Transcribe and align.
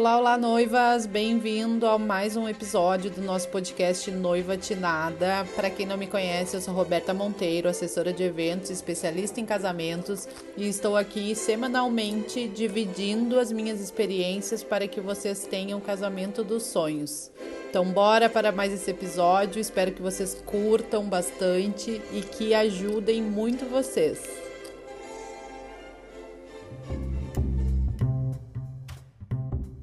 Olá, 0.00 0.16
olá, 0.16 0.38
noivas! 0.38 1.04
Bem-vindo 1.04 1.86
a 1.86 1.98
mais 1.98 2.34
um 2.34 2.48
episódio 2.48 3.10
do 3.10 3.20
nosso 3.20 3.50
podcast 3.50 4.10
Noiva 4.10 4.56
Tinada. 4.56 5.46
Para 5.54 5.68
quem 5.68 5.84
não 5.84 5.98
me 5.98 6.06
conhece, 6.06 6.56
eu 6.56 6.60
sou 6.62 6.72
Roberta 6.72 7.12
Monteiro, 7.12 7.68
assessora 7.68 8.10
de 8.10 8.22
eventos, 8.22 8.70
especialista 8.70 9.42
em 9.42 9.44
casamentos, 9.44 10.26
e 10.56 10.66
estou 10.66 10.96
aqui 10.96 11.34
semanalmente 11.34 12.48
dividindo 12.48 13.38
as 13.38 13.52
minhas 13.52 13.78
experiências 13.78 14.64
para 14.64 14.88
que 14.88 15.02
vocês 15.02 15.44
tenham 15.44 15.78
o 15.78 15.82
casamento 15.82 16.42
dos 16.42 16.62
sonhos. 16.62 17.30
Então, 17.68 17.84
bora 17.84 18.30
para 18.30 18.50
mais 18.50 18.72
esse 18.72 18.90
episódio. 18.90 19.60
Espero 19.60 19.92
que 19.92 20.00
vocês 20.00 20.34
curtam 20.46 21.04
bastante 21.10 22.00
e 22.10 22.22
que 22.22 22.54
ajudem 22.54 23.20
muito 23.20 23.66
vocês. 23.66 24.49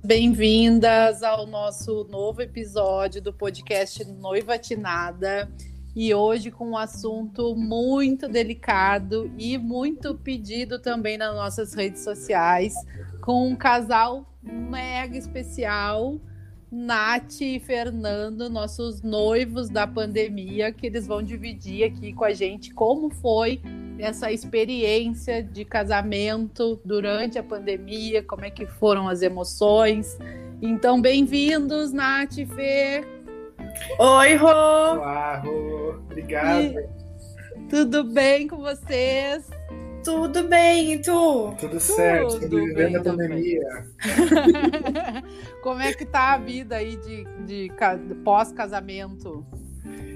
Bem-vindas 0.07 1.21
ao 1.21 1.45
nosso 1.45 2.05
novo 2.09 2.41
episódio 2.41 3.21
do 3.21 3.34
podcast 3.34 4.05
Noiva 4.05 4.57
Tinada. 4.57 5.52
E 5.93 6.13
hoje 6.13 6.49
com 6.49 6.70
um 6.70 6.77
assunto 6.77 7.53
muito 7.57 8.30
delicado 8.30 9.30
e 9.38 9.57
muito 9.57 10.16
pedido 10.16 10.80
também 10.80 11.17
nas 11.17 11.35
nossas 11.35 11.73
redes 11.73 12.05
sociais, 12.05 12.73
com 13.20 13.49
um 13.49 13.53
casal 13.53 14.33
mega 14.41 15.17
especial, 15.17 16.17
Nath 16.71 17.42
e 17.42 17.59
Fernando, 17.59 18.49
nossos 18.49 19.02
noivos 19.02 19.69
da 19.69 19.86
pandemia, 19.86 20.71
que 20.71 20.88
eles 20.88 21.05
vão 21.05 21.21
dividir 21.21 21.83
aqui 21.83 22.14
com 22.14 22.23
a 22.23 22.33
gente 22.33 22.73
como 22.73 23.09
foi 23.09 23.61
essa 24.00 24.31
experiência 24.31 25.44
de 25.44 25.66
casamento 25.66 26.80
durante 26.86 27.38
a 27.40 27.44
pandemia, 27.44 28.23
como 28.23 28.45
é 28.45 28.50
que 28.50 28.66
foram 28.66 29.08
as 29.08 29.22
emoções. 29.22 30.17
Então, 30.62 31.02
bem-vindos, 31.02 31.92
Nath 31.92 32.38
e 32.38 32.45
Fê. 32.45 33.04
Oi, 34.00 34.36
Rô! 34.36 34.48
Olá, 34.48 35.38
Rô. 35.38 35.95
Obrigado. 36.06 36.80
E... 36.80 36.89
Tudo 37.70 38.04
bem 38.04 38.48
com 38.48 38.58
vocês? 38.58 39.50
Tudo 40.04 40.44
bem, 40.44 40.94
e 40.94 41.02
tu? 41.02 41.54
Tudo 41.59 41.80
certo, 41.80 42.32
sobrevivendo 42.32 43.00
a 43.00 43.04
pandemia. 43.04 43.86
Como 45.61 45.82
é 45.82 45.92
que 45.92 46.06
tá 46.06 46.36
a 46.36 46.38
vida 46.38 46.78
aí 46.78 46.95
de, 46.95 47.26
de, 47.45 47.70
de 48.08 48.16
pós-casamento? 48.23 49.45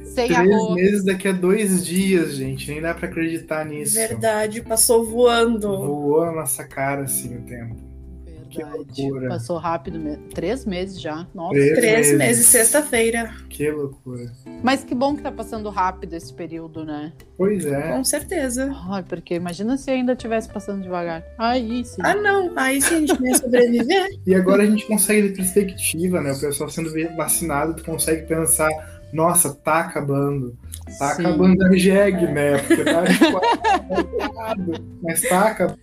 Sem 0.04 0.28
Três 0.28 0.52
arroz. 0.52 0.76
meses 0.76 1.06
daqui 1.06 1.28
a 1.28 1.32
dois 1.32 1.86
dias, 1.86 2.36
gente. 2.36 2.70
Nem 2.70 2.82
dá 2.82 2.94
pra 2.94 3.08
acreditar 3.08 3.66
nisso. 3.66 3.96
Verdade, 3.96 4.62
passou 4.62 5.06
voando. 5.06 5.68
Voou 5.78 6.26
na 6.26 6.32
nossa 6.34 6.64
cara, 6.64 7.04
assim, 7.04 7.38
o 7.38 7.42
tempo. 7.42 7.92
Verdade. 8.26 8.42
Que 8.52 8.64
loucura. 8.64 9.30
Passou 9.30 9.58
rápido 9.58 9.98
mesmo. 9.98 10.24
Três 10.30 10.66
meses 10.66 11.00
já. 11.02 11.26
Nossa. 11.34 11.54
Três, 11.54 11.78
Três 11.78 11.96
meses, 12.08 12.18
meses 12.18 12.46
sexta-feira. 12.48 13.34
Que 13.50 13.72
loucura. 13.72 14.32
Mas 14.62 14.84
que 14.84 14.94
bom 14.94 15.16
que 15.16 15.22
tá 15.22 15.32
passando 15.32 15.70
rápido 15.70 16.14
esse 16.14 16.34
período, 16.34 16.84
né? 16.84 17.14
Pois 17.38 17.66
é. 17.66 17.94
Com 17.94 18.04
certeza. 18.04 18.70
Ai, 18.90 19.04
porque 19.08 19.36
imagina 19.36 19.78
se 19.78 19.90
ainda 19.90 20.16
tivesse 20.16 20.50
passando 20.50 20.84
devagar. 20.84 21.24
Aí 21.38 21.86
sim. 21.86 22.02
Ah, 22.04 22.16
não. 22.16 22.52
Aí 22.58 22.82
sim 22.82 22.96
a 22.96 23.00
gente 23.00 23.24
ia 23.24 23.36
sobreviver. 23.36 24.08
e 24.28 24.36
agora 24.36 24.64
a 24.64 24.66
gente 24.66 24.86
consegue 24.86 25.30
ter 25.30 25.38
perspectiva, 25.38 26.22
né? 26.22 26.34
O 26.34 26.40
pessoal 26.40 26.70
sendo 26.70 26.92
vacinado, 27.16 27.76
tu 27.76 27.84
consegue 27.86 28.28
pensar 28.28 28.70
nossa, 29.14 29.54
tá 29.54 29.82
acabando. 29.82 30.58
Tá 30.98 31.16
Sim. 31.16 31.26
acabando 31.26 31.64
a 31.64 31.76
jegue, 31.76 32.27
né? 32.27 32.58
Porque 32.58 32.83
tá 32.83 33.04
mas 35.02 35.22
tá 35.22 35.48
acabando. 35.48 35.80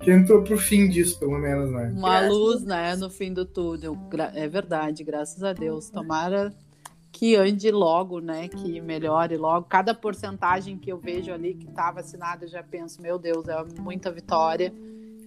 Que 0.00 0.10
entrou 0.10 0.42
pro 0.42 0.56
fim 0.56 0.88
disso, 0.88 1.18
pelo 1.18 1.38
menos, 1.38 1.70
né? 1.70 1.92
Uma 1.94 2.20
graças 2.20 2.30
luz, 2.30 2.64
né, 2.64 2.96
no 2.96 3.10
fim 3.10 3.32
do 3.32 3.44
túnel. 3.44 3.98
É 4.34 4.48
verdade, 4.48 5.04
graças 5.04 5.42
a 5.42 5.52
Deus. 5.52 5.90
Tomara 5.90 6.54
que 7.12 7.36
ande 7.36 7.70
logo, 7.70 8.20
né? 8.20 8.48
Que 8.48 8.80
melhore 8.80 9.36
logo. 9.36 9.66
Cada 9.66 9.94
porcentagem 9.94 10.78
que 10.78 10.90
eu 10.90 10.98
vejo 10.98 11.32
ali 11.32 11.54
que 11.54 11.66
tá 11.66 11.90
vacinado, 11.90 12.44
eu 12.44 12.48
já 12.48 12.62
penso, 12.62 13.02
meu 13.02 13.18
Deus, 13.18 13.46
é 13.48 13.62
muita 13.80 14.10
vitória. 14.10 14.72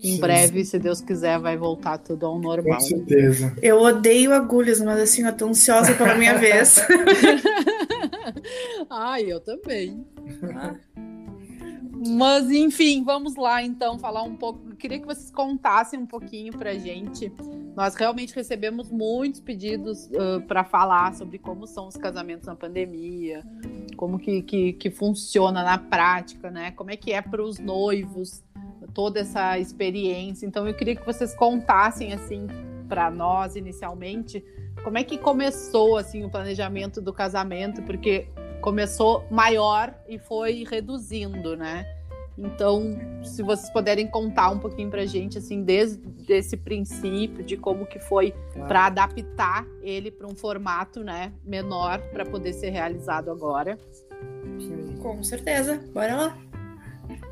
Em 0.03 0.15
sim, 0.15 0.19
breve, 0.19 0.65
se 0.65 0.77
Deus 0.77 0.99
quiser, 0.99 1.39
vai 1.39 1.55
voltar 1.55 1.97
tudo 1.97 2.25
ao 2.25 2.37
normal. 2.37 2.77
Com 2.77 2.83
certeza. 2.83 3.55
Eu 3.61 3.79
odeio 3.79 4.33
agulhas, 4.33 4.81
mas 4.81 4.99
assim, 4.99 5.25
eu 5.25 5.31
tô 5.31 5.47
ansiosa 5.47 5.93
pela 5.93 6.15
minha 6.15 6.37
vez. 6.37 6.75
Ai, 8.89 9.31
eu 9.31 9.39
também. 9.39 10.05
Mas 12.05 12.51
enfim, 12.51 13.03
vamos 13.03 13.35
lá 13.35 13.63
então 13.63 13.97
falar 13.97 14.23
um 14.23 14.35
pouco. 14.35 14.59
Eu 14.69 14.75
queria 14.75 14.99
que 14.99 15.05
vocês 15.05 15.31
contassem 15.31 15.99
um 15.99 16.05
pouquinho 16.05 16.51
pra 16.57 16.73
gente. 16.73 17.31
Nós 17.75 17.95
realmente 17.95 18.35
recebemos 18.35 18.91
muitos 18.91 19.39
pedidos 19.39 20.07
uh, 20.07 20.41
para 20.47 20.63
falar 20.63 21.13
sobre 21.15 21.37
como 21.39 21.65
são 21.65 21.87
os 21.87 21.95
casamentos 21.95 22.45
na 22.45 22.55
pandemia, 22.55 23.43
como 23.95 24.19
que, 24.19 24.41
que, 24.43 24.73
que 24.73 24.91
funciona 24.91 25.63
na 25.63 25.77
prática, 25.77 26.51
né? 26.51 26.71
Como 26.71 26.91
é 26.91 26.97
que 26.97 27.11
é 27.13 27.21
para 27.21 27.41
os 27.41 27.57
noivos 27.57 28.43
toda 28.93 29.19
essa 29.21 29.57
experiência. 29.57 30.45
Então 30.45 30.67
eu 30.67 30.73
queria 30.73 30.95
que 30.95 31.05
vocês 31.05 31.33
contassem 31.35 32.13
assim 32.13 32.47
para 32.87 33.09
nós 33.09 33.55
inicialmente 33.55 34.43
como 34.83 34.97
é 34.97 35.03
que 35.03 35.17
começou 35.17 35.97
assim 35.97 36.23
o 36.23 36.29
planejamento 36.29 37.01
do 37.01 37.13
casamento, 37.13 37.81
porque 37.83 38.27
começou 38.61 39.25
maior 39.29 39.93
e 40.07 40.17
foi 40.17 40.65
reduzindo, 40.69 41.55
né? 41.55 41.85
Então, 42.37 42.99
se 43.23 43.43
vocês 43.43 43.71
puderem 43.71 44.07
contar 44.07 44.49
um 44.49 44.59
pouquinho 44.59 44.89
para 44.89 45.01
a 45.01 45.05
gente, 45.05 45.37
assim, 45.37 45.61
desde 45.61 46.01
esse 46.29 46.57
princípio 46.57 47.43
de 47.43 47.55
como 47.55 47.85
que 47.85 47.99
foi 47.99 48.33
claro. 48.53 48.67
para 48.67 48.85
adaptar 48.87 49.67
ele 49.81 50.09
para 50.09 50.27
um 50.27 50.35
formato, 50.35 51.03
né, 51.03 51.31
menor 51.45 52.01
para 52.11 52.25
poder 52.25 52.53
ser 52.53 52.71
realizado 52.71 53.29
agora. 53.29 53.77
Sim. 54.59 54.97
Com 55.01 55.21
certeza. 55.23 55.79
Bora 55.93 56.15
lá. 56.15 56.37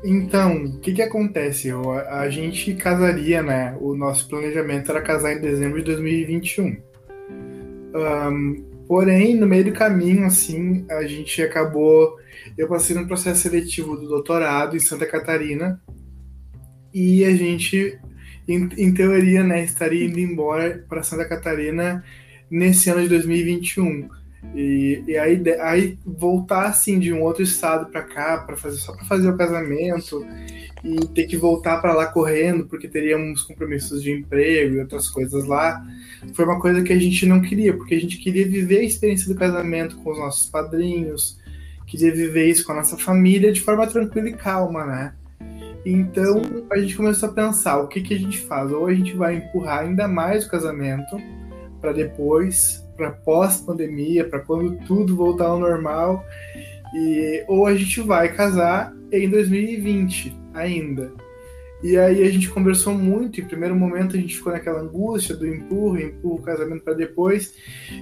Então, 0.04 0.64
o 0.64 0.80
que 0.80 0.92
que 0.92 1.02
acontece? 1.02 1.70
A, 1.70 2.20
a 2.20 2.30
gente 2.30 2.74
casaria, 2.74 3.42
né? 3.42 3.76
O 3.80 3.94
nosso 3.94 4.28
planejamento 4.28 4.90
era 4.90 5.00
casar 5.00 5.32
em 5.32 5.40
dezembro 5.40 5.78
de 5.78 5.84
2021. 5.84 6.76
Um, 7.94 8.71
porém, 8.92 9.34
no 9.34 9.46
meio 9.46 9.64
do 9.64 9.72
caminho, 9.72 10.26
assim, 10.26 10.84
a 10.90 11.02
gente 11.06 11.40
acabou. 11.40 12.18
Eu 12.58 12.68
passei 12.68 12.94
num 12.94 13.06
processo 13.06 13.40
seletivo 13.40 13.96
do 13.96 14.06
doutorado 14.06 14.76
em 14.76 14.80
Santa 14.80 15.06
Catarina 15.06 15.80
e 16.92 17.24
a 17.24 17.34
gente, 17.34 17.98
em, 18.46 18.68
em 18.76 18.92
teoria, 18.92 19.42
né, 19.42 19.64
estaria 19.64 20.04
indo 20.04 20.20
embora 20.20 20.84
para 20.90 21.02
Santa 21.02 21.24
Catarina 21.24 22.04
nesse 22.50 22.90
ano 22.90 23.00
de 23.00 23.08
2021. 23.08 24.10
E, 24.54 25.02
e 25.06 25.16
aí, 25.16 25.40
aí 25.60 25.98
voltar 26.04 26.66
assim 26.66 26.98
de 26.98 27.12
um 27.12 27.22
outro 27.22 27.42
estado 27.42 27.90
para 27.90 28.02
cá 28.02 28.38
para 28.38 28.56
fazer 28.56 28.76
só 28.78 28.92
para 28.92 29.04
fazer 29.04 29.30
o 29.30 29.36
casamento 29.36 30.26
e 30.84 31.06
ter 31.06 31.24
que 31.24 31.36
voltar 31.36 31.80
para 31.80 31.94
lá 31.94 32.06
correndo 32.06 32.66
porque 32.66 32.88
teríamos 32.88 33.42
compromissos 33.42 34.02
de 34.02 34.10
emprego 34.10 34.74
e 34.74 34.80
outras 34.80 35.08
coisas 35.08 35.46
lá 35.46 35.82
foi 36.34 36.44
uma 36.44 36.60
coisa 36.60 36.82
que 36.82 36.92
a 36.92 36.98
gente 36.98 37.24
não 37.24 37.40
queria 37.40 37.74
porque 37.74 37.94
a 37.94 38.00
gente 38.00 38.18
queria 38.18 38.46
viver 38.46 38.80
a 38.80 38.84
experiência 38.84 39.32
do 39.32 39.38
casamento 39.38 39.96
com 39.96 40.10
os 40.10 40.18
nossos 40.18 40.50
padrinhos 40.50 41.38
queria 41.86 42.12
viver 42.12 42.50
isso 42.50 42.66
com 42.66 42.72
a 42.72 42.76
nossa 42.76 42.98
família 42.98 43.52
de 43.52 43.60
forma 43.60 43.86
tranquila 43.86 44.28
e 44.28 44.34
calma 44.34 44.84
né? 44.84 45.14
Então 45.86 46.42
a 46.70 46.78
gente 46.78 46.96
começou 46.96 47.28
a 47.28 47.32
pensar 47.32 47.78
o 47.78 47.88
que 47.88 48.00
que 48.00 48.14
a 48.14 48.18
gente 48.18 48.38
faz? 48.40 48.70
Ou 48.70 48.86
a 48.86 48.94
gente 48.94 49.14
vai 49.14 49.36
empurrar 49.36 49.80
ainda 49.80 50.06
mais 50.06 50.44
o 50.44 50.50
casamento 50.50 51.16
para 51.80 51.92
depois 51.92 52.81
para 52.96 53.10
pós-pandemia, 53.10 54.28
para 54.28 54.40
quando 54.40 54.76
tudo 54.86 55.16
voltar 55.16 55.46
ao 55.46 55.58
normal. 55.58 56.24
E, 56.94 57.44
ou 57.48 57.66
a 57.66 57.74
gente 57.74 58.00
vai 58.00 58.32
casar 58.32 58.94
em 59.10 59.28
2020 59.28 60.36
ainda. 60.54 61.12
E 61.82 61.98
aí 61.98 62.22
a 62.22 62.30
gente 62.30 62.48
conversou 62.48 62.94
muito. 62.94 63.40
Em 63.40 63.44
primeiro 63.44 63.74
momento 63.74 64.16
a 64.16 64.20
gente 64.20 64.36
ficou 64.36 64.52
naquela 64.52 64.80
angústia 64.80 65.34
do 65.34 65.46
empurro, 65.46 65.98
empurro 65.98 66.36
o 66.36 66.42
casamento 66.42 66.84
para 66.84 66.94
depois. 66.94 67.54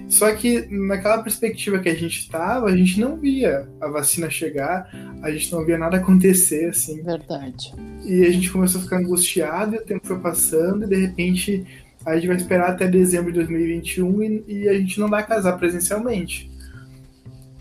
Só 0.07 0.31
que 0.35 0.67
naquela 0.71 1.23
perspectiva 1.23 1.79
que 1.79 1.89
a 1.89 1.95
gente 1.95 2.19
estava, 2.19 2.67
a 2.67 2.77
gente 2.77 3.01
não 3.01 3.17
via 3.17 3.67
a 3.81 3.89
vacina 3.89 4.29
chegar, 4.29 4.91
a 5.23 5.31
gente 5.31 5.51
não 5.51 5.65
via 5.65 5.79
nada 5.79 5.97
acontecer 5.97 6.69
assim. 6.69 7.03
Verdade. 7.03 7.73
E 8.05 8.23
a 8.27 8.31
gente 8.31 8.51
começou 8.51 8.81
a 8.81 8.85
ficar 8.85 8.99
angustiado, 8.99 9.75
e 9.75 9.79
o 9.79 9.85
tempo 9.85 10.07
foi 10.07 10.19
passando 10.19 10.85
e 10.85 10.89
de 10.89 10.97
repente 10.97 11.67
a 12.05 12.15
gente 12.15 12.27
vai 12.27 12.37
esperar 12.37 12.71
até 12.71 12.87
dezembro 12.87 13.33
de 13.33 13.39
2021 13.41 14.23
e, 14.23 14.45
e 14.49 14.69
a 14.69 14.75
gente 14.75 14.99
não 14.99 15.09
vai 15.09 15.27
casar 15.27 15.59
presencialmente. 15.59 16.51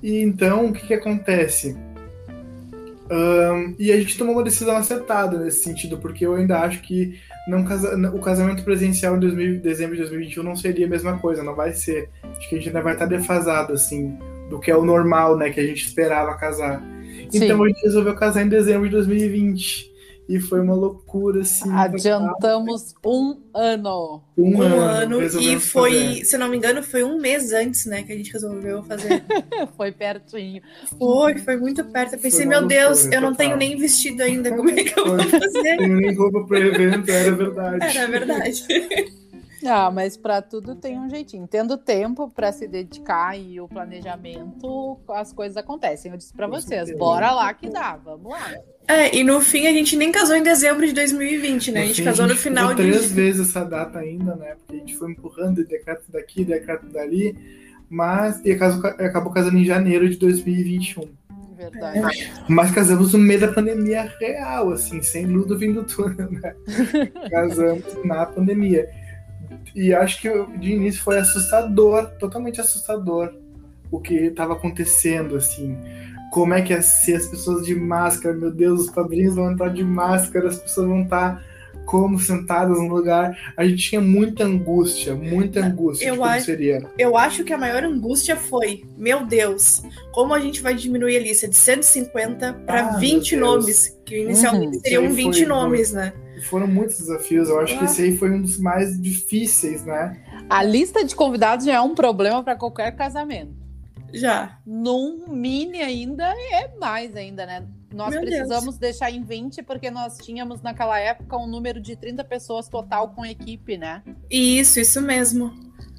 E 0.01 0.21
então, 0.21 0.67
o 0.67 0.73
que, 0.73 0.87
que 0.87 0.93
acontece? 0.93 1.77
Um, 3.11 3.75
e 3.79 3.91
a 3.91 3.97
gente 3.97 4.17
tomou 4.17 4.35
uma 4.35 4.43
decisão 4.43 4.77
acertada 4.77 5.39
nesse 5.39 5.63
sentido, 5.63 5.97
porque 5.97 6.25
eu 6.25 6.35
ainda 6.35 6.59
acho 6.59 6.81
que 6.81 7.19
não 7.47 7.65
casa, 7.65 7.97
o 8.11 8.19
casamento 8.19 8.63
presencial 8.63 9.17
em 9.17 9.19
2000, 9.19 9.61
dezembro 9.61 9.95
de 9.95 10.01
2021 10.01 10.43
não 10.43 10.55
seria 10.55 10.85
a 10.85 10.89
mesma 10.89 11.17
coisa, 11.17 11.43
não 11.43 11.55
vai 11.55 11.73
ser. 11.73 12.09
Acho 12.23 12.47
que 12.47 12.55
a 12.55 12.57
gente 12.59 12.67
ainda 12.67 12.81
vai 12.81 12.93
estar 12.93 13.07
defasado, 13.07 13.73
assim, 13.73 14.15
do 14.49 14.59
que 14.59 14.69
é 14.69 14.77
o 14.77 14.85
normal, 14.85 15.35
né, 15.35 15.49
que 15.49 15.59
a 15.59 15.65
gente 15.65 15.85
esperava 15.85 16.37
casar. 16.37 16.81
Sim. 17.29 17.43
Então 17.43 17.63
a 17.63 17.67
gente 17.67 17.81
resolveu 17.81 18.13
casar 18.15 18.43
em 18.43 18.49
dezembro 18.49 18.85
de 18.85 18.91
2020. 18.91 19.88
E 20.29 20.39
foi 20.39 20.61
uma 20.61 20.75
loucura, 20.75 21.41
assim. 21.41 21.71
Adiantamos 21.73 22.93
um 23.03 23.35
ano. 23.51 24.21
Um, 24.37 24.57
Um 24.57 24.61
ano. 24.61 24.79
ano. 24.79 25.23
E 25.23 25.59
foi, 25.59 25.91
fazer. 25.91 26.25
se 26.25 26.37
não 26.37 26.47
me 26.49 26.57
engano, 26.57 26.83
foi 26.83 27.03
um 27.03 27.19
mês 27.19 27.51
antes, 27.51 27.87
né, 27.87 28.03
que 28.03 28.13
a 28.13 28.15
gente 28.15 28.31
resolveu 28.31 28.83
fazer. 28.83 29.23
Foi 29.75 29.91
pertinho. 29.91 30.61
Foi, 30.99 31.37
foi 31.39 31.57
muito 31.57 31.83
perto. 31.85 32.13
Eu 32.13 32.19
pensei, 32.19 32.45
meu 32.45 32.67
Deus, 32.67 33.05
eu 33.05 33.19
não 33.19 33.33
tenho 33.33 33.57
nem 33.57 33.75
vestido 33.75 34.21
ainda. 34.21 34.55
Como 34.55 34.69
é 34.69 34.83
que 34.83 34.99
eu 34.99 35.05
vou 35.05 35.23
fazer? 35.23 35.77
Tenho 35.77 35.95
nem 35.95 36.13
roupa 36.13 36.45
pro 36.45 36.57
evento, 36.57 37.09
era 37.09 37.35
verdade. 37.35 37.97
Era 37.97 38.07
verdade. 38.07 38.65
Ah, 39.65 39.91
mas 39.91 40.15
para 40.15 40.41
tudo 40.41 40.75
tem 40.75 40.97
um 40.97 41.09
jeitinho. 41.09 41.47
Tendo 41.47 41.77
tempo 41.77 42.29
para 42.29 42.51
se 42.51 42.67
dedicar 42.67 43.37
e 43.37 43.59
o 43.59 43.67
planejamento, 43.67 44.97
as 45.09 45.33
coisas 45.33 45.57
acontecem. 45.57 46.11
Eu 46.11 46.17
disse 46.17 46.33
para 46.33 46.47
vocês, 46.47 46.95
bora 46.97 47.31
lá 47.31 47.53
que 47.53 47.69
dá, 47.69 47.97
vamos 47.97 48.31
lá. 48.31 48.53
É, 48.89 49.15
e 49.15 49.23
no 49.23 49.39
fim 49.39 49.67
a 49.67 49.71
gente 49.71 49.95
nem 49.95 50.11
casou 50.11 50.35
em 50.35 50.41
dezembro 50.41 50.83
de 50.83 50.93
2020, 50.93 51.71
né? 51.71 51.81
A 51.81 51.85
gente 51.85 52.01
Assim, 52.01 52.03
casou 52.03 52.25
no 52.25 52.35
ficou 52.35 52.51
final 52.51 52.69
de. 52.73 52.81
três 52.81 53.11
vezes 53.13 53.47
essa 53.47 53.63
data 53.63 53.99
ainda, 53.99 54.35
né? 54.35 54.55
Porque 54.55 54.77
a 54.77 54.79
gente 54.79 54.97
foi 54.97 55.11
empurrando 55.11 55.63
decreto 55.63 56.05
daqui, 56.11 56.43
decreto 56.43 56.87
dali, 56.87 57.37
mas 57.87 58.43
e 58.43 58.51
acabou, 58.51 58.89
acabou 58.89 59.31
casando 59.31 59.59
em 59.59 59.63
janeiro 59.63 60.09
de 60.09 60.17
2021. 60.17 61.07
Verdade. 61.55 62.31
Mas 62.47 62.71
casamos 62.71 63.13
no 63.13 63.19
meio 63.19 63.41
da 63.41 63.49
pandemia 63.49 64.11
real, 64.19 64.71
assim, 64.71 65.03
sem 65.03 65.27
luz 65.27 65.45
do 65.45 65.59
fim 65.59 65.71
do 65.71 65.83
túnel, 65.83 66.31
né? 66.31 66.55
casamos 67.29 67.83
na 68.03 68.25
pandemia. 68.25 68.89
E 69.75 69.93
acho 69.93 70.19
que 70.19 70.57
de 70.57 70.71
início 70.71 71.03
foi 71.03 71.19
assustador, 71.19 72.07
totalmente 72.17 72.59
assustador, 72.59 73.35
o 73.91 73.99
que 73.99 74.15
estava 74.15 74.53
acontecendo, 74.53 75.35
assim. 75.35 75.77
Como 76.31 76.53
é 76.53 76.61
que 76.61 76.73
ia 76.73 76.81
ser 76.81 77.15
as 77.15 77.25
pessoas 77.27 77.65
de 77.65 77.73
máscara? 77.75 78.35
Meu 78.35 78.51
Deus, 78.51 78.81
os 78.81 78.89
padrinhos 78.91 79.35
vão 79.35 79.51
entrar 79.51 79.69
de 79.69 79.83
máscara, 79.83 80.47
as 80.49 80.57
pessoas 80.57 80.87
vão 80.87 81.01
estar 81.03 81.43
como 81.85 82.19
sentadas 82.19 82.77
no 82.77 82.87
lugar. 82.87 83.35
A 83.57 83.65
gente 83.65 83.89
tinha 83.89 83.99
muita 84.01 84.43
angústia, 84.43 85.15
muita 85.15 85.59
angústia 85.65 86.05
Eu 86.07 86.13
de 86.13 86.19
como 86.19 86.29
acho- 86.31 86.45
seria. 86.45 86.85
Eu 86.99 87.17
acho 87.17 87.43
que 87.43 87.51
a 87.51 87.57
maior 87.57 87.83
angústia 87.83 88.35
foi, 88.35 88.83
meu 88.95 89.25
Deus, 89.25 89.81
como 90.11 90.35
a 90.35 90.39
gente 90.39 90.61
vai 90.61 90.75
diminuir 90.75 91.17
a 91.17 91.19
lista 91.19 91.47
de 91.47 91.55
150 91.55 92.53
para 92.65 92.89
Ah, 92.89 92.97
20 92.97 93.35
meu 93.35 93.45
Deus. 93.45 93.61
nomes, 93.65 93.97
que 94.05 94.19
inicialmente 94.21 94.75
Uhum. 94.75 94.81
seriam 94.81 95.03
Isso 95.05 95.17
aí 95.17 95.23
20 95.23 95.37
foi 95.37 95.45
nomes, 95.47 95.91
né? 95.91 96.13
Foram 96.47 96.67
muitos 96.67 96.99
desafios. 96.99 97.49
Eu 97.49 97.59
acho 97.59 97.75
que 97.75 97.83
Ah. 97.83 97.85
esse 97.85 98.01
aí 98.03 98.15
foi 98.17 98.29
um 98.29 98.41
dos 98.41 98.59
mais 98.59 99.01
difíceis, 99.01 99.83
né? 99.83 100.15
A 100.47 100.63
lista 100.63 101.03
de 101.03 101.15
convidados 101.15 101.65
já 101.65 101.73
é 101.73 101.81
um 101.81 101.95
problema 101.95 102.43
para 102.43 102.55
qualquer 102.55 102.95
casamento. 102.95 103.57
Já. 104.13 104.59
Num 104.65 105.27
mini 105.27 105.81
ainda 105.81 106.25
é 106.25 106.75
mais 106.79 107.15
ainda, 107.15 107.45
né? 107.45 107.65
Nós 107.93 108.11
Meu 108.11 108.21
precisamos 108.21 108.77
deixar 108.77 109.11
em 109.11 109.23
20 109.23 109.63
porque 109.63 109.89
nós 109.89 110.17
tínhamos 110.17 110.61
naquela 110.61 110.99
época 110.99 111.37
um 111.37 111.47
número 111.47 111.81
de 111.81 111.95
30 111.95 112.23
pessoas 112.23 112.67
total 112.67 113.09
com 113.09 113.25
equipe, 113.25 113.77
né? 113.77 114.03
Isso, 114.29 114.79
isso 114.79 115.01
mesmo. 115.01 115.51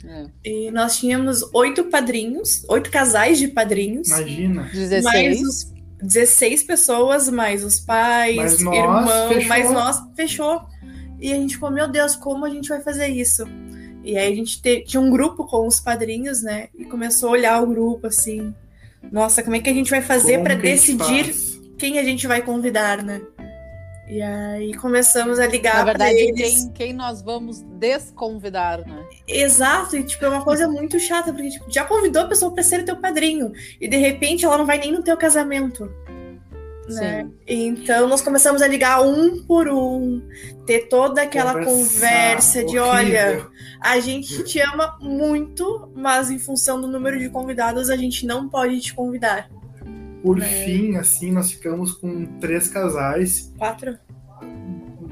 É. 0.04 0.26
E 0.44 0.70
nós 0.70 0.96
tínhamos 0.98 1.42
oito 1.52 1.84
padrinhos, 1.84 2.64
oito 2.68 2.90
casais 2.90 3.38
de 3.38 3.48
padrinhos, 3.48 4.08
Imagina. 4.08 4.62
16. 4.72 5.04
mais 5.04 5.40
os 5.42 5.72
16 6.02 6.62
pessoas, 6.62 7.28
mais 7.28 7.64
os 7.64 7.80
pais, 7.80 8.36
Mas 8.36 8.60
nós, 8.60 9.28
fechou. 9.28 9.48
mas 9.48 9.70
nós 9.70 10.02
fechou. 10.16 10.62
E 11.18 11.32
a 11.32 11.36
gente 11.36 11.54
ficou, 11.54 11.70
meu 11.70 11.86
Deus, 11.86 12.16
como 12.16 12.46
a 12.46 12.50
gente 12.50 12.68
vai 12.68 12.80
fazer 12.80 13.08
isso? 13.08 13.44
E 14.02 14.16
aí 14.16 14.32
a 14.32 14.34
gente 14.36 14.60
te- 14.62 14.82
tinha 14.84 15.00
um 15.00 15.10
grupo 15.10 15.46
com 15.46 15.66
os 15.66 15.78
padrinhos, 15.80 16.42
né? 16.42 16.68
E 16.78 16.84
começou 16.84 17.30
a 17.30 17.32
olhar 17.32 17.62
o 17.62 17.66
grupo 17.66 18.06
assim. 18.06 18.54
Nossa, 19.12 19.42
como 19.42 19.56
é 19.56 19.60
que 19.60 19.70
a 19.70 19.74
gente 19.74 19.90
vai 19.90 20.00
fazer 20.02 20.42
para 20.42 20.54
decidir 20.54 21.24
faz? 21.24 21.60
quem 21.78 21.98
a 21.98 22.04
gente 22.04 22.26
vai 22.26 22.42
convidar, 22.42 23.02
né? 23.02 23.20
E 24.08 24.20
aí 24.20 24.74
começamos 24.74 25.38
a 25.38 25.46
ligar 25.46 25.76
Na 25.76 25.94
para 25.94 26.04
verdade, 26.06 26.18
eles. 26.18 26.64
quem, 26.64 26.72
quem 26.72 26.92
nós 26.92 27.22
vamos 27.22 27.62
desconvidar, 27.78 28.78
né? 28.84 29.04
Exato, 29.28 29.96
e 29.96 30.02
tipo, 30.02 30.24
é 30.24 30.28
uma 30.28 30.42
coisa 30.42 30.66
muito 30.66 30.98
chata, 30.98 31.32
porque 31.32 31.48
tipo, 31.50 31.70
já 31.70 31.84
convidou 31.84 32.22
a 32.22 32.26
pessoa 32.26 32.52
para 32.52 32.62
ser 32.64 32.84
teu 32.84 32.96
padrinho, 32.96 33.52
e 33.80 33.86
de 33.86 33.96
repente 33.96 34.44
ela 34.44 34.58
não 34.58 34.66
vai 34.66 34.78
nem 34.78 34.90
no 34.92 35.02
teu 35.04 35.16
casamento. 35.16 35.88
Né? 36.94 37.28
Então 37.46 38.08
nós 38.08 38.20
começamos 38.20 38.62
a 38.62 38.66
ligar 38.66 39.02
um 39.02 39.42
por 39.44 39.68
um, 39.68 40.22
ter 40.66 40.88
toda 40.88 41.22
aquela 41.22 41.52
Conversar, 41.52 41.70
conversa 41.70 42.64
de 42.64 42.78
horrível. 42.78 42.90
olha, 42.90 43.46
a 43.80 44.00
gente 44.00 44.42
te 44.44 44.60
ama 44.60 44.98
muito, 45.00 45.90
mas 45.94 46.30
em 46.30 46.38
função 46.38 46.80
do 46.80 46.86
número 46.86 47.18
de 47.18 47.28
convidados 47.28 47.90
a 47.90 47.96
gente 47.96 48.26
não 48.26 48.48
pode 48.48 48.80
te 48.80 48.94
convidar. 48.94 49.50
Por 50.22 50.36
né? 50.36 50.46
fim, 50.46 50.96
assim, 50.96 51.32
nós 51.32 51.50
ficamos 51.50 51.92
com 51.92 52.26
três 52.38 52.68
casais 52.68 53.52
Quatro? 53.56 53.98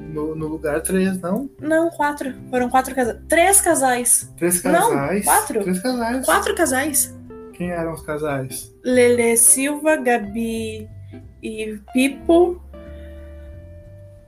no, 0.09 0.35
no 0.35 0.47
lugar 0.49 0.81
três, 0.83 1.19
não? 1.21 1.49
Não, 1.61 1.91
quatro. 1.91 2.35
Foram 2.51 2.69
quatro 2.69 2.95
casais. 2.95 3.19
Três 3.29 3.61
casais. 3.61 4.33
Três 4.37 4.63
Não, 4.63 4.91
casais. 4.91 5.25
quatro. 5.25 5.63
Três 5.63 5.79
casais. 5.81 6.25
Quatro 6.25 6.55
casais. 6.55 7.19
Quem 7.53 7.71
eram 7.71 7.93
os 7.93 8.03
casais? 8.03 8.73
Lele 8.85 9.37
Silva, 9.37 9.97
Gabi 9.97 10.89
e 11.43 11.79
Pipo, 11.93 12.61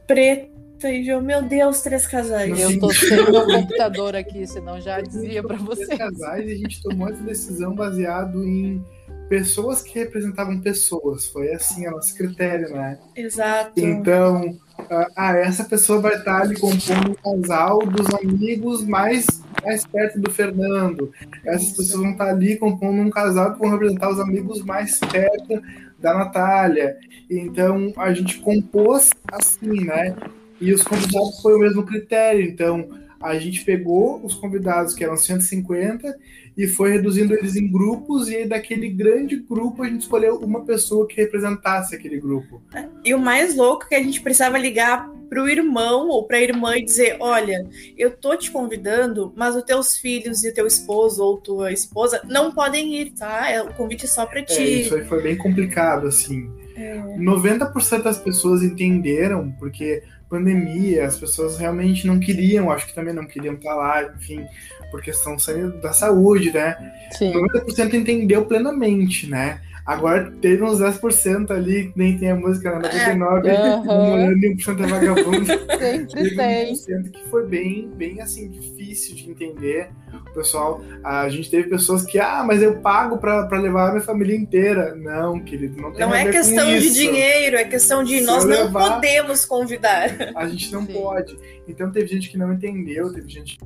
Preta 0.07 0.91
e 0.91 1.05
João. 1.05 1.23
Meu 1.23 1.43
Deus, 1.43 1.81
três 1.83 2.07
casais. 2.07 2.59
Eu 2.59 2.79
tô 2.79 2.93
sem 2.93 3.17
meu 3.17 3.47
computador 3.47 4.17
aqui, 4.17 4.47
senão 4.47 4.81
já 4.81 5.01
dizia 5.01 5.43
para 5.43 5.57
Três 5.57 5.69
vocês. 5.69 5.99
casais 5.99 6.49
e 6.49 6.53
a 6.53 6.57
gente 6.57 6.83
tomou 6.83 7.09
essa 7.09 7.23
decisão 7.23 7.75
baseado 7.75 8.43
em 8.45 8.85
pessoas 9.29 9.83
que 9.83 9.99
representavam 9.99 10.61
pessoas. 10.61 11.27
Foi 11.27 11.53
assim 11.53 11.87
o 11.87 11.93
nosso 11.93 12.15
critério, 12.17 12.75
né? 12.75 12.99
Exato. 13.15 13.73
Então, 13.77 14.59
ah, 14.91 15.07
ah, 15.17 15.37
essa 15.37 15.65
pessoa 15.65 16.01
vai 16.01 16.17
estar 16.17 16.43
ali 16.43 16.59
compondo 16.59 17.11
um 17.11 17.15
casal 17.15 17.79
dos 17.87 18.13
amigos 18.15 18.85
mais, 18.85 19.27
mais 19.65 19.87
perto 19.87 20.19
do 20.19 20.31
Fernando. 20.31 21.13
Essas 21.45 21.69
Isso. 21.69 21.77
pessoas 21.77 22.03
vão 22.03 22.13
estar 22.13 22.29
ali 22.29 22.57
compondo 22.57 23.01
um 23.01 23.11
casal 23.11 23.53
que 23.53 23.61
vão 23.61 23.71
representar 23.71 24.11
os 24.11 24.19
amigos 24.19 24.63
mais 24.65 24.99
perto 24.99 25.63
da 26.01 26.15
Natália. 26.15 26.97
Então, 27.29 27.93
a 27.97 28.13
gente 28.13 28.39
compôs 28.41 29.11
assim, 29.31 29.85
né? 29.85 30.17
E 30.61 30.73
os 30.73 30.83
convidados 30.83 31.41
foi 31.41 31.55
o 31.55 31.59
mesmo 31.59 31.85
critério. 31.85 32.43
Então, 32.43 32.89
a 33.21 33.39
gente 33.39 33.65
pegou 33.65 34.25
os 34.25 34.35
convidados, 34.35 34.95
que 34.95 35.05
eram 35.05 35.17
150, 35.17 36.19
e 36.63 36.69
foi 36.69 36.91
reduzindo 36.93 37.33
eles 37.35 37.57
em 37.57 37.71
grupos, 37.71 38.29
e 38.29 38.37
aí 38.37 38.47
daquele 38.49 38.89
grande 38.91 39.37
grupo 39.37 39.83
a 39.83 39.89
gente 39.89 40.03
escolheu 40.03 40.37
uma 40.37 40.65
pessoa 40.65 41.07
que 41.07 41.17
representasse 41.17 41.95
aquele 41.95 42.21
grupo. 42.21 42.61
E 43.05 43.15
o 43.15 43.19
mais 43.19 43.57
louco 43.57 43.85
é 43.87 43.89
que 43.89 43.95
a 43.95 44.03
gente 44.03 44.21
precisava 44.21 44.59
ligar 44.59 45.09
pro 45.31 45.49
irmão 45.49 46.09
ou 46.09 46.27
pra 46.27 46.41
irmã 46.41 46.77
e 46.77 46.85
dizer: 46.85 47.17
olha, 47.21 47.67
eu 47.97 48.11
tô 48.11 48.37
te 48.37 48.51
convidando, 48.51 49.33
mas 49.37 49.57
os 49.57 49.63
teus 49.63 49.97
filhos 49.97 50.45
e 50.45 50.51
o 50.51 50.55
teu 50.55 50.67
esposo 50.67 51.23
ou 51.25 51.39
tua 51.39 51.73
esposa 51.73 52.21
não 52.29 52.53
podem 52.53 52.95
ir, 53.01 53.13
tá? 53.13 53.49
É 53.51 53.63
o 53.63 53.73
convite 53.73 54.07
só 54.07 54.27
pra 54.27 54.41
É, 54.41 54.43
ti. 54.43 54.83
isso 54.83 54.95
aí 54.95 55.05
foi 55.05 55.23
bem 55.23 55.37
complicado, 55.37 56.07
assim. 56.09 56.51
É. 56.77 56.99
90% 57.19 58.03
das 58.03 58.19
pessoas 58.19 58.63
entenderam, 58.63 59.53
porque 59.59 60.03
pandemia, 60.31 61.05
as 61.05 61.19
pessoas 61.19 61.59
realmente 61.59 62.07
não 62.07 62.21
queriam, 62.21 62.71
acho 62.71 62.87
que 62.87 62.95
também 62.95 63.13
não 63.13 63.27
queriam 63.27 63.55
estar 63.55 63.75
lá, 63.75 64.05
enfim, 64.17 64.47
por 64.93 65.03
questão 65.03 65.37
da 65.83 65.93
saúde, 65.93 66.53
né? 66.53 66.77
Sim. 67.19 67.33
90% 67.33 67.95
entendeu 67.95 68.47
plenamente, 68.47 69.27
né? 69.27 69.61
Agora 69.87 70.31
teve 70.41 70.63
uns 70.63 70.79
10% 70.81 71.51
ali, 71.51 71.87
que 71.91 71.99
nem 71.99 72.17
tem 72.19 72.31
a 72.31 72.37
música, 72.37 72.79
né? 72.79 72.89
99% 72.89 73.45
É, 73.47 73.49
é 73.51 73.59
aham. 73.59 73.85
namorando 73.87 74.45
e 74.45 74.57
1% 74.57 74.81
é 74.83 74.87
vagabundo. 74.87 75.47
Sempre 75.81 76.07
Teve 76.15 76.37
tem. 76.37 76.75
1% 76.75 77.11
que 77.11 77.29
foi 77.31 77.47
bem, 77.47 77.89
bem 77.97 78.21
assim, 78.21 78.49
difícil 78.51 79.15
de 79.17 79.31
entender. 79.31 79.91
O 80.31 80.35
pessoal, 80.35 80.81
a 81.03 81.29
gente 81.29 81.51
teve 81.51 81.69
pessoas 81.69 82.05
que, 82.05 82.19
ah, 82.19 82.45
mas 82.47 82.63
eu 82.63 82.77
pago 82.81 83.19
pra, 83.19 83.47
pra 83.47 83.59
levar 83.61 83.89
a 83.89 83.93
minha 83.93 84.03
família 84.05 84.37
inteira. 84.37 84.95
Não, 84.95 85.41
querido, 85.41 85.81
não 85.81 85.91
tem 85.93 86.01
Não 86.07 86.13
a 86.13 86.19
é 86.21 86.25
ver 86.25 86.31
com 86.33 86.37
questão 86.39 86.67
de 86.79 86.91
dinheiro, 86.95 87.57
é 87.57 87.65
questão 87.65 88.05
de 88.05 88.19
Se 88.19 88.25
nós 88.25 88.45
não 88.45 88.51
levar- 88.51 88.95
podemos 88.95 89.45
convidar. 89.45 90.11
A 90.37 90.47
gente 90.47 90.73
não 90.73 90.85
Sim. 90.87 90.93
pode. 90.93 91.37
Então 91.67 91.91
teve 91.91 92.07
gente 92.07 92.29
que 92.31 92.39
não 92.39 92.53
entendeu, 92.53 93.13
teve 93.13 93.29
gente 93.29 93.57
que 93.59 93.65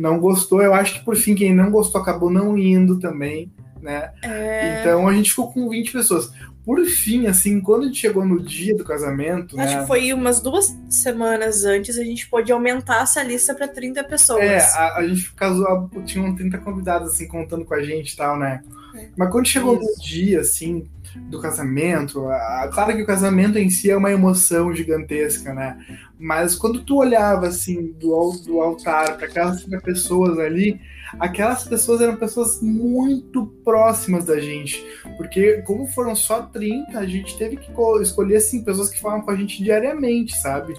não 0.00 0.18
gostou. 0.18 0.62
Eu 0.62 0.72
acho 0.74 0.98
que 0.98 1.04
por 1.04 1.16
fim, 1.16 1.34
quem 1.34 1.54
não 1.54 1.70
gostou 1.70 2.00
acabou 2.00 2.30
não 2.30 2.56
indo 2.56 2.98
também, 2.98 3.52
né? 3.82 4.10
É, 4.22 4.80
Então 4.80 5.06
a 5.06 5.12
gente 5.12 5.30
ficou 5.30 5.52
com 5.52 5.68
20 5.68 5.92
pessoas. 5.92 6.30
Por 6.64 6.84
fim, 6.84 7.26
assim, 7.26 7.62
quando 7.62 7.84
a 7.84 7.86
gente 7.86 7.98
chegou 7.98 8.26
no 8.26 8.42
dia 8.42 8.76
do 8.76 8.84
casamento, 8.84 9.58
Acho 9.58 9.74
né? 9.74 9.80
que 9.80 9.86
foi 9.86 10.12
umas 10.12 10.38
duas 10.40 10.76
semanas 10.90 11.64
antes 11.64 11.96
a 11.96 12.04
gente 12.04 12.28
pôde 12.28 12.52
aumentar 12.52 13.04
essa 13.04 13.22
lista 13.22 13.54
para 13.54 13.66
30 13.66 14.04
pessoas. 14.04 14.42
É, 14.42 14.58
a, 14.58 14.96
a 14.96 15.08
gente 15.08 15.32
casou, 15.32 15.90
tinham 16.04 16.34
30 16.36 16.58
convidados, 16.58 17.14
assim, 17.14 17.26
contando 17.26 17.64
com 17.64 17.72
a 17.72 17.82
gente 17.82 18.12
e 18.12 18.16
tal, 18.16 18.38
né? 18.38 18.62
É. 18.94 19.08
Mas 19.16 19.30
quando 19.30 19.46
chegou 19.46 19.76
no 19.76 19.82
Isso. 19.82 20.02
dia, 20.02 20.40
assim, 20.40 20.86
do 21.16 21.40
casamento, 21.40 22.24
claro 22.72 22.94
que 22.94 23.02
o 23.02 23.06
casamento 23.06 23.58
em 23.58 23.70
si 23.70 23.90
é 23.90 23.96
uma 23.96 24.10
emoção 24.10 24.74
gigantesca, 24.74 25.54
né? 25.54 25.78
Mas 26.18 26.54
quando 26.54 26.82
tu 26.82 26.96
olhava 26.96 27.46
assim 27.46 27.92
do, 27.92 28.32
do 28.44 28.60
altar 28.60 29.16
para 29.16 29.26
aquelas 29.26 29.64
pessoas 29.82 30.38
ali, 30.38 30.80
aquelas 31.18 31.64
pessoas 31.64 32.00
eram 32.00 32.16
pessoas 32.16 32.60
muito 32.60 33.46
próximas 33.64 34.24
da 34.24 34.40
gente. 34.40 34.84
Porque, 35.16 35.62
como 35.62 35.86
foram 35.86 36.14
só 36.14 36.42
30, 36.42 36.98
a 36.98 37.06
gente 37.06 37.36
teve 37.38 37.56
que 37.56 37.70
escolher 38.02 38.36
assim, 38.36 38.64
pessoas 38.64 38.88
que 38.88 39.00
falam 39.00 39.22
com 39.22 39.30
a 39.30 39.36
gente 39.36 39.62
diariamente, 39.62 40.36
sabe? 40.38 40.74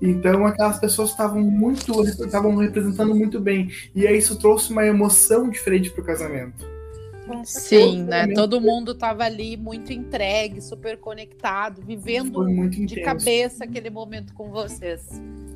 Então 0.00 0.46
aquelas 0.46 0.78
pessoas 0.78 1.10
estavam 1.10 1.42
muito, 1.42 2.02
estavam 2.02 2.56
representando 2.56 3.14
muito 3.14 3.40
bem. 3.40 3.70
E 3.94 4.06
aí 4.06 4.16
isso 4.18 4.38
trouxe 4.38 4.70
uma 4.72 4.86
emoção 4.86 5.50
diferente 5.50 5.90
pro 5.90 6.04
casamento. 6.04 6.79
Sim, 7.44 8.04
né? 8.04 8.28
Todo 8.34 8.60
mundo 8.60 8.92
estava 8.92 9.24
ali 9.24 9.56
muito 9.56 9.92
entregue, 9.92 10.60
super 10.60 10.98
conectado, 10.98 11.82
vivendo 11.82 12.44
de 12.86 13.02
cabeça 13.02 13.64
aquele 13.64 13.90
momento 13.90 14.32
com 14.34 14.50
vocês. 14.50 15.02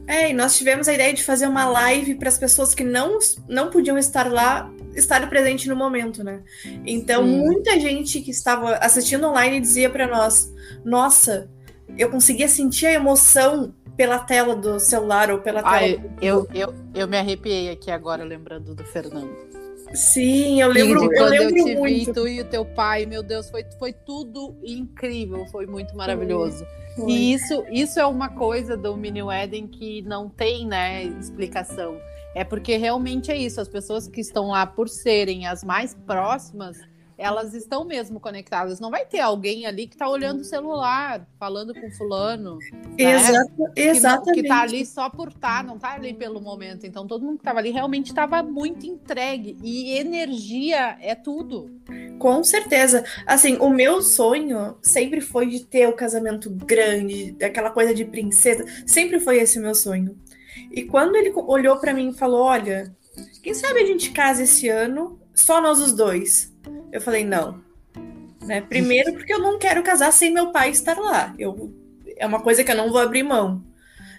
É, 0.07 0.31
e 0.31 0.35
nós 0.35 0.57
tivemos 0.57 0.87
a 0.87 0.93
ideia 0.93 1.15
de 1.15 1.23
fazer 1.23 1.47
uma 1.47 1.65
live 1.67 2.17
para 2.17 2.29
as 2.29 2.37
pessoas 2.37 2.75
que 2.75 2.85
não, 2.85 3.19
não 3.49 3.71
podiam 3.71 3.97
estar 3.97 4.31
lá, 4.31 4.71
estar 4.95 5.27
presente 5.31 5.69
no 5.69 5.75
momento, 5.75 6.23
né? 6.23 6.43
Então, 6.85 7.25
Sim. 7.25 7.39
muita 7.39 7.81
gente 7.81 8.21
que 8.21 8.31
estava 8.31 8.75
assistindo 8.77 9.27
online 9.27 9.61
dizia 9.61 9.89
para 9.89 10.07
nós: 10.07 10.53
Nossa, 10.85 11.49
eu 11.97 12.11
conseguia 12.11 12.49
sentir 12.49 12.87
a 12.87 12.93
emoção 12.93 13.75
pela 13.97 14.19
tela 14.19 14.55
do 14.55 14.79
celular 14.79 15.31
ou 15.31 15.39
pela 15.39 15.63
tela. 15.63 15.77
Ai, 15.77 16.03
eu, 16.21 16.47
eu, 16.53 16.75
eu 16.95 17.09
me 17.09 17.17
arrepiei 17.17 17.71
aqui 17.71 17.91
agora 17.91 18.25
lembrando 18.25 18.75
do 18.75 18.85
Fernando. 18.85 19.64
Sim, 19.95 20.61
eu 20.61 20.69
lembro, 20.69 21.01
Sim, 21.01 21.09
eu 21.13 21.27
lembro 21.27 21.59
eu 21.59 21.65
te 21.65 21.77
muito. 21.77 22.07
Vi, 22.07 22.13
tu 22.13 22.29
e 22.29 22.41
o 22.41 22.45
teu 22.45 22.65
pai, 22.65 23.07
meu 23.07 23.23
Deus, 23.23 23.49
foi, 23.49 23.65
foi 23.79 23.93
tudo 23.93 24.57
incrível, 24.65 25.47
foi 25.47 25.67
muito 25.67 25.97
maravilhoso. 25.97 26.67
Foi. 26.97 27.11
E 27.11 27.33
isso, 27.33 27.65
isso 27.71 28.01
é 28.01 28.07
uma 28.07 28.29
coisa 28.29 28.77
do 28.77 28.97
Mini 28.97 29.23
Wedding 29.23 29.69
que 29.69 30.03
não 30.03 30.29
tem, 30.29 30.67
né, 30.67 31.05
explicação. 31.05 31.97
É 32.35 32.43
porque 32.43 32.77
realmente 32.77 33.31
é 33.31 33.37
isso, 33.37 33.61
as 33.61 33.69
pessoas 33.69 34.09
que 34.09 34.21
estão 34.21 34.49
lá 34.49 34.67
por 34.67 34.89
serem 34.89 35.47
as 35.47 35.63
mais 35.63 35.95
próximas, 35.95 36.77
elas 37.17 37.55
estão 37.55 37.85
mesmo 37.85 38.19
conectadas. 38.19 38.81
Não 38.81 38.91
vai 38.91 39.05
ter 39.05 39.21
alguém 39.21 39.67
ali 39.67 39.87
que 39.87 39.95
está 39.95 40.09
olhando 40.09 40.41
o 40.41 40.45
celular, 40.45 41.27
falando 41.39 41.75
com 41.75 41.91
fulano. 41.93 42.59
Exato, 42.99 43.51
né? 43.59 43.73
exatamente. 43.77 44.35
Que, 44.35 44.41
está 44.41 44.63
ali 44.63 44.85
só 44.85 45.09
por 45.09 45.29
estar, 45.29 45.59
tá, 45.59 45.63
não 45.63 45.77
está 45.77 45.95
ali 45.95 46.13
pelo 46.13 46.41
momento. 46.41 46.87
Então 46.87 47.07
todo 47.07 47.25
mundo 47.25 47.37
que 47.37 47.43
estava 47.43 47.59
ali 47.59 47.71
realmente 47.71 48.09
estava 48.09 48.43
muito 48.43 48.87
entregue. 48.87 49.57
E 49.63 49.97
energia 49.99 50.97
é 51.01 51.15
tudo. 51.15 51.71
Com 52.19 52.43
certeza. 52.43 53.05
Assim, 53.27 53.57
o 53.59 53.71
meu 53.71 54.03
sonho 54.03 54.77
sempre 54.83 55.21
foi 55.21 55.47
de 55.47 55.65
ter 55.65 55.89
o 55.89 55.93
casamento 55.93 56.51
grande, 56.51 57.37
aquela 57.43 57.71
coisa 57.71 57.95
de 57.95 58.05
princesa. 58.05 58.65
Sempre 58.87 59.21
foi 59.21 59.39
esse 59.39 59.59
o 59.59 59.63
meu 59.63 59.75
sonho. 59.75 60.17
E 60.71 60.83
quando 60.83 61.17
ele 61.17 61.33
olhou 61.35 61.79
para 61.79 61.95
mim 61.95 62.11
e 62.11 62.15
falou: 62.15 62.43
Olha, 62.43 62.95
quem 63.43 63.55
sabe 63.55 63.81
a 63.81 63.87
gente 63.87 64.11
casa 64.11 64.43
esse 64.43 64.69
ano, 64.69 65.21
só 65.35 65.61
nós 65.61 65.81
os 65.81 65.93
dois. 65.93 66.53
Eu 66.93 67.01
falei, 67.01 67.25
não. 67.25 67.63
Né? 68.43 68.61
Primeiro, 68.61 69.13
porque 69.15 69.33
eu 69.33 69.41
não 69.41 69.59
quero 69.59 69.83
casar 69.83 70.13
sem 70.13 70.33
meu 70.33 70.53
pai 70.53 70.71
estar 70.71 70.99
lá. 70.99 71.35
Eu, 71.39 71.73
é 72.17 72.27
uma 72.27 72.41
coisa 72.41 72.63
que 72.63 72.71
eu 72.71 72.77
não 72.77 72.91
vou 72.91 73.01
abrir 73.01 73.23
mão. 73.23 73.63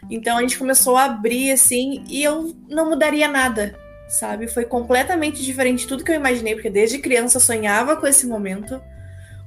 Então 0.10 0.38
a 0.38 0.42
gente 0.42 0.58
começou 0.58 0.98
a 0.98 1.06
abrir 1.06 1.52
assim 1.52 2.04
e 2.08 2.24
eu 2.24 2.56
não 2.70 2.90
mudaria 2.90 3.28
nada, 3.28 3.78
sabe? 4.08 4.48
Foi 4.48 4.66
completamente 4.66 5.44
diferente 5.44 5.82
de 5.82 5.88
tudo 5.88 6.04
que 6.04 6.12
eu 6.12 6.16
imaginei, 6.16 6.54
porque 6.54 6.70
desde 6.70 7.00
criança 7.00 7.38
eu 7.38 7.42
sonhava 7.42 7.96
com 7.96 8.06
esse 8.06 8.28
momento, 8.28 8.80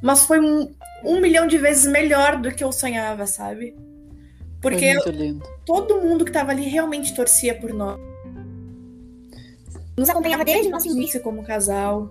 mas 0.02 0.24
foi 0.24 0.40
um, 0.40 0.72
um 1.04 1.20
milhão 1.20 1.46
de 1.46 1.58
vezes 1.58 1.86
melhor 1.86 2.36
do 2.36 2.50
que 2.52 2.64
eu 2.64 2.72
sonhava, 2.72 3.26
sabe? 3.26 3.76
Porque 4.60 4.94
todo 5.64 6.00
mundo 6.00 6.24
que 6.24 6.30
estava 6.30 6.50
ali 6.50 6.62
realmente 6.62 7.14
torcia 7.14 7.54
por 7.54 7.72
nós. 7.72 7.98
Nos 9.98 10.08
acompanhava 10.08 10.44
desde 10.44 10.68
o 10.68 10.70
nosso 10.70 10.88
início 10.88 11.20
como 11.20 11.42
casal. 11.42 12.10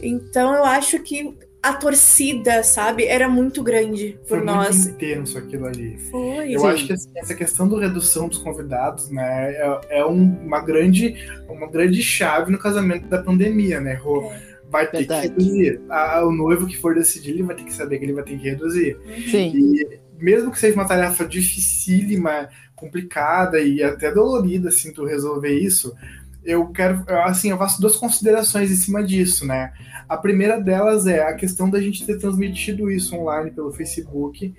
Então 0.00 0.54
eu 0.54 0.64
acho 0.64 1.00
que 1.02 1.36
a 1.62 1.72
torcida, 1.72 2.62
sabe, 2.62 3.06
era 3.06 3.28
muito 3.28 3.62
grande 3.62 4.18
por 4.28 4.38
Foi 4.38 4.44
nós. 4.44 4.84
Foi 4.84 4.92
intenso 4.92 5.36
aquilo 5.36 5.66
ali. 5.66 5.98
Foi. 6.10 6.54
Eu 6.54 6.60
sim. 6.60 6.66
acho 6.66 6.86
que 6.86 6.92
essa 7.16 7.34
questão 7.34 7.66
do 7.66 7.76
redução 7.76 8.28
dos 8.28 8.38
convidados, 8.38 9.10
né, 9.10 9.52
é, 9.52 9.98
é 9.98 10.06
um, 10.06 10.38
uma 10.46 10.60
grande 10.60 11.14
uma 11.48 11.66
grande 11.66 12.02
chave 12.02 12.52
no 12.52 12.58
casamento 12.58 13.08
da 13.08 13.22
pandemia, 13.22 13.80
né, 13.80 13.94
Rô? 13.94 14.30
É. 14.32 14.56
Vai 14.68 14.86
ter 14.90 14.98
Verdade. 14.98 15.28
que 15.28 15.28
reduzir. 15.28 15.80
A, 15.88 16.24
o 16.24 16.32
noivo 16.32 16.66
que 16.66 16.76
for 16.76 16.94
decidir, 16.94 17.30
ele 17.30 17.42
vai 17.42 17.54
ter 17.54 17.64
que 17.64 17.72
saber 17.72 17.98
que 17.98 18.04
ele 18.04 18.12
vai 18.12 18.24
ter 18.24 18.38
que 18.38 18.48
reduzir. 18.48 18.96
Sim. 19.30 19.52
E 19.54 20.00
mesmo 20.18 20.50
que 20.50 20.58
seja 20.58 20.74
uma 20.74 20.88
tarefa 20.88 21.24
dificílima, 21.24 22.48
complicada 22.74 23.60
e 23.60 23.82
até 23.82 24.12
dolorida, 24.12 24.68
assim, 24.68 24.92
tu 24.92 25.04
resolver 25.04 25.52
isso, 25.52 25.94
eu 26.46 26.66
quero, 26.68 27.04
assim, 27.24 27.50
eu 27.50 27.58
faço 27.58 27.80
duas 27.80 27.96
considerações 27.96 28.70
em 28.70 28.76
cima 28.76 29.02
disso, 29.02 29.44
né? 29.46 29.72
A 30.08 30.16
primeira 30.16 30.60
delas 30.60 31.06
é 31.06 31.22
a 31.22 31.34
questão 31.34 31.68
da 31.68 31.80
gente 31.80 32.06
ter 32.06 32.18
transmitido 32.18 32.90
isso 32.90 33.16
online 33.16 33.50
pelo 33.50 33.72
Facebook, 33.72 34.54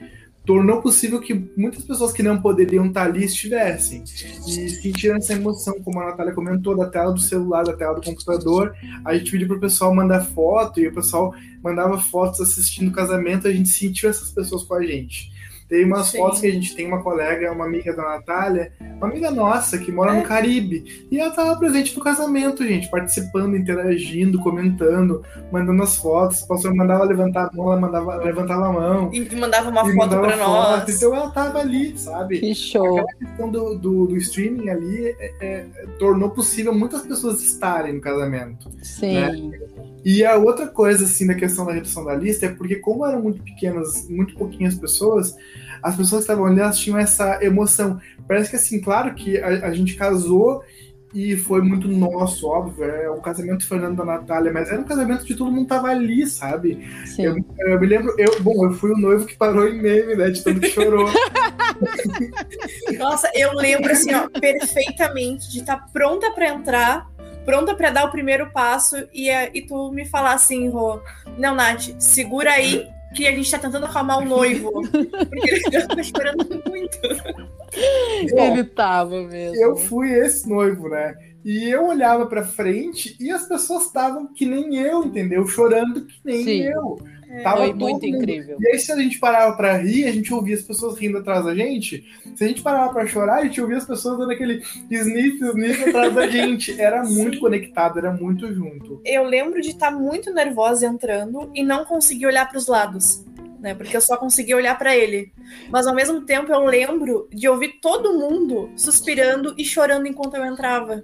tornou 0.46 0.82
possível 0.82 1.20
que 1.20 1.34
muitas 1.58 1.84
pessoas 1.84 2.14
que 2.14 2.24
não 2.24 2.42
poderiam 2.42 2.86
estar 2.86 3.04
ali 3.04 3.26
estivessem 3.26 4.04
e 4.48 4.70
sentiram 4.70 5.18
essa 5.18 5.34
emoção, 5.34 5.82
como 5.84 6.00
a 6.00 6.06
Natália 6.06 6.34
comentou, 6.34 6.76
da 6.76 6.86
tela 6.86 7.12
do 7.12 7.20
celular, 7.20 7.64
da 7.64 7.76
tela 7.76 7.96
do 7.96 8.02
computador. 8.02 8.74
A 9.04 9.18
gente 9.18 9.30
pediu 9.32 9.48
para 9.48 9.58
o 9.58 9.60
pessoal 9.60 9.94
mandar 9.94 10.24
foto 10.24 10.80
e 10.80 10.88
o 10.88 10.94
pessoal 10.94 11.34
mandava 11.62 11.98
fotos 11.98 12.40
assistindo 12.40 12.90
o 12.90 12.94
casamento, 12.94 13.48
a 13.48 13.52
gente 13.52 13.68
sentiu 13.68 14.10
essas 14.10 14.32
pessoas 14.32 14.64
com 14.64 14.76
a 14.76 14.84
gente. 14.86 15.36
Tem 15.68 15.84
umas 15.84 16.08
Sim. 16.08 16.20
fotos 16.20 16.40
que 16.40 16.48
a 16.48 16.52
gente 16.52 16.76
tem 16.76 16.88
uma 16.88 17.04
colega, 17.04 17.52
uma 17.52 17.66
amiga 17.66 17.94
da 17.94 18.04
Natália, 18.04 18.72
uma 18.96 19.08
amiga 19.08 19.30
nossa 19.30 19.78
que 19.78 19.92
mora 19.92 20.14
é. 20.14 20.20
no 20.20 20.24
Caribe. 20.24 21.08
E 21.12 21.20
ela 21.20 21.30
estava 21.30 21.58
presente 21.58 21.96
no 21.96 22.02
casamento, 22.02 22.66
gente, 22.66 22.90
participando, 22.90 23.58
interagindo, 23.58 24.40
comentando, 24.40 25.24
mandando 25.52 25.84
as 25.84 25.98
fotos. 25.98 26.42
O 26.42 26.48
pastor 26.48 26.74
mandava 26.74 27.04
levantar 27.04 27.48
a 27.48 27.56
mão, 27.56 27.72
ela 27.72 27.82
mandava, 27.82 28.16
levantava 28.16 28.68
a 28.68 28.72
mão. 28.72 29.10
E 29.14 29.36
mandava 29.36 29.70
uma 29.70 29.84
foto 29.84 30.10
para 30.10 30.38
nós. 30.38 30.96
Então 30.96 31.14
ela 31.14 31.28
estava 31.28 31.60
ali, 31.60 31.98
sabe? 31.98 32.40
Que 32.40 32.56
show. 32.56 33.00
A 33.00 33.16
questão 33.16 33.52
do, 33.52 33.76
do, 33.76 34.08
do 34.08 34.18
streaming 34.18 34.70
ali 34.70 35.16
é, 35.20 35.34
é, 35.42 35.66
tornou 36.00 36.30
possível 36.30 36.74
muitas 36.74 37.02
pessoas 37.02 37.42
estarem 37.42 37.94
no 37.94 38.02
casamento. 38.02 38.72
Sim. 38.82 39.16
Né? 39.16 39.52
E 40.06 40.24
a 40.24 40.38
outra 40.38 40.68
coisa, 40.68 41.04
assim, 41.04 41.28
da 41.28 41.36
questão 41.36 41.66
da 41.66 41.74
redução 41.74 42.06
da 42.06 42.16
lista 42.16 42.46
é 42.46 42.50
porque, 42.50 42.78
como 42.78 43.06
eram 43.06 43.22
muito 43.22 43.44
pequenas, 43.44 44.08
muito 44.10 44.36
pouquinhas 44.36 44.76
pessoas, 44.76 45.36
as 45.82 45.96
pessoas 45.96 46.26
que 46.26 46.32
estavam 46.32 46.46
ali, 46.46 46.60
elas 46.60 46.80
tinham 46.80 46.98
essa 46.98 47.44
emoção. 47.44 48.00
Parece 48.28 48.50
que, 48.50 48.56
assim, 48.56 48.82
claro 48.82 49.14
que 49.14 49.38
a, 49.40 49.68
a 49.68 49.74
gente 49.74 49.96
casou 49.96 50.64
e 51.14 51.36
foi 51.36 51.62
muito 51.62 51.88
nosso, 51.88 52.48
óbvio. 52.48 52.84
É 52.84 53.10
o 53.10 53.22
casamento 53.22 53.60
do 53.60 53.68
Fernando 53.68 53.98
da 53.98 54.06
Natália, 54.06 54.52
mas 54.52 54.70
era 54.70 54.80
um 54.80 54.84
casamento 54.84 55.26
de 55.26 55.36
todo 55.36 55.52
mundo 55.52 55.68
tava 55.68 55.88
ali, 55.88 56.28
sabe? 56.28 56.86
Eu, 57.18 57.36
eu, 57.60 57.80
me 57.80 57.88
lembro, 57.88 58.14
eu, 58.18 58.42
bom, 58.42 58.66
eu 58.66 58.74
fui 58.74 58.92
o 58.92 58.98
noivo 58.98 59.26
que 59.26 59.36
parou 59.36 59.68
em 59.68 59.82
meme, 59.82 60.16
né? 60.16 60.30
De 60.30 60.44
tanto 60.44 60.60
que 60.60 60.70
chorou. 60.70 61.10
Nossa, 63.00 63.32
eu 63.34 63.54
lembro 63.54 63.92
assim, 63.92 64.14
ó, 64.14 64.28
perfeitamente 64.30 65.50
de 65.50 65.60
estar 65.60 65.78
tá 65.78 65.88
pronta 65.92 66.32
para 66.32 66.50
entrar 66.50 67.08
pronta 67.46 67.74
para 67.74 67.90
dar 67.92 68.04
o 68.04 68.12
primeiro 68.12 68.52
passo 68.52 69.08
e, 69.14 69.30
e 69.32 69.62
tu 69.62 69.90
me 69.90 70.06
falar 70.06 70.34
assim, 70.34 70.68
Rô, 70.68 71.00
não, 71.38 71.56
Nath, 71.56 71.96
segura 71.98 72.52
aí 72.52 72.86
que 73.18 73.28
a 73.28 73.32
gente 73.32 73.50
tá 73.50 73.58
tentando 73.58 73.86
acalmar 73.88 74.20
o 74.20 74.26
noivo. 74.26 74.72
Porque 74.72 75.50
ele 75.74 75.88
tá 75.88 76.00
esperando 76.00 76.64
muito. 76.68 77.00
ele 78.14 78.64
tava 78.64 79.24
mesmo. 79.24 79.56
Eu 79.58 79.76
fui 79.76 80.12
esse 80.12 80.48
noivo, 80.48 80.88
né? 80.88 81.16
E 81.48 81.64
eu 81.70 81.88
olhava 81.88 82.26
pra 82.26 82.44
frente 82.44 83.16
e 83.22 83.32
as 83.32 83.48
pessoas 83.48 83.86
estavam 83.86 84.28
que 84.28 84.46
nem 84.46 84.76
eu, 84.76 85.06
entendeu? 85.06 85.48
Chorando 85.48 86.06
que 86.06 86.20
nem 86.26 86.44
Sim. 86.44 86.64
eu. 86.64 86.98
É, 87.30 87.42
Tava 87.42 87.60
Foi 87.60 87.74
muito 87.74 88.06
mundo. 88.06 88.18
incrível. 88.18 88.58
E 88.60 88.68
aí, 88.68 88.78
se 88.78 88.92
a 88.92 88.98
gente 88.98 89.18
parava 89.18 89.56
pra 89.56 89.78
rir, 89.78 90.08
a 90.08 90.12
gente 90.12 90.34
ouvia 90.34 90.56
as 90.56 90.62
pessoas 90.62 91.00
rindo 91.00 91.20
atrás 91.20 91.46
da 91.46 91.56
gente. 91.56 92.06
Se 92.36 92.44
a 92.44 92.48
gente 92.50 92.62
parava 92.62 92.92
pra 92.92 93.08
chorar, 93.08 93.36
a 93.36 93.44
gente 93.46 93.62
ouvia 93.62 93.78
as 93.78 93.86
pessoas 93.86 94.18
dando 94.18 94.32
aquele 94.34 94.62
sniff, 94.92 95.42
sniff 95.42 95.90
atrás 95.90 96.14
da 96.14 96.28
gente. 96.28 96.82
Era 96.82 97.02
muito 97.08 97.40
conectado, 97.40 97.98
era 97.98 98.12
muito 98.12 98.54
junto. 98.54 99.02
Eu 99.06 99.24
lembro 99.24 99.62
de 99.62 99.70
estar 99.70 99.92
tá 99.92 99.98
muito 99.98 100.34
nervosa 100.34 100.86
entrando 100.86 101.50
e 101.56 101.64
não 101.64 101.86
conseguir 101.86 102.26
olhar 102.26 102.50
para 102.50 102.58
os 102.58 102.68
lados. 102.68 103.24
Né, 103.62 103.74
porque 103.74 103.96
eu 103.96 104.02
só 104.02 104.18
conseguia 104.18 104.56
olhar 104.58 104.78
para 104.78 104.96
ele. 104.96 105.32
Mas 105.70 105.88
ao 105.88 105.96
mesmo 105.96 106.26
tempo 106.26 106.52
eu 106.52 106.64
lembro 106.66 107.28
de 107.32 107.48
ouvir 107.48 107.80
todo 107.82 108.14
mundo 108.14 108.70
suspirando 108.76 109.56
e 109.58 109.64
chorando 109.64 110.08
enquanto 110.08 110.36
eu 110.36 110.46
entrava. 110.46 111.04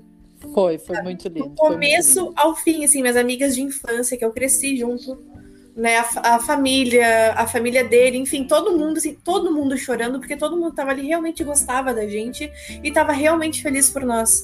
Foi, 0.53 0.77
foi 0.77 1.01
muito 1.01 1.27
lindo. 1.27 1.49
Do 1.49 1.55
começo 1.55 2.25
lindo. 2.25 2.33
ao 2.35 2.55
fim, 2.55 2.83
assim, 2.83 3.01
minhas 3.01 3.17
amigas 3.17 3.55
de 3.55 3.61
infância 3.61 4.17
que 4.17 4.25
eu 4.25 4.31
cresci 4.31 4.77
junto, 4.77 5.21
né, 5.75 5.97
a, 5.97 6.35
a, 6.35 6.39
família, 6.39 7.33
a 7.33 7.47
família 7.47 7.83
dele, 7.83 8.17
enfim, 8.17 8.43
todo 8.43 8.77
mundo, 8.77 8.97
assim, 8.97 9.15
todo 9.15 9.51
mundo 9.51 9.77
chorando, 9.77 10.19
porque 10.19 10.37
todo 10.37 10.57
mundo 10.57 10.73
tava 10.73 10.91
ali 10.91 11.07
realmente 11.07 11.43
gostava 11.43 11.93
da 11.93 12.07
gente 12.07 12.51
e 12.83 12.91
tava 12.91 13.11
realmente 13.11 13.61
feliz 13.61 13.89
por 13.89 14.03
nós. 14.03 14.43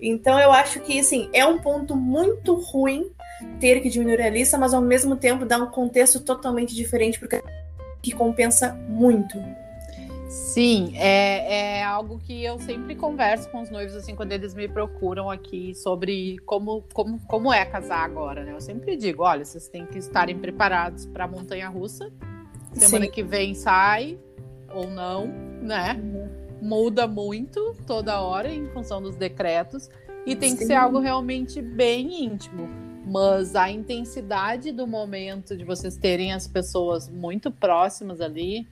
Então 0.00 0.38
eu 0.38 0.52
acho 0.52 0.80
que 0.80 0.98
assim, 0.98 1.28
é 1.32 1.44
um 1.44 1.58
ponto 1.58 1.96
muito 1.96 2.54
ruim 2.54 3.10
ter 3.58 3.80
que 3.80 3.88
diminuir 3.88 4.22
a 4.22 4.30
lista, 4.30 4.56
mas 4.56 4.72
ao 4.72 4.80
mesmo 4.80 5.16
tempo 5.16 5.44
dá 5.44 5.58
um 5.58 5.66
contexto 5.66 6.20
totalmente 6.20 6.74
diferente, 6.74 7.18
porque 7.18 7.42
que 8.02 8.12
compensa 8.12 8.74
muito. 8.88 9.38
Sim, 10.38 10.92
é, 10.94 11.78
é 11.78 11.84
algo 11.84 12.18
que 12.18 12.44
eu 12.44 12.58
sempre 12.60 12.94
converso 12.94 13.50
com 13.50 13.60
os 13.60 13.70
noivos, 13.70 13.94
assim, 13.94 14.14
quando 14.14 14.32
eles 14.32 14.54
me 14.54 14.68
procuram 14.68 15.28
aqui 15.28 15.74
sobre 15.74 16.38
como, 16.46 16.84
como, 16.94 17.18
como 17.26 17.52
é 17.52 17.64
casar 17.64 18.04
agora, 18.04 18.44
né? 18.44 18.52
Eu 18.52 18.60
sempre 18.60 18.96
digo, 18.96 19.24
olha, 19.24 19.44
vocês 19.44 19.68
têm 19.68 19.84
que 19.84 19.98
estarem 19.98 20.38
preparados 20.38 21.06
para 21.06 21.24
a 21.24 21.28
montanha 21.28 21.68
russa. 21.68 22.10
Semana 22.72 23.06
Sim. 23.06 23.10
que 23.10 23.22
vem 23.22 23.52
sai 23.52 24.18
ou 24.72 24.88
não, 24.88 25.26
né? 25.60 26.00
Uhum. 26.00 26.28
Muda 26.62 27.06
muito 27.08 27.76
toda 27.86 28.20
hora 28.20 28.52
em 28.52 28.68
função 28.68 29.02
dos 29.02 29.16
decretos. 29.16 29.90
E 30.24 30.36
tem 30.36 30.50
Sim. 30.50 30.56
que 30.56 30.66
ser 30.66 30.74
algo 30.74 31.00
realmente 31.00 31.60
bem 31.60 32.24
íntimo. 32.24 32.68
Mas 33.04 33.56
a 33.56 33.70
intensidade 33.70 34.70
do 34.70 34.86
momento 34.86 35.56
de 35.56 35.64
vocês 35.64 35.96
terem 35.96 36.32
as 36.32 36.46
pessoas 36.46 37.08
muito 37.08 37.50
próximas 37.50 38.20
ali 38.20 38.66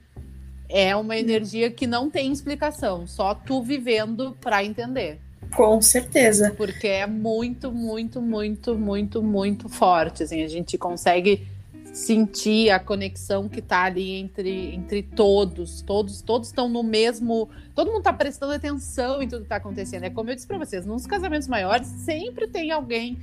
é 0.69 0.95
uma 0.95 1.17
energia 1.17 1.71
que 1.71 1.87
não 1.87 2.09
tem 2.09 2.31
explicação, 2.31 3.07
só 3.07 3.33
tu 3.33 3.61
vivendo 3.61 4.35
para 4.41 4.63
entender. 4.63 5.19
Com 5.55 5.81
certeza. 5.81 6.53
Porque 6.55 6.87
é 6.87 7.07
muito, 7.07 7.71
muito, 7.71 8.21
muito, 8.21 8.75
muito, 8.75 9.23
muito 9.23 9.69
forte. 9.69 10.23
Assim, 10.23 10.43
a 10.43 10.47
gente 10.47 10.77
consegue 10.77 11.47
sentir 11.93 12.69
a 12.69 12.79
conexão 12.79 13.49
que 13.49 13.61
tá 13.61 13.83
ali 13.83 14.13
entre, 14.15 14.75
entre 14.75 15.01
todos. 15.01 15.81
Todos 15.81 16.21
todos 16.21 16.49
estão 16.49 16.69
no 16.69 16.83
mesmo. 16.83 17.49
Todo 17.73 17.91
mundo 17.91 18.03
tá 18.03 18.13
prestando 18.13 18.53
atenção 18.53 19.21
em 19.21 19.27
tudo 19.27 19.43
que 19.43 19.49
tá 19.49 19.55
acontecendo. 19.55 20.03
É 20.03 20.09
como 20.09 20.29
eu 20.29 20.35
disse 20.35 20.47
para 20.47 20.57
vocês, 20.57 20.85
nos 20.85 21.07
casamentos 21.07 21.47
maiores 21.47 21.87
sempre 21.87 22.47
tem 22.47 22.71
alguém 22.71 23.19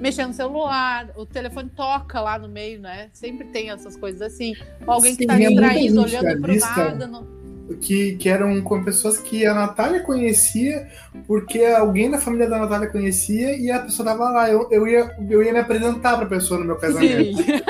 mexendo 0.00 0.28
no 0.28 0.34
celular, 0.34 1.10
o 1.16 1.26
telefone 1.26 1.70
toca 1.70 2.20
lá 2.20 2.38
no 2.38 2.48
meio, 2.48 2.80
né? 2.80 3.08
Sempre 3.12 3.46
tem 3.48 3.70
essas 3.70 3.96
coisas 3.96 4.22
assim. 4.22 4.54
Ou 4.86 4.94
alguém 4.94 5.16
que 5.16 5.26
tá 5.26 5.36
distraído, 5.36 6.02
olhando 6.02 6.40
pro 6.40 6.58
nada. 6.58 7.06
No... 7.06 7.38
Que, 7.80 8.16
que 8.16 8.28
eram 8.30 8.60
com 8.62 8.82
pessoas 8.82 9.18
que 9.18 9.44
a 9.44 9.52
Natália 9.52 10.00
conhecia, 10.00 10.88
porque 11.26 11.64
alguém 11.64 12.10
da 12.10 12.18
família 12.18 12.48
da 12.48 12.58
Natália 12.58 12.88
conhecia 12.88 13.54
e 13.56 13.70
a 13.70 13.80
pessoa 13.80 14.06
tava 14.06 14.30
lá. 14.30 14.50
Eu, 14.50 14.68
eu, 14.70 14.86
ia, 14.86 15.14
eu 15.28 15.42
ia 15.42 15.52
me 15.52 15.58
apresentar 15.58 16.16
pra 16.16 16.26
pessoa 16.26 16.60
no 16.60 16.66
meu 16.66 16.76
casamento. 16.80 17.42
Sim. 17.42 17.60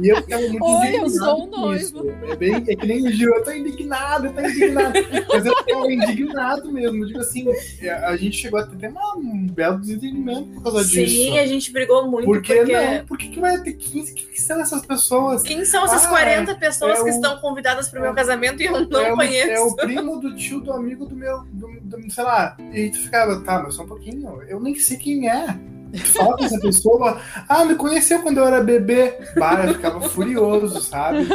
E 0.00 0.08
eu 0.08 0.16
ficava 0.16 0.42
muito 0.48 0.64
Oi, 0.64 0.96
eu 0.96 1.08
sou 1.10 1.44
o 1.44 1.46
noivo. 1.46 2.10
É, 2.28 2.36
bem, 2.36 2.54
é 2.54 2.76
que 2.76 2.86
nem 2.86 3.06
o 3.06 3.12
Gil, 3.12 3.34
eu 3.34 3.44
tô 3.44 3.50
indignado, 3.52 4.26
eu 4.26 4.32
tô 4.32 4.40
indignado. 4.40 4.92
Mas 5.28 5.46
eu 5.46 5.56
ficava 5.56 5.92
indignado 5.92 6.72
mesmo. 6.72 7.06
Digo 7.06 7.18
assim, 7.18 7.46
é, 7.80 7.90
a 7.90 8.16
gente 8.16 8.36
chegou 8.36 8.60
a 8.60 8.66
ter 8.66 8.88
uma, 8.88 9.16
um 9.16 9.46
belo 9.46 9.78
desentendimento 9.78 10.48
por 10.54 10.62
causa 10.64 10.84
Sim, 10.84 11.04
disso. 11.04 11.14
Sim, 11.14 11.38
a 11.38 11.46
gente 11.46 11.72
brigou 11.72 12.08
muito. 12.08 12.24
Porque, 12.24 12.54
porque... 12.54 12.72
não? 12.72 13.06
Por 13.06 13.18
que, 13.18 13.28
que 13.28 13.40
vai 13.40 13.60
ter 13.60 13.74
15? 13.74 14.14
Quem 14.14 14.36
são 14.36 14.60
essas 14.60 14.86
pessoas? 14.86 15.42
Quem 15.42 15.64
são 15.64 15.84
essas 15.84 16.06
ah, 16.06 16.08
40 16.08 16.54
pessoas 16.56 16.98
é 16.98 17.02
que 17.02 17.10
o... 17.10 17.14
estão 17.14 17.38
convidadas 17.38 17.88
pro 17.88 18.00
meu 18.00 18.14
casamento 18.14 18.62
e 18.62 18.66
eu 18.66 18.88
não 18.88 19.00
é 19.00 19.10
conheço? 19.14 19.50
É 19.50 19.60
o 19.60 19.76
primo 19.76 20.20
do 20.20 20.34
tio 20.36 20.60
do 20.60 20.72
amigo 20.72 21.06
do 21.06 21.14
meu, 21.14 21.44
do, 21.52 21.68
do, 21.82 22.10
sei 22.10 22.24
lá. 22.24 22.56
E 22.72 22.90
tu 22.90 22.98
ficava, 22.98 23.40
tá, 23.42 23.62
mas 23.62 23.74
só 23.74 23.82
um 23.82 23.88
pouquinho. 23.88 24.42
Eu 24.48 24.60
nem 24.60 24.74
sei 24.74 24.96
quem 24.96 25.28
é. 25.28 25.58
Fala 25.98 26.36
com 26.36 26.44
essa 26.44 26.58
pessoa, 26.58 27.20
ah, 27.48 27.64
me 27.64 27.74
conheceu 27.74 28.22
quando 28.22 28.38
eu 28.38 28.46
era 28.46 28.62
bebê. 28.62 29.18
Bah, 29.36 29.64
eu 29.66 29.74
ficava 29.74 30.00
furioso, 30.08 30.80
sabe? 30.80 31.26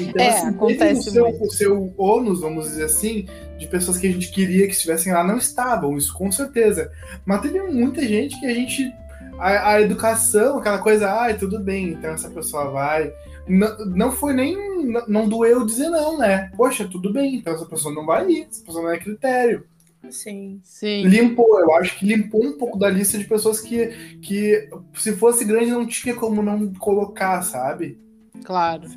Então, 0.00 0.24
é, 0.24 0.28
assim, 0.28 0.48
acontece 0.48 1.08
o 1.08 1.12
seu, 1.12 1.28
o 1.28 1.50
seu 1.50 1.94
ônus, 1.96 2.40
vamos 2.40 2.66
dizer 2.68 2.84
assim, 2.84 3.26
de 3.58 3.66
pessoas 3.66 3.98
que 3.98 4.06
a 4.06 4.12
gente 4.12 4.30
queria 4.30 4.66
que 4.66 4.72
estivessem 4.72 5.12
lá, 5.12 5.24
não 5.24 5.36
estavam, 5.36 5.96
isso 5.96 6.14
com 6.14 6.30
certeza. 6.30 6.90
Mas 7.26 7.40
teve 7.40 7.60
muita 7.62 8.02
gente 8.02 8.38
que 8.38 8.46
a 8.46 8.54
gente. 8.54 8.92
A, 9.38 9.74
a 9.74 9.80
educação, 9.80 10.58
aquela 10.58 10.78
coisa, 10.78 11.12
ai, 11.12 11.32
ah, 11.32 11.36
tudo 11.36 11.60
bem, 11.60 11.90
então 11.90 12.10
essa 12.10 12.28
pessoa 12.28 12.70
vai. 12.70 13.12
Não, 13.46 13.76
não 13.86 14.12
foi 14.12 14.32
nem. 14.32 14.56
Não, 14.86 15.06
não 15.08 15.28
doeu 15.28 15.64
dizer 15.64 15.90
não, 15.90 16.18
né? 16.18 16.50
Poxa, 16.56 16.88
tudo 16.90 17.12
bem, 17.12 17.36
então 17.36 17.54
essa 17.54 17.66
pessoa 17.66 17.94
não 17.94 18.06
vai 18.06 18.28
ir, 18.30 18.48
essa 18.50 18.64
pessoa 18.64 18.84
não 18.84 18.90
é 18.90 18.98
critério. 18.98 19.64
Sim. 20.10 20.60
Sim. 20.62 21.02
Limpou, 21.02 21.60
eu 21.60 21.72
acho 21.74 21.98
que 21.98 22.06
limpou 22.06 22.44
um 22.44 22.58
pouco 22.58 22.78
da 22.78 22.88
lista 22.88 23.18
de 23.18 23.24
pessoas 23.24 23.60
que, 23.60 24.18
que 24.20 24.68
se 24.94 25.16
fosse 25.16 25.44
grande 25.44 25.70
não 25.70 25.86
tinha 25.86 26.14
como 26.14 26.42
não 26.42 26.72
colocar, 26.74 27.42
sabe? 27.42 27.98
Claro. 28.44 28.88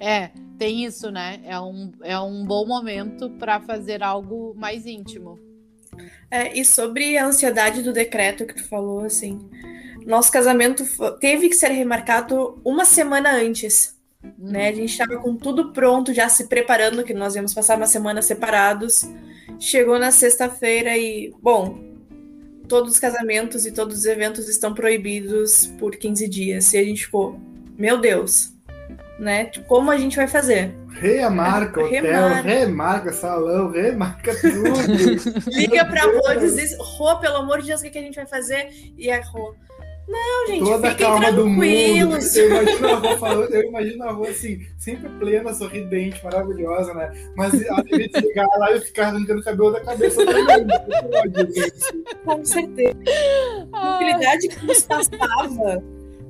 É, 0.00 0.30
tem 0.58 0.84
isso, 0.84 1.10
né? 1.10 1.40
É 1.44 1.58
um, 1.58 1.92
é 2.02 2.18
um 2.18 2.44
bom 2.44 2.66
momento 2.66 3.30
para 3.30 3.60
fazer 3.60 4.02
algo 4.02 4.54
mais 4.56 4.86
íntimo. 4.86 5.38
É, 6.30 6.58
e 6.58 6.64
sobre 6.64 7.16
a 7.16 7.26
ansiedade 7.26 7.82
do 7.82 7.92
decreto 7.92 8.46
que 8.46 8.54
tu 8.54 8.64
falou, 8.68 9.00
assim, 9.00 9.38
nosso 10.04 10.30
casamento 10.30 10.84
teve 11.18 11.48
que 11.48 11.54
ser 11.54 11.68
remarcado 11.68 12.60
uma 12.64 12.84
semana 12.84 13.32
antes. 13.36 13.93
Né? 14.38 14.68
A 14.68 14.72
gente 14.72 14.90
estava 14.90 15.16
com 15.16 15.36
tudo 15.36 15.72
pronto, 15.72 16.12
já 16.12 16.28
se 16.28 16.48
preparando, 16.48 17.04
que 17.04 17.14
nós 17.14 17.34
íamos 17.34 17.54
passar 17.54 17.76
uma 17.76 17.86
semana 17.86 18.22
separados. 18.22 19.08
Chegou 19.58 19.98
na 19.98 20.10
sexta-feira 20.10 20.96
e, 20.96 21.32
bom, 21.40 21.78
todos 22.68 22.94
os 22.94 22.98
casamentos 22.98 23.66
e 23.66 23.72
todos 23.72 23.98
os 23.98 24.04
eventos 24.04 24.48
estão 24.48 24.74
proibidos 24.74 25.66
por 25.78 25.96
15 25.96 26.28
dias. 26.28 26.72
E 26.72 26.78
a 26.78 26.84
gente 26.84 27.04
ficou, 27.06 27.38
meu 27.76 27.98
Deus, 27.98 28.52
né? 29.18 29.50
Como 29.66 29.90
a 29.90 29.96
gente 29.96 30.16
vai 30.16 30.26
fazer? 30.26 30.74
Remarca 30.90 31.82
hotel, 31.82 32.02
remarca, 32.02 32.42
remarca 32.42 33.12
salão, 33.12 33.70
remarca 33.70 34.32
tudo. 34.40 35.50
Liga 35.50 35.84
pra 35.84 36.02
Rô 36.02 36.32
e 36.32 36.38
diz, 36.38 36.76
Rô, 36.78 37.18
pelo 37.18 37.36
amor 37.38 37.60
de 37.60 37.68
Deus, 37.68 37.80
o 37.80 37.90
que 37.90 37.98
a 37.98 38.02
gente 38.02 38.14
vai 38.14 38.26
fazer? 38.26 38.68
E 38.96 39.10
a 39.10 39.20
Rô, 39.22 39.54
não, 40.06 40.46
gente, 40.46 40.64
Toda 40.64 40.88
a 40.88 40.94
calma 40.94 41.32
do 41.32 41.46
mundo. 41.46 41.64
Eu 41.64 42.48
imagino 42.48 42.88
a 42.88 42.92
avó 42.96 43.16
falando, 43.18 43.54
eu 43.54 43.62
imagino 43.64 44.04
a 44.04 44.10
avó 44.10 44.24
assim, 44.24 44.66
sempre 44.78 45.08
plena, 45.18 45.54
sorridente, 45.54 46.22
maravilhosa, 46.22 46.92
né? 46.94 47.12
Mas 47.36 47.54
a 47.54 47.82
gente 47.82 48.20
chegar 48.20 48.46
lá 48.58 48.72
e 48.72 48.80
ficar 48.80 49.08
arrancando 49.08 49.40
o 49.40 49.44
cabelo 49.44 49.72
da 49.72 49.80
cabeça 49.80 50.20
Com 52.24 52.44
certeza. 52.44 52.96
A 53.72 53.80
tranquilidade 53.80 54.48
que 54.48 54.66
nos 54.66 54.82
passava 54.82 55.82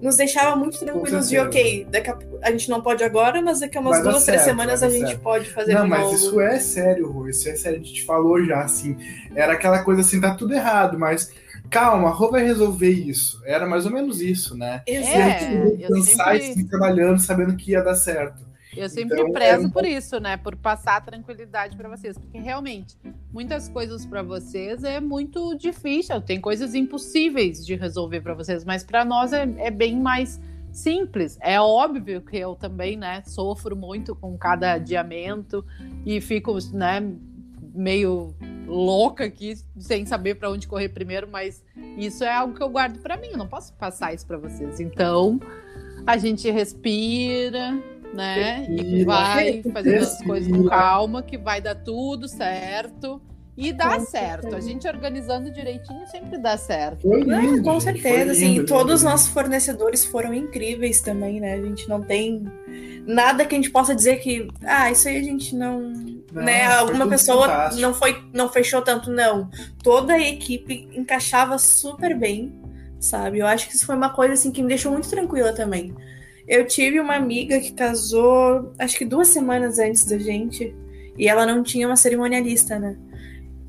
nos 0.04 0.16
deixava 0.16 0.54
muito 0.54 0.78
tranquilos 0.78 1.28
de, 1.30 1.38
ok, 1.38 1.87
daqui 1.90 2.10
a, 2.10 2.18
a, 2.42 2.50
gente 2.50 2.68
não 2.68 2.82
pode 2.82 3.02
agora, 3.02 3.40
mas 3.40 3.60
daqui 3.60 3.78
a 3.78 3.80
umas 3.80 4.02
duas, 4.02 4.16
certo, 4.16 4.26
três 4.26 4.42
semanas 4.42 4.82
a 4.82 4.88
gente 4.90 5.06
certo. 5.06 5.22
pode 5.22 5.50
fazer 5.50 5.72
Não, 5.72 5.88
mas 5.88 6.02
novo. 6.02 6.14
isso 6.14 6.40
é 6.40 6.58
sério, 6.58 7.10
Rô, 7.10 7.26
isso 7.26 7.48
é 7.48 7.56
sério, 7.56 7.80
a 7.80 7.82
gente 7.82 8.04
falou 8.04 8.42
já, 8.44 8.60
assim, 8.60 8.96
era 9.34 9.54
aquela 9.54 9.82
coisa 9.82 10.02
assim, 10.02 10.20
tá 10.20 10.34
tudo 10.34 10.52
errado, 10.52 10.98
mas 10.98 11.32
calma, 11.70 12.09
a 12.09 12.12
Rô 12.12 12.31
vai 12.31 12.44
resolver 12.44 12.90
isso. 12.90 13.42
Era 13.44 13.66
mais 13.66 13.87
ou 13.87 13.92
menos 13.92 14.20
isso, 14.20 14.57
né? 14.57 14.83
É, 14.87 15.00
e 15.00 15.85
a 15.85 15.88
gente 15.88 15.88
pensar 15.88 16.40
sempre... 16.40 16.62
e 16.62 16.64
trabalhando, 16.68 17.18
sabendo 17.18 17.57
que 17.57 17.72
ia 17.72 17.83
dar 17.83 17.94
certo. 17.94 18.44
Eu 18.77 18.88
sempre 18.88 19.20
então, 19.20 19.33
prezo 19.33 19.66
é... 19.66 19.70
por 19.70 19.85
isso, 19.85 20.18
né? 20.18 20.37
Por 20.37 20.57
passar 20.57 21.05
tranquilidade 21.05 21.77
para 21.77 21.88
vocês, 21.88 22.18
porque 22.18 22.38
realmente 22.38 22.96
muitas 23.33 23.68
coisas 23.68 24.05
para 24.05 24.22
vocês 24.22 24.85
é 24.85 25.00
muito 25.00 25.57
difícil, 25.57 26.20
tem 26.20 26.40
coisas 26.40 26.74
impossíveis 26.74 27.64
de 27.64 27.74
resolver 27.74 28.20
para 28.20 28.35
vocês, 28.35 28.64
mas 28.64 28.85
para 28.85 29.05
nós 29.05 29.33
é, 29.33 29.48
é, 29.59 29.70
bem 29.70 30.00
mais 30.00 30.40
simples. 30.72 31.38
É 31.40 31.61
óbvio 31.61 32.20
que 32.20 32.37
eu 32.37 32.55
também, 32.55 32.96
né, 32.96 33.22
sofro 33.27 33.77
muito 33.77 34.14
com 34.14 34.37
cada 34.37 34.72
adiamento 34.72 35.64
e 36.05 36.20
fico, 36.20 36.57
né, 36.72 37.00
meio 37.74 38.34
louca 38.66 39.24
aqui, 39.24 39.56
sem 39.78 40.06
saber 40.06 40.37
para 40.37 40.50
onde 40.50 40.66
correr 40.66 40.88
primeiro, 40.88 41.28
mas 41.28 41.62
isso 41.98 42.24
é 42.24 42.32
algo 42.32 42.54
que 42.54 42.62
eu 42.62 42.68
guardo 42.68 42.98
para 43.00 43.16
mim, 43.16 43.28
eu 43.32 43.38
não 43.38 43.48
posso 43.48 43.72
passar 43.74 44.14
isso 44.14 44.26
para 44.26 44.38
vocês. 44.38 44.80
Então, 44.80 45.40
a 46.06 46.16
gente 46.16 46.50
respira, 46.50 47.72
né? 48.14 48.66
Respira, 48.66 48.87
e 48.87 49.04
vai 49.04 49.62
fazendo 49.72 50.02
as 50.02 50.22
coisas 50.22 50.50
com 50.50 50.64
calma, 50.64 51.22
que 51.22 51.37
vai 51.37 51.60
dar 51.60 51.74
tudo 51.74 52.28
certo. 52.28 53.20
E 53.56 53.72
dá 53.72 53.98
com 53.98 54.06
certo. 54.06 54.42
Certeza. 54.42 54.56
A 54.56 54.60
gente 54.60 54.88
organizando 54.88 55.50
direitinho 55.50 56.06
sempre 56.08 56.38
dá 56.38 56.56
certo. 56.56 57.02
Foi 57.02 57.20
lindo, 57.20 57.62
com 57.62 57.78
certeza, 57.78 58.32
assim, 58.32 58.64
todos 58.64 58.94
os 58.96 59.02
nossos 59.02 59.28
fornecedores 59.28 60.04
foram 60.04 60.34
incríveis 60.34 61.00
também, 61.00 61.40
né? 61.40 61.54
A 61.54 61.62
gente 61.62 61.88
não 61.88 62.02
tem 62.02 62.44
nada 63.06 63.44
que 63.46 63.54
a 63.54 63.58
gente 63.58 63.70
possa 63.70 63.94
dizer 63.94 64.16
que, 64.16 64.48
ah, 64.64 64.90
isso 64.90 65.06
aí 65.08 65.18
a 65.18 65.22
gente 65.22 65.54
não, 65.54 65.92
não 66.32 66.42
né? 66.42 66.66
Alguma 66.66 67.06
pessoa 67.06 67.46
fantástico. 67.46 67.80
não 67.80 67.94
foi, 67.94 68.24
não 68.32 68.48
fechou 68.48 68.82
tanto, 68.82 69.10
não. 69.10 69.48
Toda 69.82 70.14
a 70.14 70.20
equipe 70.20 70.88
encaixava 70.92 71.56
super 71.56 72.16
bem, 72.18 72.52
sabe? 72.98 73.38
Eu 73.38 73.46
acho 73.46 73.68
que 73.68 73.76
isso 73.76 73.86
foi 73.86 73.94
uma 73.94 74.10
coisa 74.10 74.34
assim 74.34 74.50
que 74.50 74.62
me 74.62 74.68
deixou 74.68 74.90
muito 74.90 75.08
tranquila 75.08 75.52
também. 75.52 75.94
Eu 76.48 76.66
tive 76.66 76.98
uma 76.98 77.14
amiga 77.14 77.60
que 77.60 77.72
casou, 77.72 78.72
acho 78.78 78.98
que 78.98 79.04
duas 79.04 79.28
semanas 79.28 79.78
antes 79.78 80.04
da 80.04 80.18
gente, 80.18 80.74
e 81.16 81.28
ela 81.28 81.46
não 81.46 81.62
tinha 81.62 81.86
uma 81.86 81.96
cerimonialista, 81.96 82.78
né? 82.78 82.98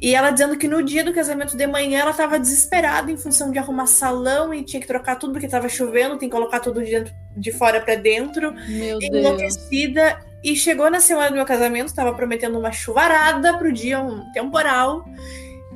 E 0.01 0.13
ela 0.13 0.29
dizendo 0.29 0.57
que 0.57 0.67
no 0.67 0.83
dia 0.83 1.03
do 1.03 1.13
casamento 1.13 1.55
de 1.55 1.65
manhã 1.65 2.01
ela 2.01 2.11
estava 2.11 2.37
desesperada 2.37 3.11
em 3.11 3.17
função 3.17 3.51
de 3.51 3.57
arrumar 3.57 3.87
salão 3.87 4.53
e 4.53 4.63
tinha 4.63 4.81
que 4.81 4.87
trocar 4.87 5.15
tudo 5.15 5.33
porque 5.33 5.45
estava 5.45 5.69
chovendo, 5.69 6.17
tem 6.17 6.29
que 6.29 6.35
colocar 6.35 6.59
tudo 6.59 6.83
de, 6.83 6.91
dentro, 6.91 7.13
de 7.35 7.51
fora 7.51 7.79
para 7.79 7.95
dentro. 7.95 8.53
Meu 8.67 8.99
enlouquecida. 9.01 10.13
Deus. 10.13 10.35
E 10.43 10.55
chegou 10.55 10.91
na 10.91 10.99
semana 10.99 11.29
do 11.29 11.35
meu 11.35 11.45
casamento, 11.45 11.87
estava 11.87 12.13
prometendo 12.13 12.59
uma 12.59 12.71
chuvarada 12.71 13.57
pro 13.57 13.71
dia, 13.71 13.99
um 13.99 14.31
temporal. 14.31 15.03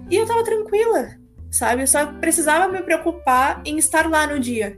E 0.09 0.15
eu 0.15 0.27
tava 0.27 0.43
tranquila. 0.43 1.09
sabe? 1.49 1.83
Eu 1.83 1.87
só 1.87 2.05
precisava 2.05 2.71
me 2.71 2.81
preocupar 2.83 3.61
em 3.65 3.77
estar 3.77 4.07
lá 4.07 4.27
no 4.27 4.39
dia. 4.39 4.77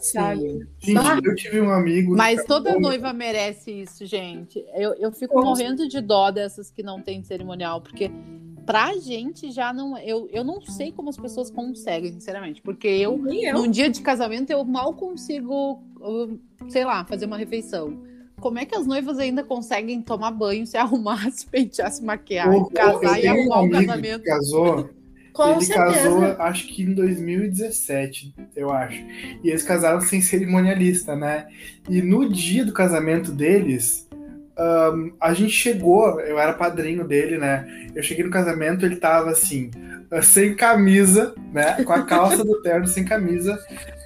Sabe? 0.00 0.66
Gente, 0.78 0.98
ah. 0.98 1.20
eu 1.22 1.34
tive 1.34 1.60
um 1.60 1.70
amigo. 1.70 2.16
Mas 2.16 2.42
toda 2.44 2.78
noiva 2.78 3.12
merece 3.12 3.70
isso, 3.70 4.06
gente. 4.06 4.64
Eu, 4.74 4.94
eu 4.94 5.12
fico 5.12 5.34
Como? 5.34 5.46
morrendo 5.46 5.86
de 5.86 6.00
dó 6.00 6.30
dessas 6.30 6.70
que 6.70 6.82
não 6.82 7.02
tem 7.02 7.22
cerimonial, 7.22 7.82
porque 7.82 8.10
pra 8.64 8.96
gente 8.96 9.52
já 9.52 9.72
não. 9.72 9.98
Eu, 9.98 10.28
eu 10.32 10.42
não 10.42 10.60
sei 10.62 10.90
como 10.90 11.10
as 11.10 11.18
pessoas 11.18 11.50
conseguem, 11.50 12.12
sinceramente. 12.12 12.62
Porque 12.62 12.88
eu, 12.88 13.20
eu, 13.28 13.54
num 13.54 13.70
dia 13.70 13.90
de 13.90 14.00
casamento, 14.00 14.50
eu 14.50 14.64
mal 14.64 14.94
consigo, 14.94 15.82
sei 16.68 16.84
lá, 16.84 17.04
fazer 17.04 17.26
uma 17.26 17.36
refeição. 17.36 18.02
Como 18.40 18.58
é 18.58 18.64
que 18.64 18.74
as 18.74 18.86
noivas 18.86 19.18
ainda 19.18 19.44
conseguem 19.44 20.00
tomar 20.00 20.30
banho, 20.30 20.66
se 20.66 20.78
arrumar, 20.78 21.28
se 21.30 21.44
pentear, 21.46 21.92
se 21.92 22.02
maquiar, 22.02 22.48
casar 22.72 23.22
e 23.22 23.28
arrumar 23.28 23.60
um 23.60 23.66
o 23.66 23.70
casamento? 23.70 24.24
casou 24.24 24.99
com 25.44 25.52
ele 25.52 25.64
certeza. 25.64 25.92
casou, 25.92 26.24
acho 26.38 26.66
que 26.68 26.82
em 26.82 26.94
2017, 26.94 28.34
eu 28.54 28.70
acho. 28.70 29.00
E 29.42 29.48
eles 29.48 29.62
casaram 29.62 30.00
sem 30.00 30.20
cerimonialista, 30.20 31.16
né? 31.16 31.46
E 31.88 32.02
no 32.02 32.28
dia 32.28 32.64
do 32.64 32.72
casamento 32.72 33.32
deles, 33.32 34.08
um, 34.60 35.12
a 35.20 35.32
gente 35.32 35.52
chegou, 35.52 36.20
eu 36.20 36.38
era 36.38 36.52
padrinho 36.52 37.06
dele, 37.06 37.38
né? 37.38 37.66
Eu 37.94 38.02
cheguei 38.02 38.24
no 38.24 38.30
casamento, 38.30 38.84
ele 38.84 38.96
tava 38.96 39.30
assim, 39.30 39.70
sem 40.22 40.54
camisa, 40.54 41.34
né? 41.52 41.82
Com 41.84 41.92
a 41.92 42.02
calça 42.02 42.44
do 42.44 42.60
terno 42.60 42.86
sem 42.86 43.04
camisa, 43.04 43.58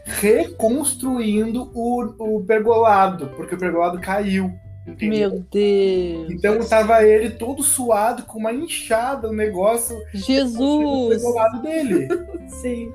reconstruindo 0.06 1.70
o, 1.74 2.36
o 2.36 2.44
pergolado, 2.44 3.28
porque 3.36 3.54
o 3.54 3.58
pergolado 3.58 4.00
caiu. 4.00 4.52
Entendeu? 4.86 5.30
Meu 5.30 5.44
Deus. 5.50 6.30
Então 6.30 6.64
tava 6.66 7.02
ele 7.02 7.30
todo 7.30 7.62
suado, 7.62 8.24
com 8.24 8.38
uma 8.38 8.52
inchada 8.52 9.28
no 9.28 9.34
negócio. 9.34 9.96
Jesus! 10.12 11.22
Do 11.22 11.34
lado 11.34 11.62
dele. 11.62 12.08
Sim. 12.48 12.92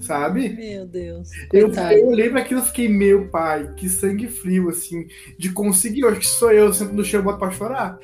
Sabe? 0.00 0.50
Meu 0.50 0.86
Deus. 0.86 1.30
Eu, 1.52 1.72
eu 1.72 2.06
olhei 2.08 2.28
para 2.28 2.40
aquilo 2.40 2.60
e 2.60 2.64
fiquei, 2.64 2.88
meu 2.88 3.28
pai, 3.28 3.72
que 3.76 3.88
sangue 3.88 4.28
frio, 4.28 4.68
assim, 4.68 5.06
de 5.38 5.50
conseguir. 5.50 6.00
Eu 6.00 6.10
acho 6.10 6.20
que 6.20 6.26
sou 6.26 6.52
eu, 6.52 6.72
sempre 6.72 6.94
no 6.94 7.04
chão, 7.04 7.22
boto 7.22 7.38
pra 7.38 7.50
chorar. 7.50 7.98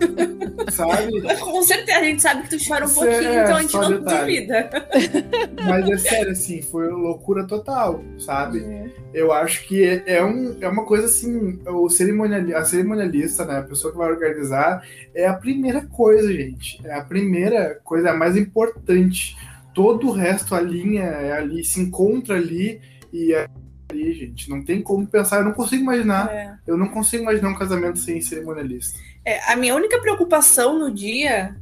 sabe? 0.70 1.20
Com 1.38 1.62
certeza, 1.62 1.98
a 1.98 2.04
gente 2.04 2.22
sabe 2.22 2.42
que 2.42 2.56
tu 2.56 2.68
chora 2.68 2.86
um 2.86 2.88
pouquinho, 2.88 3.14
é, 3.14 3.42
então 3.42 3.56
a 3.56 3.62
gente 3.62 3.76
não 3.76 3.90
detalhe. 3.90 4.20
duvida. 4.20 4.70
Mas 5.64 5.90
é 5.90 5.98
sério, 5.98 6.32
assim, 6.32 6.62
foi 6.62 6.88
loucura 6.88 7.46
total, 7.46 8.02
sabe? 8.18 8.60
Uhum. 8.60 8.90
Eu 9.12 9.32
acho 9.32 9.66
que 9.66 9.82
é, 9.82 10.02
é, 10.06 10.24
um, 10.24 10.56
é 10.60 10.68
uma 10.68 10.84
coisa 10.84 11.06
assim, 11.06 11.58
o 11.66 11.88
cerimonial, 11.88 12.58
a 12.58 12.64
cerimonialista, 12.64 13.44
né, 13.44 13.58
a 13.58 13.62
pessoa 13.62 13.92
que 13.92 13.98
vai 13.98 14.10
organizar, 14.10 14.84
é 15.14 15.26
a 15.26 15.34
primeira 15.34 15.82
coisa, 15.86 16.32
gente. 16.32 16.80
É 16.84 16.94
a 16.94 17.02
primeira 17.02 17.80
coisa, 17.84 18.10
a 18.10 18.16
mais 18.16 18.36
importante. 18.36 19.36
Todo 19.80 20.08
o 20.08 20.12
resto, 20.12 20.54
a 20.54 20.60
linha 20.60 21.04
é 21.04 21.32
ali, 21.32 21.64
se 21.64 21.80
encontra 21.80 22.36
ali 22.36 22.82
e 23.10 23.32
é 23.32 23.48
ali, 23.90 24.12
gente. 24.12 24.50
Não 24.50 24.62
tem 24.62 24.82
como 24.82 25.06
pensar, 25.06 25.38
eu 25.38 25.44
não 25.44 25.54
consigo 25.54 25.82
imaginar. 25.82 26.30
É. 26.30 26.54
Eu 26.66 26.76
não 26.76 26.88
consigo 26.88 27.22
imaginar 27.22 27.48
um 27.48 27.54
casamento 27.54 27.98
sem 27.98 28.20
cerimonialista. 28.20 29.00
É, 29.24 29.50
a 29.50 29.56
minha 29.56 29.74
única 29.74 29.98
preocupação 29.98 30.78
no 30.78 30.92
dia 30.92 31.56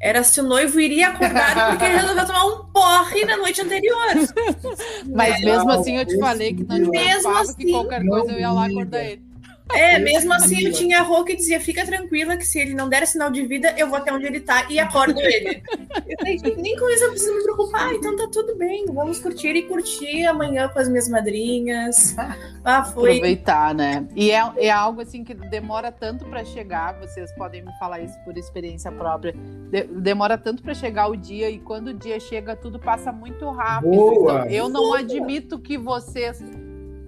era 0.00 0.22
se 0.22 0.40
o 0.40 0.44
noivo 0.44 0.78
iria 0.78 1.08
acordar 1.08 1.70
porque 1.74 1.84
ele 1.84 1.96
resolveu 1.96 2.26
tomar 2.26 2.44
um 2.44 2.64
porre 2.66 3.24
na 3.24 3.38
noite 3.38 3.60
anterior. 3.60 4.14
Mas 5.12 5.42
é, 5.42 5.44
mesmo 5.44 5.72
assim 5.72 5.96
eu 5.96 6.06
te 6.06 6.16
falei 6.20 6.54
que 6.54 6.62
não 6.62 6.76
te 6.76 6.90
mesmo 6.90 7.36
assim, 7.36 7.54
que 7.54 7.72
qualquer 7.72 8.06
coisa 8.06 8.30
eu 8.30 8.38
ia 8.38 8.52
lá 8.52 8.66
acordar 8.66 9.02
ele. 9.02 9.23
É, 9.72 9.98
mesmo 9.98 10.32
assim 10.32 10.66
eu 10.66 10.72
tinha 10.72 11.00
a 11.00 11.02
roupa 11.02 11.24
que 11.26 11.36
dizia: 11.36 11.58
fica 11.58 11.84
tranquila 11.86 12.36
que 12.36 12.46
se 12.46 12.60
ele 12.60 12.74
não 12.74 12.88
der 12.88 13.06
sinal 13.06 13.30
de 13.30 13.46
vida, 13.46 13.74
eu 13.78 13.88
vou 13.88 13.96
até 13.96 14.12
onde 14.12 14.26
ele 14.26 14.40
tá 14.40 14.66
e 14.68 14.78
acordo 14.78 15.18
ele. 15.20 15.62
Eu 16.06 16.18
falei, 16.18 16.56
nem 16.56 16.76
com 16.76 16.88
isso 16.90 17.04
eu 17.04 17.10
preciso 17.10 17.34
me 17.34 17.42
preocupar, 17.42 17.92
então 17.94 18.14
tá 18.16 18.28
tudo 18.30 18.56
bem, 18.56 18.84
vamos 18.86 19.18
curtir 19.18 19.56
e 19.56 19.62
curtir 19.62 20.26
amanhã 20.26 20.68
com 20.68 20.78
as 20.78 20.88
minhas 20.88 21.08
madrinhas. 21.08 22.14
Ah, 22.66 22.82
foi. 22.82 23.10
Aproveitar, 23.10 23.74
né? 23.74 24.08
E 24.16 24.30
é, 24.30 24.42
é 24.56 24.70
algo 24.70 25.02
assim 25.02 25.22
que 25.22 25.34
demora 25.34 25.92
tanto 25.92 26.24
para 26.24 26.42
chegar, 26.46 26.98
vocês 26.98 27.30
podem 27.32 27.62
me 27.62 27.70
falar 27.78 28.00
isso 28.00 28.18
por 28.24 28.38
experiência 28.38 28.90
própria. 28.90 29.34
De, 29.70 29.82
demora 29.82 30.38
tanto 30.38 30.62
para 30.62 30.72
chegar 30.72 31.08
o 31.08 31.14
dia 31.14 31.50
e 31.50 31.58
quando 31.58 31.88
o 31.88 31.92
dia 31.94 32.18
chega, 32.18 32.56
tudo 32.56 32.78
passa 32.78 33.12
muito 33.12 33.50
rápido. 33.50 33.90
Boa. 33.90 34.32
Então, 34.32 34.46
eu 34.46 34.70
não 34.70 34.94
admito 34.94 35.58
que 35.58 35.76
vocês 35.76 36.42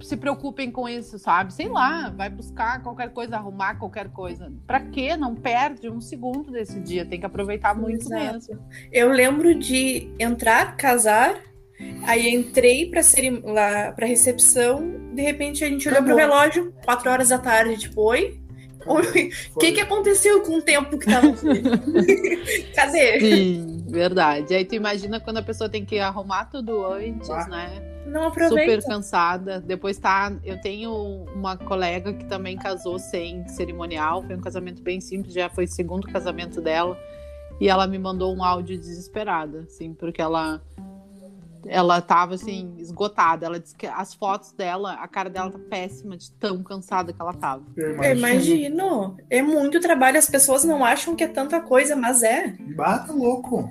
se 0.00 0.16
preocupem 0.16 0.70
com 0.70 0.88
isso, 0.88 1.18
sabe? 1.18 1.52
Sei 1.52 1.68
lá, 1.68 2.11
vai 2.11 2.28
buscar 2.28 2.82
qualquer 2.82 3.11
coisa, 3.11 3.37
arrumar 3.37 3.76
qualquer 3.76 4.09
coisa. 4.11 4.52
Para 4.66 4.80
quê? 4.80 5.16
Não 5.16 5.35
perde 5.35 5.88
um 5.88 6.00
segundo 6.00 6.50
desse 6.50 6.80
dia, 6.80 7.04
tem 7.04 7.18
que 7.18 7.26
aproveitar 7.26 7.74
muito 7.74 8.06
Exato. 8.06 8.32
mesmo. 8.32 8.59
Eu 8.92 9.11
lembro 9.11 9.54
de 9.54 10.11
entrar, 10.18 10.76
casar, 10.76 11.40
aí 12.04 12.28
entrei 12.28 12.90
para 12.90 13.02
ser 13.02 13.42
lá 13.44 13.92
para 13.92 14.06
recepção, 14.06 15.12
de 15.14 15.22
repente 15.22 15.64
a 15.64 15.68
gente 15.68 15.88
olhou 15.88 16.02
pro 16.02 16.16
relógio, 16.16 16.72
quatro 16.85 17.11
horas 17.11 17.28
da 17.28 17.38
tarde, 17.38 17.78
tipo, 17.78 18.02
oi? 18.02 18.40
O 19.54 19.59
que, 19.59 19.72
que 19.72 19.80
aconteceu 19.80 20.42
com 20.42 20.59
o 20.59 20.62
tempo 20.62 20.96
que 20.96 21.06
tava? 21.06 21.35
Cadê? 22.72 23.18
Sim, 23.18 23.85
verdade. 23.88 24.54
Aí 24.54 24.64
tu 24.64 24.76
imagina 24.76 25.18
quando 25.18 25.38
a 25.38 25.42
pessoa 25.42 25.68
tem 25.68 25.85
que 25.85 25.98
arrumar 25.98 26.44
tudo 26.44 26.87
antes, 26.87 27.28
ah. 27.28 27.48
né? 27.48 27.95
Não 28.06 28.24
aproveita. 28.28 28.80
Super 28.80 28.84
cansada. 28.84 29.60
Depois 29.60 29.98
tá. 29.98 30.32
Eu 30.44 30.60
tenho 30.60 31.24
uma 31.34 31.56
colega 31.56 32.12
que 32.12 32.24
também 32.24 32.56
casou 32.56 32.98
sem 32.98 33.46
cerimonial. 33.48 34.22
Foi 34.22 34.36
um 34.36 34.40
casamento 34.40 34.82
bem 34.82 35.00
simples, 35.00 35.34
já 35.34 35.48
foi 35.48 35.64
o 35.64 35.68
segundo 35.68 36.06
casamento 36.06 36.60
dela. 36.60 36.98
E 37.60 37.68
ela 37.68 37.86
me 37.86 37.98
mandou 37.98 38.34
um 38.34 38.44
áudio 38.44 38.78
desesperada, 38.78 39.60
assim, 39.60 39.94
porque 39.94 40.20
ela 40.20 40.60
ela 41.68 42.00
tava 42.00 42.34
assim, 42.34 42.74
esgotada. 42.78 43.46
Ela 43.46 43.58
disse 43.58 43.74
que 43.74 43.86
as 43.86 44.14
fotos 44.14 44.52
dela, 44.52 44.92
a 44.94 45.08
cara 45.08 45.28
dela 45.28 45.50
tá 45.50 45.58
péssima 45.58 46.16
de 46.16 46.30
tão 46.32 46.62
cansada 46.62 47.12
que 47.12 47.20
ela 47.20 47.32
tava. 47.32 47.64
Eu 47.76 47.92
imagino. 47.94 48.16
Imagino. 48.16 49.16
É 49.28 49.42
muito 49.42 49.80
trabalho, 49.80 50.18
as 50.18 50.30
pessoas 50.30 50.64
não 50.64 50.84
acham 50.84 51.16
que 51.16 51.24
é 51.24 51.28
tanta 51.28 51.60
coisa, 51.60 51.96
mas 51.96 52.22
é. 52.22 52.54
Bata 52.76 53.12
louco. 53.12 53.68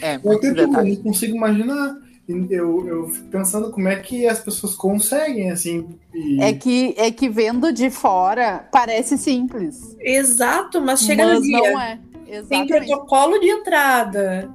É, 0.00 0.16
eu, 0.16 0.40
tento, 0.40 0.60
eu 0.60 0.68
não 0.68 0.96
consigo 0.96 1.36
imaginar 1.36 1.96
eu, 2.28 2.86
eu 2.86 3.08
fico 3.08 3.28
pensando 3.28 3.70
como 3.70 3.88
é 3.88 3.96
que 3.96 4.26
as 4.26 4.40
pessoas 4.40 4.74
conseguem, 4.74 5.50
assim. 5.50 5.88
E... 6.12 6.42
É, 6.42 6.52
que, 6.52 6.94
é 6.96 7.10
que 7.10 7.28
vendo 7.28 7.72
de 7.72 7.90
fora 7.90 8.68
parece 8.72 9.18
simples. 9.18 9.96
Exato, 10.00 10.80
mas 10.80 11.00
chega 11.00 11.26
mas 11.26 11.38
no 11.38 11.42
dia. 11.42 11.72
Não 11.72 11.80
é. 11.80 11.98
Exatamente. 12.26 12.48
Tem 12.48 12.66
protocolo 12.66 13.38
de 13.38 13.48
entrada, 13.48 14.50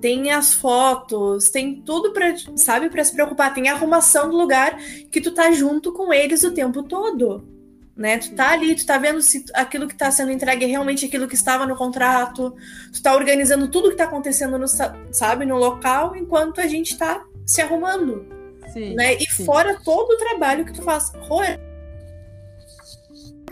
tem 0.00 0.32
as 0.32 0.54
fotos, 0.54 1.50
tem 1.50 1.82
tudo 1.82 2.12
para 2.12 2.34
sabe, 2.56 2.88
para 2.88 3.04
se 3.04 3.12
preocupar. 3.12 3.52
Tem 3.52 3.68
a 3.68 3.74
arrumação 3.74 4.30
do 4.30 4.36
lugar 4.36 4.76
que 5.10 5.20
tu 5.20 5.32
tá 5.32 5.52
junto 5.52 5.92
com 5.92 6.12
eles 6.12 6.42
o 6.42 6.52
tempo 6.52 6.82
todo 6.82 7.51
né? 7.96 8.18
Tu 8.18 8.34
tá 8.34 8.50
ali, 8.50 8.74
tu 8.74 8.86
tá 8.86 8.98
vendo 8.98 9.20
se 9.20 9.44
aquilo 9.54 9.86
que 9.86 9.94
tá 9.94 10.10
sendo 10.10 10.32
entregue 10.32 10.64
é 10.64 10.68
realmente 10.68 11.06
aquilo 11.06 11.28
que 11.28 11.34
estava 11.34 11.66
no 11.66 11.76
contrato, 11.76 12.54
tu 12.92 13.02
tá 13.02 13.14
organizando 13.14 13.68
tudo 13.68 13.90
que 13.90 13.96
tá 13.96 14.04
acontecendo 14.04 14.58
no, 14.58 14.66
sabe, 14.66 15.44
no 15.44 15.56
local, 15.56 16.16
enquanto 16.16 16.60
a 16.60 16.66
gente 16.66 16.96
tá 16.96 17.24
se 17.46 17.60
arrumando. 17.60 18.26
Sim, 18.72 18.94
né? 18.94 19.14
E 19.14 19.26
sim. 19.26 19.44
fora 19.44 19.78
todo 19.84 20.12
o 20.12 20.16
trabalho 20.16 20.64
que 20.64 20.72
tu 20.72 20.82
faz. 20.82 21.12
Roer, 21.28 21.60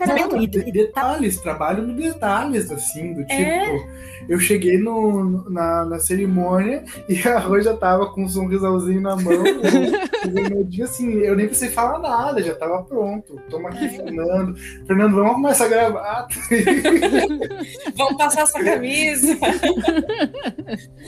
não, 0.07 0.41
e, 0.41 0.47
detalhes, 0.47 1.39
trabalho 1.39 1.83
no 1.83 1.93
detalhes, 1.93 2.71
assim, 2.71 3.13
do 3.13 3.25
tipo. 3.25 3.41
É? 3.41 4.11
Eu 4.29 4.39
cheguei 4.39 4.77
no, 4.77 5.49
na, 5.49 5.85
na 5.85 5.99
cerimônia 5.99 6.83
e 7.09 7.27
a 7.27 7.39
Rô 7.39 7.59
já 7.59 7.75
tava 7.75 8.07
com 8.07 8.23
um 8.23 8.29
sorrisalzinho 8.29 9.01
na 9.01 9.15
mão. 9.15 9.33
eu, 9.43 10.49
meu 10.49 10.63
dia, 10.63 10.85
assim, 10.85 11.19
eu 11.19 11.35
nem 11.35 11.47
precisei 11.47 11.69
falar 11.73 11.99
nada, 11.99 12.41
já 12.41 12.55
tava 12.55 12.83
pronto. 12.83 13.39
Toma 13.49 13.69
aqui, 13.69 13.89
Fernando. 13.89 14.55
Fernando, 14.85 15.15
vamos 15.15 15.31
arrumar 15.31 15.51
essa 15.51 15.67
gravata. 15.67 16.35
vamos 17.95 18.17
passar 18.17 18.41
essa 18.43 18.63
camisa. 18.63 19.37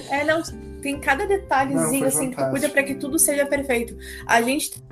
é, 0.09 0.23
não, 0.25 0.41
tem 0.81 0.99
cada 0.99 1.25
detalhezinho, 1.25 2.01
não, 2.01 2.07
assim, 2.07 2.31
que 2.31 2.49
cuida 2.49 2.69
para 2.69 2.83
que 2.83 2.95
tudo 2.95 3.17
seja 3.17 3.45
perfeito. 3.45 3.95
A 4.25 4.41
gente 4.41 4.83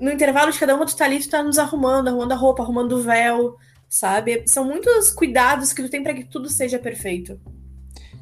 no 0.00 0.10
intervalo 0.10 0.50
de 0.50 0.58
cada 0.58 0.74
uma, 0.74 0.86
tu 0.86 0.96
tá 0.96 1.04
ali, 1.04 1.20
tu 1.20 1.28
tá 1.28 1.42
nos 1.42 1.58
arrumando, 1.58 2.08
arrumando 2.08 2.32
a 2.32 2.36
roupa, 2.36 2.62
arrumando 2.62 2.92
o 2.92 3.02
véu, 3.02 3.56
sabe? 3.88 4.44
São 4.46 4.64
muitos 4.64 5.10
cuidados 5.10 5.72
que 5.72 5.82
tu 5.82 5.88
tem 5.88 6.02
para 6.02 6.14
que 6.14 6.24
tudo 6.24 6.48
seja 6.48 6.78
perfeito. 6.78 7.38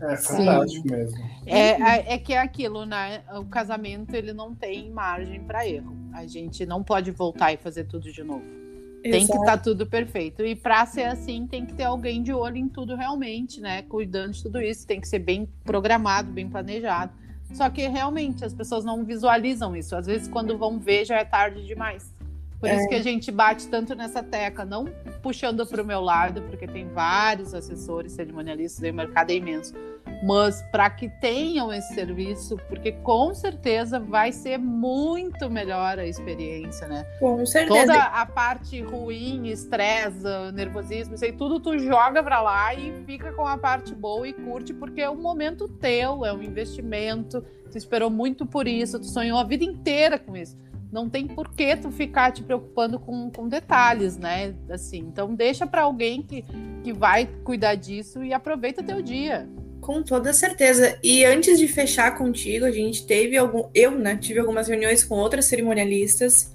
É 0.00 0.16
fantástico 0.16 0.88
Sim. 0.88 0.94
mesmo. 0.94 1.18
É, 1.44 1.70
é, 1.70 2.14
é 2.14 2.18
que 2.18 2.32
é 2.32 2.38
aquilo, 2.38 2.84
né? 2.84 3.22
O 3.34 3.44
casamento 3.44 4.14
ele 4.14 4.32
não 4.32 4.54
tem 4.54 4.90
margem 4.90 5.42
para 5.42 5.66
erro. 5.66 5.96
A 6.12 6.26
gente 6.26 6.64
não 6.64 6.82
pode 6.82 7.10
voltar 7.10 7.52
e 7.52 7.56
fazer 7.56 7.84
tudo 7.84 8.12
de 8.12 8.22
novo. 8.22 8.44
Exato. 8.44 9.10
Tem 9.10 9.26
que 9.26 9.32
estar 9.32 9.56
tá 9.56 9.58
tudo 9.58 9.86
perfeito. 9.86 10.44
E 10.44 10.54
para 10.54 10.84
ser 10.86 11.04
assim, 11.04 11.46
tem 11.46 11.64
que 11.64 11.74
ter 11.74 11.84
alguém 11.84 12.22
de 12.22 12.32
olho 12.32 12.56
em 12.56 12.68
tudo 12.68 12.94
realmente, 12.94 13.60
né? 13.60 13.82
Cuidando 13.82 14.32
de 14.32 14.42
tudo 14.42 14.60
isso. 14.60 14.86
Tem 14.86 15.00
que 15.00 15.08
ser 15.08 15.20
bem 15.20 15.48
programado, 15.64 16.30
bem 16.30 16.48
planejado. 16.48 17.12
Só 17.52 17.68
que 17.70 17.86
realmente 17.88 18.44
as 18.44 18.52
pessoas 18.52 18.84
não 18.84 19.04
visualizam 19.04 19.74
isso. 19.74 19.96
Às 19.96 20.06
vezes, 20.06 20.28
quando 20.28 20.56
vão 20.56 20.78
ver, 20.78 21.04
já 21.04 21.16
é 21.16 21.24
tarde 21.24 21.66
demais. 21.66 22.12
Por 22.60 22.68
é. 22.68 22.76
isso 22.76 22.88
que 22.88 22.94
a 22.94 23.02
gente 23.02 23.30
bate 23.30 23.68
tanto 23.68 23.94
nessa 23.94 24.22
tecla, 24.22 24.64
não 24.64 24.86
puxando 25.22 25.64
para 25.66 25.82
o 25.82 25.86
meu 25.86 26.00
lado, 26.00 26.42
porque 26.42 26.66
tem 26.66 26.88
vários 26.88 27.54
assessores 27.54 28.12
cerimonialistas, 28.12 28.88
o 28.88 28.94
mercado 28.94 29.30
é 29.30 29.34
imenso. 29.34 29.74
Mas 30.22 30.62
para 30.70 30.90
que 30.90 31.08
tenham 31.08 31.72
esse 31.72 31.94
serviço, 31.94 32.56
porque 32.68 32.92
com 32.92 33.32
certeza 33.34 34.00
vai 34.00 34.32
ser 34.32 34.58
muito 34.58 35.48
melhor 35.48 35.98
a 35.98 36.06
experiência, 36.06 36.88
né? 36.88 37.04
Com 37.20 37.44
certeza. 37.46 37.92
Toda 37.92 38.02
a 38.02 38.26
parte 38.26 38.80
ruim, 38.82 39.48
estresse, 39.48 40.22
nervosismo, 40.54 41.14
isso 41.14 41.24
aí 41.24 41.32
tudo 41.32 41.60
tu 41.60 41.78
joga 41.78 42.22
para 42.22 42.40
lá 42.40 42.74
e 42.74 42.92
fica 43.04 43.32
com 43.32 43.46
a 43.46 43.56
parte 43.56 43.94
boa 43.94 44.26
e 44.26 44.32
curte, 44.32 44.74
porque 44.74 45.00
é 45.00 45.10
um 45.10 45.20
momento 45.20 45.68
teu, 45.68 46.24
é 46.24 46.32
um 46.32 46.42
investimento, 46.42 47.44
tu 47.70 47.78
esperou 47.78 48.10
muito 48.10 48.44
por 48.44 48.66
isso, 48.66 48.98
tu 48.98 49.06
sonhou 49.06 49.38
a 49.38 49.44
vida 49.44 49.64
inteira 49.64 50.18
com 50.18 50.36
isso 50.36 50.56
não 50.90 51.08
tem 51.08 51.26
por 51.26 51.50
que 51.50 51.76
tu 51.76 51.90
ficar 51.90 52.32
te 52.32 52.42
preocupando 52.42 52.98
com, 52.98 53.30
com 53.30 53.48
detalhes, 53.48 54.16
né? 54.16 54.54
Assim, 54.70 54.98
então 54.98 55.34
deixa 55.34 55.66
para 55.66 55.82
alguém 55.82 56.22
que, 56.22 56.44
que 56.82 56.92
vai 56.92 57.26
cuidar 57.44 57.74
disso 57.74 58.24
e 58.24 58.32
aproveita 58.32 58.82
teu 58.82 59.02
dia. 59.02 59.48
Com 59.88 60.02
toda 60.02 60.34
certeza. 60.34 60.98
E 61.02 61.24
antes 61.24 61.58
de 61.58 61.66
fechar 61.66 62.14
contigo, 62.18 62.66
a 62.66 62.70
gente 62.70 63.06
teve 63.06 63.38
algum. 63.38 63.70
Eu, 63.74 63.92
né? 63.92 64.18
Tive 64.18 64.38
algumas 64.38 64.68
reuniões 64.68 65.02
com 65.02 65.14
outras 65.14 65.46
cerimonialistas. 65.46 66.54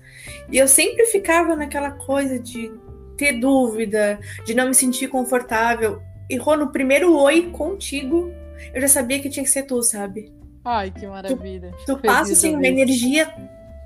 E 0.51 0.59
eu 0.59 0.67
sempre 0.67 1.07
ficava 1.07 1.55
naquela 1.55 1.89
coisa 1.89 2.37
de 2.37 2.71
ter 3.17 3.39
dúvida, 3.39 4.19
de 4.45 4.53
não 4.53 4.67
me 4.67 4.75
sentir 4.75 5.07
confortável. 5.07 5.99
E 6.29 6.37
Rô, 6.37 6.55
no 6.55 6.71
primeiro 6.71 7.17
oi 7.17 7.49
contigo, 7.49 8.31
eu 8.71 8.79
já 8.79 8.87
sabia 8.87 9.19
que 9.19 9.31
tinha 9.31 9.43
que 9.43 9.49
ser 9.49 9.63
tu, 9.63 9.81
sabe? 9.81 10.31
Ai, 10.63 10.91
que 10.91 11.07
maravilha. 11.07 11.71
Tu, 11.87 11.95
tu 11.95 12.01
passa 12.03 12.33
assim, 12.33 12.53
uma 12.53 12.67
energia 12.67 13.33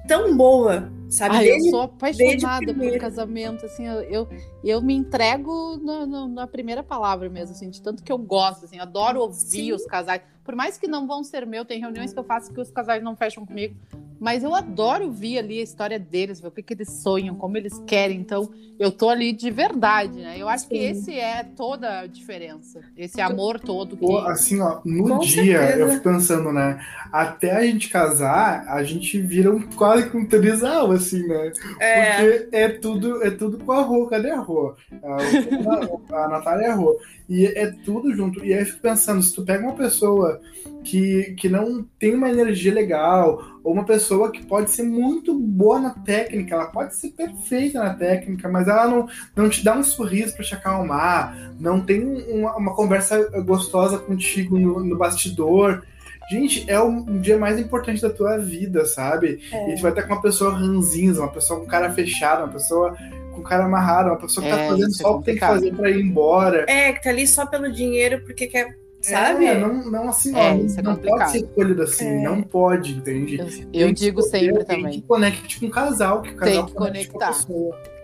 tão 0.05 0.35
boa, 0.35 0.91
sabe? 1.09 1.35
Ai, 1.35 1.43
desde, 1.45 1.67
eu 1.67 1.71
sou 1.71 1.81
apaixonada 1.81 2.73
por 2.73 2.97
casamento, 2.97 3.65
assim, 3.65 3.85
eu, 3.85 4.01
eu, 4.01 4.27
eu 4.63 4.81
me 4.81 4.93
entrego 4.93 5.77
no, 5.77 6.05
no, 6.05 6.27
na 6.27 6.47
primeira 6.47 6.83
palavra 6.83 7.29
mesmo, 7.29 7.55
assim, 7.55 7.69
de 7.69 7.81
tanto 7.81 8.03
que 8.03 8.11
eu 8.11 8.17
gosto, 8.17 8.65
assim, 8.65 8.79
adoro 8.79 9.21
ouvir 9.21 9.39
Sim. 9.39 9.71
os 9.73 9.85
casais. 9.85 10.21
Por 10.43 10.55
mais 10.55 10.77
que 10.77 10.87
não 10.87 11.05
vão 11.05 11.23
ser 11.23 11.45
meu, 11.45 11.65
tem 11.65 11.79
reuniões 11.79 12.13
que 12.13 12.19
eu 12.19 12.23
faço 12.23 12.53
que 12.53 12.61
os 12.61 12.71
casais 12.71 13.03
não 13.03 13.15
fecham 13.15 13.45
comigo, 13.45 13.75
mas 14.19 14.43
eu 14.43 14.55
adoro 14.55 15.11
ver 15.11 15.39
ali 15.39 15.59
a 15.59 15.63
história 15.63 15.99
deles, 15.99 16.39
ver 16.39 16.47
o 16.47 16.51
que, 16.51 16.63
que 16.63 16.73
eles 16.73 16.89
sonham, 16.89 17.35
como 17.35 17.57
eles 17.57 17.77
querem. 17.85 18.19
Então, 18.19 18.49
eu 18.79 18.91
tô 18.91 19.09
ali 19.09 19.31
de 19.31 19.51
verdade, 19.51 20.19
né? 20.19 20.35
Eu 20.37 20.47
acho 20.47 20.63
Sim. 20.63 20.69
que 20.69 20.77
esse 20.77 21.19
é 21.19 21.43
toda 21.43 21.99
a 21.99 22.07
diferença. 22.07 22.81
Esse 22.95 23.21
amor 23.21 23.59
todo. 23.59 23.95
Que... 23.95 24.17
Assim, 24.27 24.59
ó, 24.59 24.79
no 24.83 25.07
Com 25.09 25.19
dia, 25.19 25.59
certeza. 25.59 25.79
eu 25.79 25.89
fico 25.89 26.03
pensando, 26.03 26.51
né? 26.51 26.79
Até 27.11 27.55
a 27.55 27.63
gente 27.63 27.89
casar, 27.89 28.65
a 28.67 28.83
gente 28.83 29.19
vira 29.19 29.51
um, 29.53 29.61
quase 29.61 30.09
que 30.09 30.17
um 30.17 30.25
trisal, 30.25 30.93
assim, 30.97 31.25
né? 31.27 31.51
É. 31.79 32.11
Porque 32.11 32.55
é 32.55 32.69
tudo, 32.69 33.23
é 33.23 33.31
tudo 33.31 33.57
com 33.59 33.71
a 33.71 33.81
Rô. 33.81 34.07
Cadê 34.07 34.31
a 34.31 34.39
Rô? 34.39 34.75
A, 35.03 36.23
a 36.23 36.27
Natália 36.27 36.65
é 36.65 36.69
a 36.69 36.75
Rô. 36.75 36.99
E 37.29 37.45
é 37.45 37.71
tudo 37.83 38.13
junto. 38.13 38.43
E 38.43 38.53
aí 38.53 38.61
eu 38.61 38.65
fico 38.65 38.79
pensando, 38.79 39.21
se 39.21 39.33
tu 39.33 39.43
pega 39.43 39.63
uma 39.63 39.75
pessoa 39.75 40.39
que, 40.83 41.35
que 41.37 41.49
não 41.49 41.85
tem 41.99 42.15
uma 42.15 42.29
energia 42.29 42.73
legal, 42.73 43.59
ou 43.63 43.73
uma 43.73 43.83
pessoa 43.83 44.31
que 44.31 44.45
pode 44.45 44.71
ser 44.71 44.83
muito 44.83 45.37
boa 45.37 45.79
na 45.79 45.89
técnica, 45.89 46.55
ela 46.55 46.67
pode 46.67 46.95
ser 46.95 47.09
perfeita 47.09 47.83
na 47.83 47.93
técnica, 47.93 48.47
mas 48.47 48.67
ela 48.67 48.87
não, 48.87 49.07
não 49.35 49.49
te 49.49 49.63
dá 49.63 49.75
um 49.77 49.83
sorriso 49.83 50.33
para 50.33 50.45
te 50.45 50.55
acalmar, 50.55 51.51
não 51.59 51.81
tem 51.81 52.01
uma, 52.29 52.55
uma 52.55 52.75
conversa 52.75 53.17
gostosa 53.41 53.97
contigo 53.97 54.57
no, 54.57 54.79
no 54.83 54.97
bastidor. 54.97 55.83
Gente, 56.29 56.69
é 56.69 56.79
o 56.79 56.87
um 56.87 57.19
dia 57.19 57.37
mais 57.37 57.57
importante 57.57 58.01
da 58.01 58.09
tua 58.09 58.37
vida, 58.37 58.85
sabe? 58.85 59.39
É. 59.51 59.71
E 59.71 59.75
tu 59.75 59.81
vai 59.81 59.91
estar 59.91 60.03
com 60.03 60.13
uma 60.13 60.21
pessoa 60.21 60.53
ranzinza, 60.53 61.21
uma 61.21 61.31
pessoa 61.31 61.59
com 61.59 61.65
cara 61.65 61.89
fechada, 61.93 62.43
uma 62.43 62.51
pessoa 62.51 62.97
com 63.31 63.41
cara 63.41 63.65
amarrado, 63.65 64.09
uma 64.09 64.17
pessoa 64.17 64.43
que 64.43 64.51
tá 64.51 64.57
é, 64.57 64.63
tá 64.63 64.69
fazendo 64.69 64.93
só 64.93 65.07
é 65.07 65.11
o 65.11 65.19
que 65.19 65.25
tem 65.25 65.33
que 65.35 65.39
fazer 65.39 65.73
pra 65.73 65.89
ir 65.89 66.01
embora. 66.01 66.65
É, 66.67 66.91
que 66.91 67.01
tá 67.01 67.09
ali 67.09 67.25
só 67.25 67.45
pelo 67.45 67.71
dinheiro, 67.71 68.21
porque 68.25 68.47
quer. 68.47 68.77
Sabe? 68.99 69.45
É, 69.45 69.57
não, 69.57 69.89
não 69.89 70.09
assim, 70.09 70.35
é, 70.35 70.53
não, 70.53 70.65
é 70.75 70.81
não 70.81 70.95
pode 70.95 71.31
ser 71.31 71.37
escolhido 71.37 71.83
assim, 71.83 72.07
é. 72.07 72.23
não 72.23 72.41
pode, 72.41 72.93
entende? 72.93 73.67
Eu, 73.71 73.87
eu 73.87 73.93
digo 73.93 74.21
sempre 74.21 74.65
também. 74.65 74.99
Que 74.99 75.01
conecte 75.03 75.59
com 75.59 75.67
o 75.67 75.69
casal, 75.69 76.23
que 76.23 76.31
o 76.31 76.35
casal 76.35 76.65
tem 76.65 76.65
que 76.65 76.73
conectar. 76.73 77.33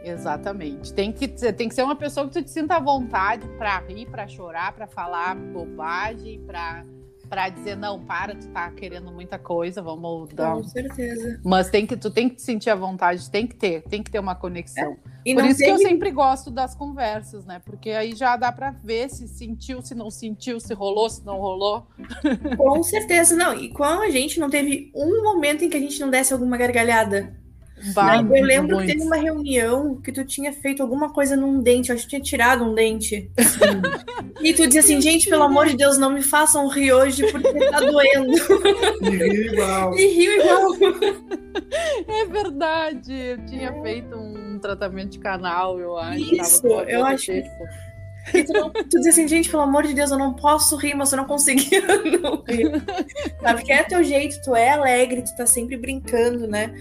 Exatamente. 0.03 0.93
Tem 0.93 1.11
que, 1.11 1.27
tem 1.27 1.67
que 1.67 1.75
ser 1.75 1.83
uma 1.83 1.95
pessoa 1.95 2.27
que 2.27 2.33
tu 2.33 2.43
te 2.43 2.51
sinta 2.51 2.75
à 2.75 2.79
vontade 2.79 3.45
para 3.57 3.79
rir, 3.79 4.05
para 4.05 4.27
chorar, 4.27 4.73
para 4.73 4.85
falar 4.85 5.35
bobagem, 5.35 6.39
para 6.45 6.85
para 7.33 7.49
dizer 7.49 7.75
não, 7.75 7.99
para, 7.99 8.35
tu 8.35 8.47
tá 8.49 8.69
querendo 8.69 9.11
muita 9.11 9.39
coisa, 9.39 9.81
vamos 9.81 10.29
dar. 10.35 10.53
Com 10.53 10.63
certeza. 10.65 11.41
Mas 11.43 11.67
tem 11.67 11.83
que 11.87 11.97
tu 11.97 12.11
tem 12.11 12.29
que 12.29 12.39
sentir 12.39 12.69
a 12.69 12.75
vontade, 12.75 13.27
tem 13.27 13.47
que 13.47 13.55
ter, 13.55 13.81
tem 13.81 14.03
que 14.03 14.11
ter 14.11 14.19
uma 14.19 14.35
conexão. 14.35 14.95
É. 15.25 15.33
Por 15.33 15.43
isso 15.45 15.57
teve... 15.57 15.65
que 15.65 15.69
eu 15.71 15.77
sempre 15.79 16.11
gosto 16.11 16.51
das 16.51 16.75
conversas, 16.75 17.43
né? 17.43 17.59
Porque 17.65 17.89
aí 17.89 18.13
já 18.13 18.37
dá 18.37 18.51
para 18.51 18.69
ver 18.69 19.09
se 19.09 19.27
sentiu, 19.27 19.81
se 19.81 19.95
não 19.95 20.11
sentiu, 20.11 20.59
se 20.59 20.75
rolou, 20.75 21.09
se 21.09 21.25
não 21.25 21.39
rolou. 21.39 21.87
Com 22.55 22.83
certeza, 22.83 23.35
não. 23.35 23.55
E 23.57 23.69
com 23.69 23.83
a 23.83 24.11
gente 24.11 24.39
não 24.39 24.47
teve 24.47 24.91
um 24.93 25.23
momento 25.23 25.65
em 25.65 25.69
que 25.69 25.77
a 25.77 25.79
gente 25.79 25.99
não 25.99 26.11
desse 26.11 26.33
alguma 26.33 26.55
gargalhada. 26.55 27.33
Bah, 27.93 28.21
não, 28.21 28.35
eu 28.35 28.43
lembro 28.45 28.77
muito. 28.77 28.87
que 28.87 28.93
teve 28.93 29.05
uma 29.05 29.17
reunião 29.17 29.95
que 30.01 30.11
tu 30.11 30.23
tinha 30.23 30.53
feito 30.53 30.81
alguma 30.81 31.11
coisa 31.11 31.35
num 31.35 31.61
dente, 31.61 31.89
eu 31.89 31.95
acho 31.95 32.05
que 32.05 32.11
tinha 32.11 32.21
tirado 32.21 32.63
um 32.63 32.73
dente. 32.73 33.29
e 34.41 34.53
tu 34.53 34.65
dizia 34.65 34.81
assim, 34.81 35.01
gente, 35.01 35.29
pelo 35.29 35.43
amor 35.43 35.67
de 35.67 35.75
Deus, 35.75 35.97
não 35.97 36.11
me 36.11 36.21
façam 36.21 36.67
rir 36.69 36.93
hoje 36.93 37.29
porque 37.31 37.69
tá 37.69 37.79
doendo. 37.79 38.33
E 39.01 39.09
riu 39.09 39.53
igual. 39.53 39.97
E 39.97 40.07
riu 40.07 40.41
igual. 40.41 40.67
É 42.07 42.25
verdade, 42.25 43.13
eu 43.13 43.45
tinha 43.45 43.73
feito 43.81 44.15
um 44.15 44.57
tratamento 44.59 45.11
de 45.11 45.19
canal, 45.19 45.79
eu 45.79 45.97
acho. 45.97 46.35
Isso, 46.35 46.67
eu 46.67 47.05
acho. 47.05 47.31
E 48.33 48.43
tu, 48.43 48.53
não, 48.53 48.71
tu 48.71 48.99
diz 48.99 49.07
assim, 49.07 49.27
gente, 49.27 49.49
pelo 49.49 49.63
amor 49.63 49.83
de 49.85 49.93
Deus, 49.93 50.11
eu 50.11 50.17
não 50.17 50.33
posso 50.33 50.77
rir, 50.77 50.95
mas 50.95 51.11
eu 51.11 51.17
não 51.17 51.25
conseguia 51.25 51.81
não 52.21 52.41
rir. 52.47 52.71
Sabe, 53.41 53.63
que 53.63 53.71
é 53.71 53.83
teu 53.83 54.03
jeito, 54.03 54.41
tu 54.41 54.55
é 54.55 54.69
alegre, 54.69 55.23
tu 55.23 55.35
tá 55.35 55.45
sempre 55.45 55.75
brincando, 55.75 56.47
né? 56.47 56.73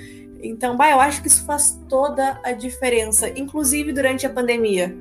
Então, 0.43 0.77
bah, 0.77 0.91
eu 0.91 1.01
acho 1.01 1.23
que 1.23 1.29
isso 1.29 1.45
faz 1.45 1.79
toda 1.89 2.41
a 2.43 2.53
diferença, 2.53 3.29
inclusive 3.39 3.93
durante 3.93 4.27
a 4.27 4.31
pandemia. 4.31 4.95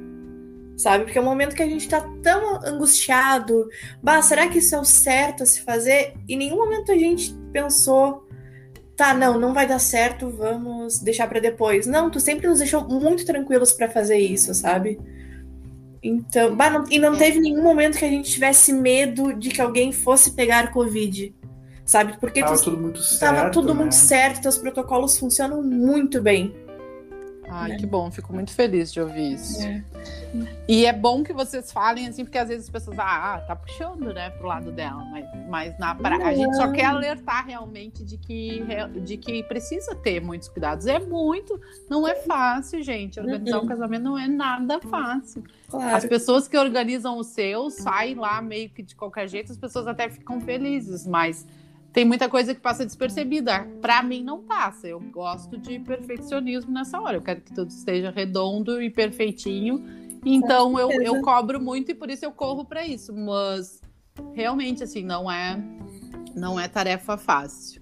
Sabe? 0.78 1.04
Porque 1.04 1.18
é 1.18 1.22
um 1.22 1.26
momento 1.26 1.56
que 1.56 1.64
a 1.64 1.68
gente 1.68 1.90
tá 1.90 2.08
tão 2.22 2.60
angustiado. 2.64 3.68
Bah, 4.02 4.22
será 4.22 4.48
que 4.48 4.60
isso 4.60 4.76
é 4.76 4.80
o 4.80 4.86
certo 4.86 5.44
a 5.44 5.46
se 5.46 5.62
fazer? 5.62 6.14
Em 6.30 6.38
nenhum 6.38 6.58
momento 6.58 6.92
a 6.92 6.98
gente 6.98 7.34
pensou, 7.52 8.28
tá, 8.96 9.14
não, 9.14 9.40
não 9.40 9.54
vai 9.54 9.68
dar 9.68 9.80
certo, 9.80 10.30
vamos 10.30 11.00
deixar 11.00 11.28
para 11.28 11.40
depois. 11.40 11.88
Não, 11.88 12.10
tu 12.10 12.20
sempre 12.20 12.48
nos 12.48 12.60
deixou 12.60 12.88
muito 12.88 13.26
tranquilos 13.26 13.74
para 13.74 13.90
fazer 13.90 14.18
isso, 14.18 14.54
sabe? 14.54 15.00
Então, 16.04 16.56
bah, 16.56 16.70
não, 16.70 16.86
e 16.90 16.98
não 17.00 17.16
teve 17.16 17.40
nenhum 17.40 17.64
momento 17.64 17.98
que 17.98 18.06
a 18.06 18.10
gente 18.10 18.32
tivesse 18.32 18.74
medo 18.74 19.34
de 19.34 19.50
que 19.50 19.62
alguém 19.62 19.92
fosse 19.92 20.32
pegar 20.32 20.72
Covid 20.72 21.34
sabe? 21.86 22.18
Porque 22.20 22.42
tava 22.42 22.58
tu, 22.58 22.64
tudo 22.64 22.78
muito 22.78 23.00
certo. 23.02 23.36
Tava 23.36 23.50
tudo 23.50 23.74
né? 23.74 23.80
muito 23.82 23.96
certo, 23.96 24.42
teus 24.42 24.58
protocolos 24.58 25.18
funcionam 25.18 25.62
muito 25.62 26.22
bem. 26.22 26.56
Ai, 27.54 27.72
né? 27.72 27.78
que 27.78 27.86
bom, 27.86 28.10
fico 28.10 28.34
muito 28.34 28.54
feliz 28.54 28.94
de 28.94 29.02
ouvir 29.02 29.34
isso. 29.34 29.62
É. 29.62 29.84
E 30.70 30.86
é 30.86 30.94
bom 30.94 31.22
que 31.22 31.34
vocês 31.34 31.70
falem 31.70 32.08
assim, 32.08 32.24
porque 32.24 32.38
às 32.38 32.48
vezes 32.48 32.64
as 32.64 32.70
pessoas, 32.70 32.98
ah, 32.98 33.44
tá 33.46 33.58
puxando, 33.58 34.14
né, 34.14 34.30
pro 34.30 34.48
lado 34.48 34.72
dela, 34.72 35.04
mas, 35.12 35.26
mas 35.50 35.78
na 35.78 35.94
pra... 35.94 36.16
a 36.16 36.34
gente 36.34 36.56
só 36.56 36.72
quer 36.72 36.86
alertar 36.86 37.46
realmente 37.46 38.06
de 38.06 38.18
que, 38.18 38.64
de 39.04 39.18
que 39.18 39.44
precisa 39.44 39.94
ter 39.94 40.22
muitos 40.22 40.48
cuidados. 40.48 40.88
É 40.88 40.98
muito, 40.98 41.60
não 41.90 42.08
é 42.08 42.16
fácil, 42.16 42.82
gente. 42.82 43.20
Organizar 43.20 43.58
uhum. 43.58 43.66
um 43.66 43.68
casamento 43.68 44.04
não 44.04 44.18
é 44.18 44.30
nada 44.30 44.80
fácil. 44.80 45.44
Claro. 45.68 45.96
As 45.98 46.06
pessoas 46.06 46.48
que 46.48 46.58
organizam 46.58 47.18
o 47.18 47.24
seu 47.24 47.70
saem 47.70 48.16
lá 48.16 48.42
meio 48.42 48.70
que 48.70 48.82
de 48.82 48.96
qualquer 48.96 49.28
jeito, 49.28 49.52
as 49.52 49.58
pessoas 49.58 49.88
até 49.88 50.08
ficam 50.10 50.40
felizes, 50.40 51.06
mas 51.06 51.46
tem 51.94 52.06
muita 52.06 52.30
coisa 52.30 52.56
que 52.56 52.62
passa 52.62 52.86
despercebida. 52.86 53.68
Para 53.82 54.02
mim 54.02 54.24
não 54.24 54.42
passa. 54.42 54.88
Eu 54.88 55.00
gosto 55.00 55.58
de 55.58 55.80
perfeccionismo 55.80 56.72
nessa 56.72 57.00
hora. 57.00 57.18
Eu 57.18 57.22
quero 57.22 57.42
que 57.42 57.54
tudo 57.54 57.70
esteja 57.70 58.10
redondo 58.10 58.82
e 58.82 58.90
perfeitinho. 58.90 59.84
Então 60.26 60.80
eu, 60.80 60.90
eu 61.02 61.22
cobro 61.22 61.60
muito 61.60 61.92
e 61.92 61.96
por 61.96 62.10
isso 62.10 62.24
eu 62.24 62.32
corro 62.32 62.64
para 62.64 62.86
isso. 62.86 63.14
Mas 63.14 63.82
realmente 64.34 64.84
assim 64.84 65.04
não 65.04 65.30
é 65.30 65.62
não 66.36 66.58
é 66.58 66.68
tarefa 66.68 67.18
fácil. 67.18 67.82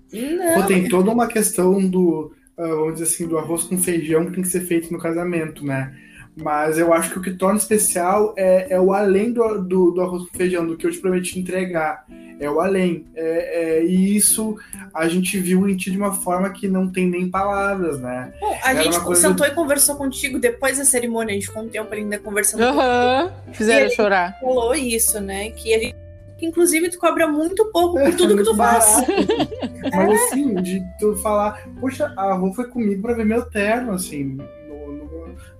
Pô, 0.56 0.63
tem 0.65 0.89
toda 0.89 1.12
uma 1.12 1.28
questão 1.28 1.88
do 1.88 2.34
uh, 2.58 2.67
vamos 2.67 2.93
dizer 2.93 3.06
assim 3.06 3.28
do 3.28 3.38
arroz 3.38 3.63
com 3.63 3.78
feijão 3.78 4.26
que 4.26 4.32
tem 4.32 4.41
que 4.41 4.50
ser 4.50 4.62
feito 4.62 4.91
no 4.91 4.98
casamento, 4.98 5.63
né? 5.63 5.95
Mas 6.41 6.78
eu 6.78 6.93
acho 6.93 7.12
que 7.12 7.19
o 7.19 7.21
que 7.21 7.32
torna 7.32 7.58
especial 7.58 8.34
é, 8.38 8.73
é 8.73 8.80
o 8.80 8.93
além 8.93 9.32
do, 9.32 9.62
do, 9.62 9.91
do, 9.91 10.02
arroz 10.02 10.23
com 10.23 10.38
feijão, 10.38 10.65
do 10.65 10.78
que 10.78 10.88
eu 10.88 10.91
te 10.91 10.99
prometi 10.99 11.38
entregar. 11.38 12.06
É 12.39 12.49
o 12.49 12.62
além. 12.62 13.06
É, 13.13 13.80
é, 13.80 13.86
e 13.86 14.15
isso 14.15 14.56
a 14.93 15.08
gente 15.10 15.38
viu 15.38 15.67
em 15.67 15.75
ti 15.75 15.91
de 15.91 15.97
uma 15.97 16.13
forma 16.13 16.49
que 16.49 16.69
não 16.69 16.89
tem 16.89 17.08
nem 17.08 17.30
palavras, 17.30 17.99
né? 17.99 18.34
Bom, 18.39 18.58
a 18.63 18.71
Era 18.71 18.84
gente 18.84 19.15
sentou 19.17 19.45
e 19.45 19.52
conversou 19.52 19.95
contigo 19.95 20.39
depois 20.39 20.78
da 20.78 20.86
cerimônia, 20.86 21.32
a 21.32 21.36
gente 21.36 21.47
ficou 21.47 21.63
um 21.63 21.69
tempo 21.69 21.93
ainda 21.93 22.17
conversando. 22.17 22.63
Uhum. 22.63 23.30
Fizeram 23.52 23.89
chorar. 23.89 24.39
Falou 24.39 24.73
isso, 24.73 25.19
né? 25.19 25.52
Que 25.52 25.73
a 25.73 25.80
gente 25.80 25.95
que 26.38 26.45
inclusive 26.45 26.89
tu 26.89 26.97
cobra 26.97 27.28
muito 27.28 27.65
pouco 27.65 27.99
por 27.99 28.15
tudo 28.15 28.38
que 28.38 28.43
tu 28.43 28.56
faz. 28.56 29.04
Mas 29.93 30.21
assim, 30.21 30.56
de 30.62 30.82
tu 30.97 31.13
falar, 31.17 31.67
poxa, 31.82 32.13
a 32.15 32.34
Rô 32.34 32.54
foi 32.54 32.69
comigo 32.69 33.02
pra 33.02 33.13
ver 33.13 33.25
meu 33.25 33.43
terno, 33.43 33.91
assim, 33.91 34.38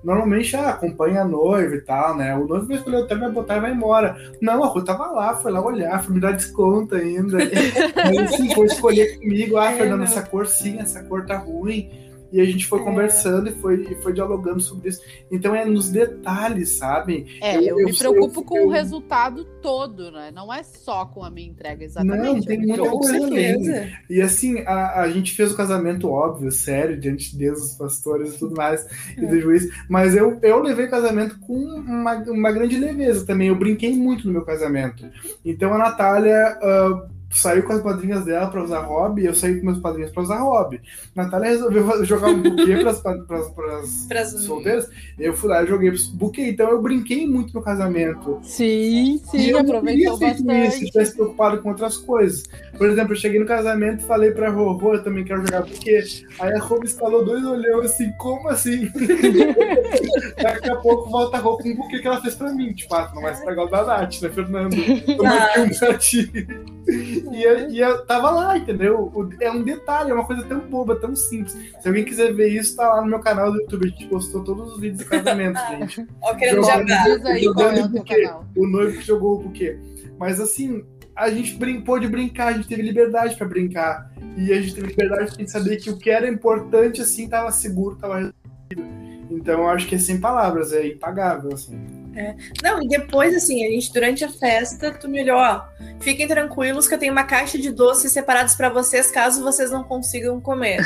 normalmente 0.04 0.56
ah, 0.56 0.70
acompanha 0.70 1.22
a 1.22 1.28
noiva 1.28 1.76
e 1.76 1.82
tal, 1.82 2.16
né? 2.16 2.36
O 2.36 2.48
noivo 2.48 2.68
vai 2.68 2.78
escolher 2.78 2.98
o 2.98 3.00
hotel, 3.02 3.20
vai 3.20 3.32
botar 3.32 3.58
e 3.58 3.62
vai 3.62 3.74
embora. 3.74 4.18
Não, 4.42 4.64
a 4.64 4.68
Rô 4.68 4.82
tava 4.82 5.08
lá, 5.08 5.36
foi 5.36 5.52
lá 5.52 5.62
olhar, 5.64 6.04
foi 6.04 6.16
me 6.16 6.22
dar 6.22 6.32
desconto 6.32 6.96
ainda. 6.96 7.38
Mas 7.96 8.34
assim, 8.34 8.54
foi 8.54 8.66
escolher 8.66 9.20
comigo, 9.20 9.58
ah, 9.58 9.72
É, 9.72 9.78
Fernanda, 9.78 9.98
não. 9.98 10.04
essa 10.04 10.22
cor 10.22 10.48
sim, 10.48 10.80
essa 10.80 11.04
cor 11.04 11.26
tá 11.26 11.38
ruim. 11.38 11.90
E 12.32 12.40
a 12.40 12.46
gente 12.46 12.68
foi 12.68 12.80
É. 12.80 12.84
conversando 12.84 13.50
e 13.50 13.52
foi, 13.54 13.82
e 13.92 13.96
foi 14.02 14.14
dialogando 14.14 14.60
sobre 14.62 14.90
isso. 14.90 15.02
Então 15.32 15.56
é 15.56 15.66
nos 15.66 15.90
detalhes, 15.90 16.70
sabe? 16.78 17.26
É, 17.42 17.58
Eu- 17.58 17.62
eu, 17.62 17.80
eu 17.80 17.86
me 17.88 17.94
sou- 17.94 18.12
preocupo 18.14 18.44
com 18.44 18.58
eu- 18.58 18.68
o 18.68 18.70
resultado 18.70 19.44
todo, 19.62 20.12
né? 20.12 20.32
Não 20.34 20.54
é 20.54 20.62
só 20.64 21.06
com 21.06 21.24
a 21.24 21.30
minha 21.30 21.50
entrega, 21.50 21.84
exatamente. 21.84 22.18
Não, 22.24 22.42
tem 22.42 22.56
Eu 22.56 22.62
me 22.62 22.68
muita 22.68 22.84
coisa 22.90 22.92
Com 22.92 23.00
com 23.00 23.34
certeza. 23.36 23.90
E 24.10 24.22
assim, 24.22 24.60
a, 24.66 25.02
a 25.02 25.10
gente 25.10 25.34
fez 25.36 25.52
o 25.52 25.58
casamento 25.58 26.10
óbvio, 26.10 26.52
sério, 26.52 27.00
diante 27.00 27.32
de 27.32 27.38
Deus, 27.38 27.62
os 27.64 27.74
pastores 27.76 28.36
e 28.36 28.40
tudo 28.40 28.56
mais, 28.56 28.86
e 29.18 29.26
do 29.26 29.40
juiz. 29.40 29.68
Mas 29.90 30.16
eu, 30.16 30.38
eu 30.42 30.62
levei 30.62 30.86
o 30.86 30.90
casamento 30.92 31.40
com 31.40 31.54
uma, 31.56 32.16
uma 32.28 32.52
grande 32.52 32.78
leveza 32.78 33.26
também. 33.26 33.48
Eu 33.48 33.56
brinquei 33.56 33.96
muito 33.96 34.28
no 34.28 34.34
meu 34.34 34.44
casamento. 34.46 35.06
Então 35.44 35.74
a 35.74 35.78
Natália 35.78 36.58
ah, 36.62 37.08
saiu 37.32 37.64
com 37.64 37.74
as 37.74 37.82
padrinhas 37.82 38.26
dela 38.26 38.48
para 38.48 38.64
usar 38.64 38.80
hobby, 38.82 39.26
eu 39.26 39.36
saí 39.36 39.60
com 39.60 39.66
meus 39.68 39.80
padrinhos 39.80 40.12
para 40.12 40.24
usar 40.24 40.40
hobby. 40.40 40.82
Natália 41.16 41.50
resolveu 41.50 41.86
jogar 42.06 42.30
um 42.30 42.42
buquê 42.42 42.78
para 42.78 42.90
as 42.92 43.02
Pras- 44.08 44.32
solteiras. 44.44 44.90
Eu 45.18 45.34
fui 45.34 45.50
lá 45.50 45.64
e 45.64 45.68
joguei 45.68 45.92
buquê. 46.14 46.50
Então 46.50 46.70
eu 46.70 46.82
brinquei 46.82 47.28
muito 47.28 47.54
no 47.54 47.62
casamento. 47.62 48.40
Sim, 48.42 49.16
E 49.16 49.20
sim, 49.30 49.46
eu 49.48 49.54
não 49.64 49.70
aproveitou 49.78 50.18
feito 50.18 50.34
isso 50.36 50.42
se 50.42 50.46
bastante. 50.46 50.86
tivesse 50.92 51.14
preocupado 51.16 51.62
com 51.62 51.70
outras 51.70 51.98
coisas. 51.98 52.44
Por 52.78 52.90
exemplo, 52.90 53.14
eu 53.14 53.18
cheguei 53.18 53.40
no 53.40 53.46
casamento 53.46 54.04
e 54.04 54.08
falei 54.08 54.32
pra 54.32 54.50
Rô, 54.50 54.72
Rô, 54.74 54.96
eu 54.96 55.04
também 55.04 55.24
quero 55.24 55.42
jogar 55.42 55.64
porque 55.64 56.04
aí 56.40 56.54
a 56.54 56.60
Rô 56.60 56.80
me 56.80 56.86
escalou 56.86 57.24
dois 57.26 57.46
olhão 57.46 57.82
assim, 57.82 58.12
como 58.18 58.48
assim? 58.50 58.90
Daqui 60.42 60.70
a 60.70 60.76
pouco 60.78 61.10
volta 61.10 61.38
a 61.38 61.40
Rô 61.40 61.58
com 61.58 61.70
o 61.70 61.76
buquê 61.76 62.00
que 62.00 62.08
ela 62.08 62.22
fez 62.22 62.36
pra 62.36 62.52
mim. 62.54 62.74
Tipo, 62.74 62.96
ah, 62.96 63.12
não 63.14 63.22
vai 63.22 63.34
estragar 63.34 63.66
o 63.66 63.70
da 63.70 63.86
Nath, 63.86 64.22
né, 64.22 64.30
Fernando? 64.30 64.76
Eu 64.76 65.24
marquei 65.24 65.64
um 65.64 65.70
pra 65.70 65.94
ti. 65.98 66.48
E 67.32 67.44
eu, 67.44 67.70
e 67.70 67.80
eu 67.80 68.06
tava 68.06 68.30
lá, 68.32 68.58
entendeu? 68.58 69.12
O- 69.14 69.30
É 69.42 69.52
um 69.52 69.62
detalhe, 69.64 70.12
é 70.12 70.14
uma 70.14 70.26
coisa 70.26 70.44
tão 70.44 70.60
boba, 70.60 70.96
tão 70.96 71.16
simples. 71.16 71.54
Se 71.82 71.88
alguém 71.88 72.04
quiser 72.06 72.34
ver 72.34 72.50
isso, 72.50 72.76
tá 72.76 72.94
lá 72.96 73.02
no 73.02 73.08
meu 73.08 73.20
canal 73.20 73.52
do 73.52 73.60
YouTube. 73.60 73.86
A 73.86 73.90
gente 73.90 74.08
postou 74.08 74.44
todos 74.44 74.74
os 74.74 74.80
vídeos 74.80 75.04
do 75.04 75.10
casamento, 75.10 75.60
gente. 75.70 76.08
Ó, 76.22 76.34
querendo 76.36 76.64
Jogando- 76.64 76.88
jabá. 76.88 77.04
Qual 77.54 77.70
é 77.70 77.82
o 77.84 77.90
buquê. 77.90 78.32
o 78.56 78.68
noivo 78.68 78.98
que 78.98 79.06
jogou 79.06 79.36
o 79.40 79.44
buquê. 79.44 79.78
Mas 80.18 80.40
assim, 80.40 80.84
a 81.16 81.30
gente 81.30 81.56
brin 81.56 81.82
pôde 81.82 82.08
brincar, 82.08 82.48
a 82.48 82.54
gente 82.54 82.68
teve 82.68 82.82
liberdade 82.82 83.36
pra 83.36 83.48
brincar. 83.48 84.12
E 84.38 84.52
a 84.54 84.62
gente 84.62 84.76
teve 84.76 84.88
liberdade 84.88 85.38
de 85.38 85.50
saber 85.52 85.78
que 85.78 85.90
o 85.90 85.98
que 85.98 86.10
era 86.10 86.28
importante, 86.30 87.02
assim, 87.02 87.28
tava 87.28 87.52
seguro, 87.52 87.96
tava 87.98 88.16
resolvido. 88.16 89.00
Então 89.32 89.60
eu 89.62 89.70
acho 89.70 89.88
que 89.88 89.96
é 89.96 89.98
sem 89.98 90.20
palavras, 90.20 90.74
é 90.74 90.88
impagável, 90.88 91.52
assim. 91.54 91.78
Não, 92.64 92.82
e 92.82 92.88
depois, 92.88 93.36
assim, 93.36 93.66
a 93.66 93.70
gente, 93.70 93.94
durante 93.94 94.24
a 94.26 94.30
festa, 94.30 94.92
tu 94.92 95.08
me 95.08 95.22
olhou, 95.22 95.38
ó, 95.38 95.64
fiquem 96.00 96.28
tranquilos 96.28 96.88
que 96.88 96.94
eu 96.94 96.98
tenho 96.98 97.12
uma 97.12 97.24
caixa 97.24 97.58
de 97.58 97.72
doces 97.72 98.12
separados 98.12 98.56
pra 98.56 98.70
vocês, 98.70 99.12
caso 99.12 99.44
vocês 99.44 99.72
não 99.72 99.84
consigam 99.84 100.40
comer. 100.42 100.82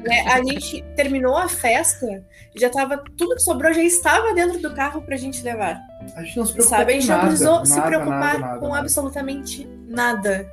Né, 0.00 0.20
A 0.30 0.42
gente 0.42 0.82
terminou 0.96 1.36
a 1.36 1.48
festa, 1.48 2.24
já 2.56 2.68
tava, 2.68 3.02
tudo 3.16 3.36
que 3.36 3.42
sobrou 3.42 3.72
já 3.72 3.82
estava 3.82 4.34
dentro 4.34 4.60
do 4.60 4.74
carro 4.74 5.02
pra 5.02 5.16
gente 5.16 5.42
levar. 5.42 5.80
A 6.16 6.22
gente 6.22 6.36
não 6.36 6.46
se 6.46 6.52
preocupou 6.52 6.78
Sabe? 6.78 6.92
A 6.92 6.94
gente 6.94 7.08
nada, 7.08 7.22
não 7.22 7.28
precisou 7.28 7.54
nada, 7.54 7.66
se 7.66 7.80
preocupar 7.82 8.20
nada, 8.20 8.38
nada, 8.38 8.58
com 8.58 8.68
nada. 8.68 8.80
absolutamente 8.80 9.68
nada. 9.86 10.50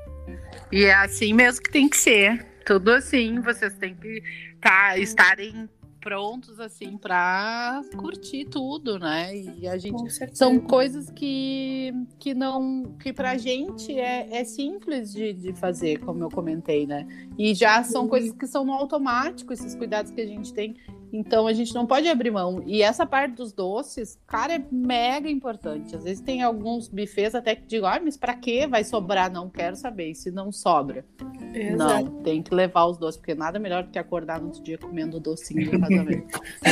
E 0.71 0.83
é 0.83 0.93
assim 0.93 1.33
mesmo 1.33 1.61
que 1.61 1.71
tem 1.71 1.87
que 1.89 1.97
ser. 1.97 2.45
Tudo 2.65 2.91
assim, 2.91 3.39
vocês 3.39 3.73
têm 3.75 3.95
que 3.95 4.21
tá, 4.59 4.97
estarem 4.97 5.69
prontos 6.07 6.57
assim 6.57 6.97
pra 6.97 7.81
curtir 7.97 8.45
tudo, 8.45 8.97
né? 8.97 9.35
E 9.35 9.67
a 9.67 9.77
gente 9.77 10.09
são 10.31 10.57
coisas 10.57 11.09
que, 11.09 11.93
que 12.17 12.33
não 12.33 12.95
que 12.97 13.11
pra 13.11 13.37
gente 13.37 13.91
é, 13.99 14.39
é 14.39 14.45
simples 14.45 15.11
de, 15.11 15.33
de 15.33 15.51
fazer, 15.51 15.99
como 15.99 16.23
eu 16.23 16.29
comentei, 16.29 16.87
né? 16.87 17.05
E 17.37 17.53
já 17.53 17.83
são 17.83 18.07
coisas 18.07 18.31
que 18.31 18.47
são 18.47 18.63
no 18.63 18.71
automático, 18.71 19.51
esses 19.51 19.75
cuidados 19.75 20.09
que 20.09 20.21
a 20.21 20.25
gente 20.25 20.53
tem. 20.53 20.77
Então 21.11 21.47
a 21.47 21.53
gente 21.53 21.73
não 21.73 21.85
pode 21.85 22.07
abrir 22.07 22.31
mão. 22.31 22.61
E 22.65 22.81
essa 22.81 23.05
parte 23.05 23.35
dos 23.35 23.53
doces, 23.53 24.19
cara, 24.27 24.55
é 24.55 24.63
mega 24.71 25.29
importante. 25.29 25.95
Às 25.95 26.03
vezes 26.03 26.21
tem 26.21 26.41
alguns 26.41 26.87
buffets 26.87 27.35
até 27.35 27.55
que 27.55 27.65
digo, 27.65 27.85
ah, 27.85 27.99
mas 28.03 28.17
pra 28.17 28.33
que 28.33 28.67
vai 28.67 28.83
sobrar? 28.83 29.31
Não 29.31 29.49
quero 29.49 29.75
saber. 29.75 30.11
E 30.11 30.15
se 30.15 30.31
não 30.31 30.51
sobra? 30.51 31.05
Exato. 31.53 32.05
Não, 32.05 32.23
tem 32.23 32.41
que 32.41 32.53
levar 32.53 32.85
os 32.85 32.97
doces, 32.97 33.17
porque 33.17 33.33
nada 33.33 33.57
melhor 33.59 33.83
do 33.83 33.89
que 33.89 33.99
acordar 33.99 34.39
no 34.39 34.47
outro 34.47 34.61
dia 34.61 34.77
comendo 34.77 35.19
docinho 35.19 35.71
do 35.71 35.79
casamento. 35.79 36.39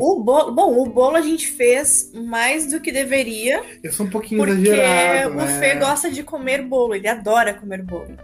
O 0.00 0.20
bolo, 0.20 0.52
bom, 0.52 0.82
o 0.82 0.86
bolo 0.86 1.16
a 1.16 1.20
gente 1.20 1.46
fez 1.46 2.12
mais 2.12 2.70
do 2.70 2.80
que 2.80 2.92
deveria, 2.92 3.62
Eu 3.82 3.92
sou 3.92 4.06
um 4.06 4.10
pouquinho 4.10 4.44
porque 4.44 4.68
exagerado, 4.68 5.32
o 5.32 5.36
né? 5.36 5.58
Fê 5.58 5.74
gosta 5.76 6.10
de 6.10 6.22
comer 6.22 6.62
bolo, 6.62 6.94
ele 6.94 7.08
adora 7.08 7.54
comer 7.54 7.82
bolo. 7.82 8.16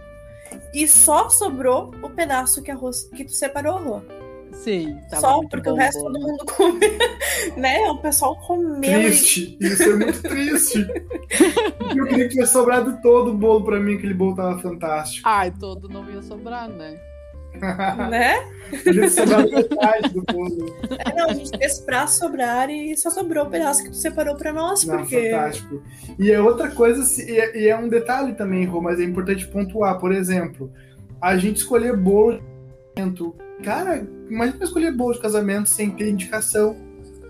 E 0.73 0.87
só 0.87 1.29
sobrou 1.29 1.91
o 2.01 2.09
pedaço 2.09 2.61
que, 2.61 2.71
a 2.71 2.75
Rô, 2.75 2.91
que 3.15 3.25
tu 3.25 3.31
separou, 3.31 3.77
Rô. 3.77 4.01
Sim, 4.53 4.97
Só 5.19 5.37
muito 5.37 5.49
porque 5.51 5.69
bom 5.69 5.75
o 5.75 5.79
resto 5.79 5.99
bolo. 6.01 6.13
todo 6.13 6.27
mundo 6.27 6.45
comeu, 6.45 6.89
né? 7.57 7.79
O 7.89 7.97
pessoal 7.97 8.35
comeu 8.45 8.99
e 9.01 9.03
Triste, 9.05 9.57
isso 9.59 9.83
é 9.83 9.95
muito 9.95 10.21
triste. 10.21 10.85
Eu 11.95 12.05
queria 12.05 12.25
que 12.25 12.29
tivesse 12.31 12.53
sobrado 12.53 12.99
todo 13.01 13.31
o 13.31 13.33
bolo 13.37 13.63
pra 13.63 13.79
mim, 13.79 13.95
aquele 13.95 14.13
bolo 14.13 14.35
tava 14.35 14.59
fantástico. 14.59 15.27
Ai, 15.27 15.51
todo 15.59 15.87
não 15.87 16.09
ia 16.11 16.21
sobrar, 16.21 16.67
né? 16.69 16.99
né? 18.09 18.35
Podia 18.83 19.01
ter 19.01 19.09
sobrado 19.09 19.49
metade 19.51 20.09
do 20.13 20.21
bolo. 20.21 20.75
É, 20.99 21.13
não, 21.15 21.29
a 21.29 21.33
gente 21.33 21.57
fez 21.57 21.79
pra 21.79 22.05
sobrar 22.07 22.69
e 22.69 22.95
só 22.95 23.09
sobrou 23.09 23.45
o 23.45 23.49
pedaço 23.49 23.83
que 23.83 23.89
tu 23.89 23.95
separou 23.95 24.35
pra 24.35 24.53
nós, 24.53 24.83
Não, 24.85 24.97
porque. 24.97 25.31
fantástico. 25.31 25.81
E 26.19 26.31
é 26.31 26.39
outra 26.39 26.69
coisa, 26.69 27.03
e 27.23 27.37
é, 27.39 27.57
e 27.57 27.67
é 27.67 27.77
um 27.77 27.87
detalhe 27.89 28.33
também, 28.33 28.65
Rô, 28.65 28.81
mas 28.81 28.99
é 28.99 29.03
importante 29.03 29.47
pontuar. 29.47 29.97
Por 29.99 30.11
exemplo, 30.11 30.71
a 31.21 31.35
gente 31.37 31.57
escolher 31.57 31.97
bolo 31.97 32.39
casamento. 32.99 33.35
Cara, 33.63 34.07
imagina 34.29 34.63
escolher 34.63 34.91
bolo 34.91 35.13
de 35.13 35.21
casamento 35.21 35.69
sem 35.69 35.91
ter 35.91 36.09
indicação. 36.09 36.75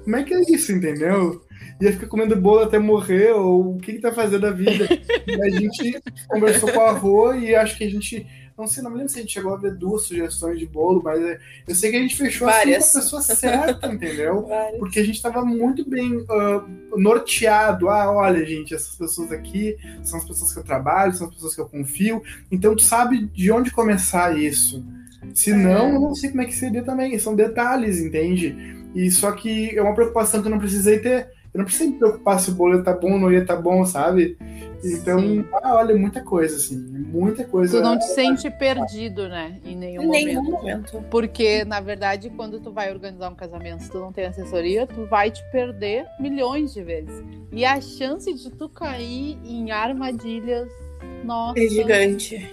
Como 0.03 0.15
é 0.15 0.23
que 0.23 0.33
é 0.33 0.41
isso, 0.49 0.71
entendeu? 0.71 1.41
Ia 1.81 1.93
ficar 1.93 2.07
comendo 2.07 2.35
bolo 2.35 2.61
até 2.61 2.79
morrer, 2.79 3.31
ou 3.31 3.75
o 3.75 3.77
que 3.77 3.93
que 3.93 3.99
tá 3.99 4.11
fazendo 4.11 4.47
a 4.47 4.51
vida? 4.51 4.87
e 5.27 5.41
a 5.41 5.49
gente 5.49 6.01
conversou 6.27 6.71
com 6.71 6.81
a 6.81 6.91
Rô 6.91 7.33
e 7.33 7.55
acho 7.55 7.77
que 7.77 7.83
a 7.83 7.89
gente. 7.89 8.25
Não 8.57 8.67
sei, 8.67 8.83
não 8.83 8.91
me 8.91 8.97
lembro 8.97 9.09
se 9.09 9.19
a 9.19 9.21
gente 9.21 9.31
chegou 9.31 9.53
a 9.53 9.57
ver 9.57 9.73
duas 9.73 10.01
sugestões 10.03 10.59
de 10.59 10.65
bolo, 10.65 11.01
mas 11.01 11.21
é, 11.21 11.39
eu 11.65 11.73
sei 11.73 11.91
que 11.91 11.95
a 11.95 12.01
gente 12.01 12.17
fechou 12.17 12.45
Várias. 12.45 12.83
assim 12.83 12.91
com 12.91 12.97
a 12.97 13.01
pessoa 13.01 13.21
certa, 13.21 13.87
entendeu? 13.87 14.49
Porque 14.77 14.99
a 14.99 15.05
gente 15.05 15.15
estava 15.15 15.45
muito 15.45 15.89
bem 15.89 16.25
ah, 16.29 16.65
norteado. 16.97 17.87
Ah, 17.87 18.11
olha, 18.11 18.45
gente, 18.45 18.75
essas 18.75 18.97
pessoas 18.97 19.31
aqui 19.31 19.77
são 20.03 20.19
as 20.19 20.25
pessoas 20.25 20.51
que 20.51 20.59
eu 20.59 20.63
trabalho, 20.63 21.13
são 21.13 21.27
as 21.27 21.33
pessoas 21.33 21.55
que 21.55 21.61
eu 21.61 21.69
confio. 21.69 22.21
Então, 22.51 22.75
tu 22.75 22.83
sabe 22.83 23.27
de 23.27 23.49
onde 23.49 23.71
começar 23.71 24.37
isso. 24.37 24.83
Se 25.33 25.53
não, 25.53 25.93
eu 25.93 25.99
não 25.99 26.15
sei 26.15 26.29
como 26.29 26.41
é 26.41 26.45
que 26.45 26.55
seria 26.55 26.83
também. 26.83 27.17
São 27.19 27.35
detalhes, 27.35 27.99
entende? 27.99 28.55
E 28.95 29.11
só 29.11 29.31
que 29.31 29.77
é 29.77 29.81
uma 29.81 29.93
preocupação 29.93 30.41
que 30.41 30.47
eu 30.47 30.51
não 30.51 30.59
precisei 30.59 30.99
ter. 30.99 31.29
Eu 31.53 31.59
não 31.59 31.65
precisei 31.65 31.87
me 31.87 31.97
preocupar 31.97 32.39
se 32.39 32.51
o 32.51 32.53
bolo 32.53 32.75
ia 32.75 32.79
estar 32.79 32.93
bom 32.93 33.13
ou 33.13 33.19
não 33.19 33.31
ia 33.31 33.39
estar 33.39 33.55
bom, 33.55 33.83
sabe? 33.83 34.37
Então, 34.83 35.19
Sim. 35.19 35.45
ah, 35.63 35.77
olha, 35.77 35.95
muita 35.97 36.21
coisa, 36.21 36.55
assim. 36.55 36.77
Muita 36.77 37.43
coisa. 37.43 37.77
Tu 37.77 37.83
não 37.83 37.97
te 37.97 38.05
sente 38.05 38.49
perdido, 38.51 39.27
né? 39.27 39.59
Em 39.65 39.75
nenhum 39.75 40.03
Em 40.03 40.07
nenhum 40.07 40.43
momento. 40.43 40.93
momento. 40.93 41.05
Porque, 41.09 41.65
na 41.65 41.79
verdade, 41.81 42.29
quando 42.29 42.59
tu 42.59 42.71
vai 42.71 42.91
organizar 42.91 43.29
um 43.29 43.35
casamento, 43.35 43.83
se 43.83 43.89
tu 43.89 43.99
não 43.99 44.13
tem 44.13 44.25
assessoria, 44.25 44.85
tu 44.85 45.05
vai 45.07 45.31
te 45.31 45.43
perder 45.51 46.05
milhões 46.19 46.73
de 46.73 46.83
vezes. 46.83 47.23
E 47.51 47.65
a 47.65 47.81
chance 47.81 48.31
de 48.31 48.51
tu 48.51 48.69
cair 48.69 49.37
em 49.43 49.71
armadilhas, 49.71 50.69
nossa. 51.23 51.59
É 51.59 51.67
gigante. 51.67 52.47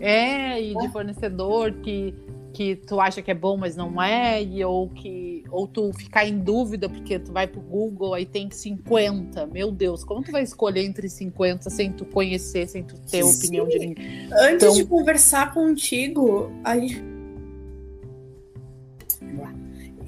É, 0.00 0.60
e 0.60 0.74
de 0.74 0.88
fornecedor 0.88 1.72
que, 1.82 2.14
que 2.54 2.74
tu 2.76 2.98
acha 3.00 3.20
que 3.20 3.30
é 3.30 3.34
bom, 3.34 3.56
mas 3.56 3.76
não 3.76 4.00
é, 4.02 4.42
e, 4.42 4.64
ou 4.64 4.88
que 4.88 5.44
ou 5.50 5.66
tu 5.66 5.92
ficar 5.92 6.24
em 6.26 6.38
dúvida 6.38 6.88
porque 6.88 7.18
tu 7.18 7.32
vai 7.32 7.46
pro 7.46 7.60
Google 7.60 8.14
aí 8.14 8.24
tem 8.24 8.50
50. 8.50 9.46
Meu 9.48 9.70
Deus, 9.72 10.04
como 10.04 10.22
tu 10.22 10.30
vai 10.30 10.42
escolher 10.42 10.84
entre 10.84 11.08
50 11.08 11.68
sem 11.70 11.92
tu 11.92 12.04
conhecer, 12.04 12.68
sem 12.68 12.82
tu 12.84 12.94
ter 13.00 13.22
Sim. 13.24 13.36
opinião 13.38 13.68
de 13.68 13.78
ninguém? 13.78 14.28
Antes 14.32 14.64
Então- 14.66 14.74
de 14.74 14.84
conversar 14.86 15.52
contigo, 15.52 16.50
a 16.64 16.78
gente. 16.78 17.02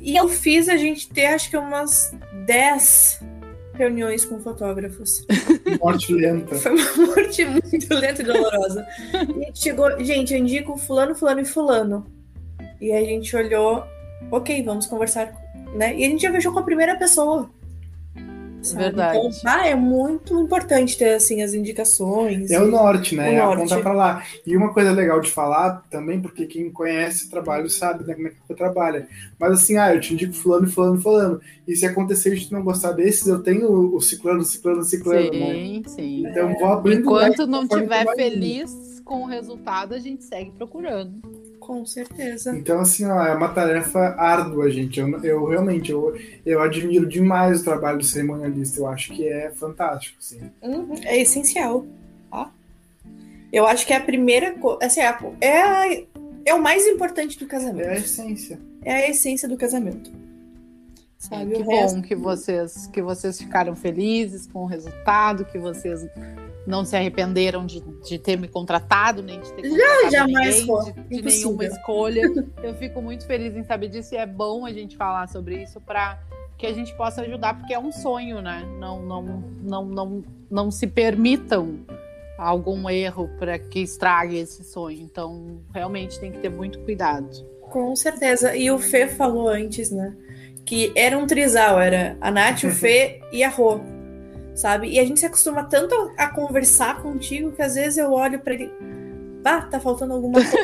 E 0.00 0.16
eu 0.16 0.28
fiz 0.28 0.68
a 0.68 0.76
gente 0.76 1.08
ter 1.08 1.26
acho 1.26 1.48
que 1.50 1.56
umas 1.56 2.12
10 2.46 3.20
reuniões 3.74 4.24
com 4.24 4.40
fotógrafos. 4.40 5.26
Morte 5.80 6.12
lenta. 6.12 6.54
Foi 6.56 6.72
uma 6.72 7.06
morte 7.06 7.44
muito 7.44 7.94
lenta 7.94 8.22
e 8.22 8.24
dolorosa. 8.24 8.86
E 9.36 9.50
chegou, 9.54 10.02
gente, 10.04 10.34
eu 10.34 10.40
indico 10.40 10.76
fulano, 10.76 11.14
fulano 11.14 11.40
e 11.40 11.44
fulano. 11.44 12.06
E 12.80 12.92
aí 12.92 13.04
a 13.04 13.08
gente 13.08 13.34
olhou, 13.36 13.84
ok, 14.30 14.62
vamos 14.62 14.86
conversar, 14.86 15.32
né? 15.74 15.96
E 15.96 16.04
a 16.04 16.08
gente 16.08 16.22
já 16.22 16.32
fechou 16.32 16.52
com 16.52 16.58
a 16.58 16.64
primeira 16.64 16.96
pessoa. 16.96 17.48
Sabe? 18.62 18.82
Verdade. 18.84 19.18
Então, 19.18 19.30
ah, 19.44 19.66
é 19.66 19.74
muito 19.74 20.40
importante 20.40 20.96
ter 20.96 21.14
assim 21.14 21.42
as 21.42 21.52
indicações. 21.52 22.50
É 22.50 22.60
o 22.62 22.66
norte, 22.66 23.16
né? 23.16 23.28
O 23.30 23.32
É 23.32 23.38
norte. 23.38 23.58
apontar 23.58 23.80
pra 23.82 23.92
lá. 23.92 24.22
E 24.46 24.56
uma 24.56 24.72
coisa 24.72 24.92
legal 24.92 25.20
de 25.20 25.30
falar 25.30 25.82
também, 25.90 26.20
porque 26.20 26.46
quem 26.46 26.70
conhece 26.70 27.26
o 27.26 27.30
trabalho 27.30 27.68
sabe 27.68 28.04
né, 28.06 28.14
como 28.14 28.28
é 28.28 28.30
que 28.30 28.36
você 28.46 28.54
trabalha. 28.54 29.08
Mas 29.38 29.52
assim, 29.52 29.76
ah, 29.76 29.92
eu 29.94 30.00
te 30.00 30.14
indico 30.14 30.32
fulano, 30.32 30.66
fulano, 30.68 31.00
fulano. 31.00 31.40
E 31.66 31.74
se 31.74 31.84
acontecer 31.86 32.34
de 32.36 32.48
tu 32.48 32.54
não 32.54 32.62
gostar 32.62 32.92
desses, 32.92 33.26
eu 33.26 33.42
tenho 33.42 33.94
o 33.94 34.00
ciclano, 34.00 34.44
ciclano, 34.44 34.82
ciclano, 34.84 35.30
né? 35.32 35.52
Sim, 35.54 35.82
sim. 35.86 36.26
Então 36.28 36.54
vou 36.54 36.68
abrindo 36.68 37.00
Enquanto 37.00 37.46
não 37.46 37.62
conforme 37.62 37.84
tiver 37.84 38.04
tu 38.04 38.06
vai 38.06 38.14
indo. 38.14 38.32
feliz 38.34 39.00
com 39.04 39.22
o 39.24 39.26
resultado, 39.26 39.94
a 39.94 39.98
gente 39.98 40.22
segue 40.24 40.52
procurando. 40.52 41.20
Com 41.64 41.86
certeza. 41.86 42.56
Então, 42.56 42.80
assim, 42.80 43.04
ó, 43.06 43.24
é 43.24 43.32
uma 43.34 43.48
tarefa 43.48 44.00
árdua, 44.18 44.68
gente. 44.70 44.98
Eu, 44.98 45.08
eu 45.24 45.44
realmente, 45.46 45.92
eu, 45.92 46.12
eu 46.44 46.60
admiro 46.60 47.06
demais 47.06 47.60
o 47.60 47.64
trabalho 47.64 47.98
do 47.98 48.04
cerimonialista. 48.04 48.80
Eu 48.80 48.88
acho 48.88 49.12
que 49.12 49.26
é 49.28 49.50
fantástico, 49.52 50.16
assim. 50.20 50.40
Uhum, 50.60 50.94
É 51.04 51.20
essencial. 51.20 51.86
Ó. 52.30 52.48
Eu 53.52 53.66
acho 53.66 53.86
que 53.86 53.92
é 53.92 53.96
a 53.96 54.00
primeira 54.00 54.52
coisa. 54.54 54.84
Assim, 54.84 55.00
é, 55.00 55.06
a- 55.06 55.20
é, 55.40 56.04
é 56.46 56.54
o 56.54 56.60
mais 56.60 56.84
importante 56.86 57.38
do 57.38 57.46
casamento. 57.46 57.86
É 57.86 57.92
a 57.92 57.96
essência. 57.98 58.58
É 58.84 58.92
a 58.94 59.10
essência 59.10 59.48
do 59.48 59.56
casamento. 59.56 60.10
Sabe? 61.18 61.54
que 61.54 61.62
o 61.62 61.68
resto- 61.68 61.94
bom 61.96 62.02
que 62.02 62.16
vocês, 62.16 62.86
que 62.88 63.00
vocês 63.00 63.38
ficaram 63.40 63.76
felizes 63.76 64.48
com 64.48 64.64
o 64.64 64.66
resultado, 64.66 65.44
que 65.44 65.56
vocês 65.56 66.04
não 66.66 66.84
se 66.84 66.96
arrependeram 66.96 67.66
de, 67.66 67.80
de 67.80 68.18
ter 68.18 68.38
me 68.38 68.48
contratado, 68.48 69.22
nem 69.22 69.40
de 69.40 69.52
ter 69.52 69.68
contratado 69.68 70.10
jamais, 70.10 70.60
ninguém, 70.60 70.66
pô. 70.66 70.82
de, 70.84 70.92
de 70.92 71.22
nenhuma 71.22 71.64
escolha. 71.64 72.22
Eu 72.62 72.74
fico 72.74 73.02
muito 73.02 73.26
feliz 73.26 73.56
em 73.56 73.64
saber 73.64 73.88
disso 73.88 74.14
e 74.14 74.18
é 74.18 74.26
bom 74.26 74.64
a 74.64 74.72
gente 74.72 74.96
falar 74.96 75.28
sobre 75.28 75.62
isso 75.62 75.80
para 75.80 76.18
que 76.56 76.66
a 76.66 76.72
gente 76.72 76.94
possa 76.94 77.22
ajudar, 77.22 77.58
porque 77.58 77.74
é 77.74 77.78
um 77.78 77.90
sonho, 77.90 78.40
né? 78.40 78.64
Não, 78.78 79.02
não, 79.02 79.22
não, 79.62 79.84
não, 79.84 80.24
não 80.48 80.70
se 80.70 80.86
permitam 80.86 81.80
algum 82.38 82.88
erro 82.88 83.28
para 83.38 83.58
que 83.58 83.80
estrague 83.80 84.36
esse 84.36 84.62
sonho. 84.64 85.00
Então, 85.00 85.60
realmente 85.74 86.20
tem 86.20 86.30
que 86.30 86.38
ter 86.38 86.50
muito 86.50 86.78
cuidado. 86.80 87.28
Com 87.62 87.96
certeza. 87.96 88.54
E 88.54 88.70
o 88.70 88.78
Fê 88.78 89.08
falou 89.08 89.48
antes, 89.48 89.90
né? 89.90 90.14
Que 90.64 90.92
era 90.94 91.18
um 91.18 91.26
trisal, 91.26 91.80
era 91.80 92.16
a 92.20 92.30
Nath, 92.30 92.64
o 92.64 92.70
Fê 92.70 93.20
e 93.32 93.42
a 93.42 93.48
Rô. 93.48 93.80
Sabe? 94.54 94.88
E 94.88 94.98
a 94.98 95.04
gente 95.04 95.20
se 95.20 95.26
acostuma 95.26 95.64
tanto 95.64 95.94
a 96.16 96.28
conversar 96.28 97.00
contigo 97.02 97.52
que 97.52 97.62
às 97.62 97.74
vezes 97.74 97.98
eu 97.98 98.12
olho 98.12 98.38
pra 98.40 98.54
ele. 98.54 98.70
Bah, 99.42 99.62
tá 99.62 99.80
faltando 99.80 100.12
alguma 100.12 100.40
coisa. 100.40 100.58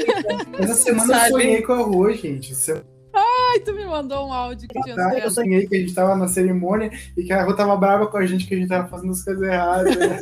Essa 0.61 0.75
semana 0.75 1.07
Sabe? 1.07 1.27
eu 1.27 1.33
sonhei 1.33 1.63
com 1.63 1.73
a 1.73 1.79
Rô, 1.79 2.13
gente. 2.13 2.55
Semana 2.55 2.85
Ai, 3.15 3.61
tu 3.61 3.75
me 3.75 3.85
mandou 3.85 4.29
um 4.29 4.33
áudio 4.33 4.69
que 4.69 4.81
tinha 4.83 4.95
eu 4.95 5.31
sonhei 5.31 5.67
que 5.67 5.75
a 5.75 5.81
gente 5.81 5.95
tava 5.95 6.15
na 6.15 6.29
cerimônia 6.29 6.91
e 7.17 7.25
que 7.25 7.33
a 7.33 7.43
Rô 7.43 7.55
tava 7.55 7.77
brava 7.77 8.07
com 8.07 8.17
a 8.17 8.27
gente, 8.27 8.47
que 8.47 8.55
a 8.55 8.59
gente 8.59 8.69
tava 8.69 8.89
fazendo 8.89 9.11
as 9.11 9.25
coisas 9.25 9.43
erradas. 9.43 9.97
né? 9.97 10.19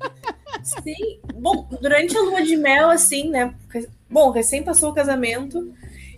Sim. 0.62 1.20
Bom, 1.34 1.68
durante 1.80 2.16
a 2.16 2.22
lua 2.22 2.42
de 2.42 2.56
mel, 2.56 2.90
assim, 2.90 3.28
né? 3.28 3.54
Bom, 4.08 4.30
recém 4.30 4.62
passou 4.62 4.90
o 4.90 4.94
casamento. 4.94 5.72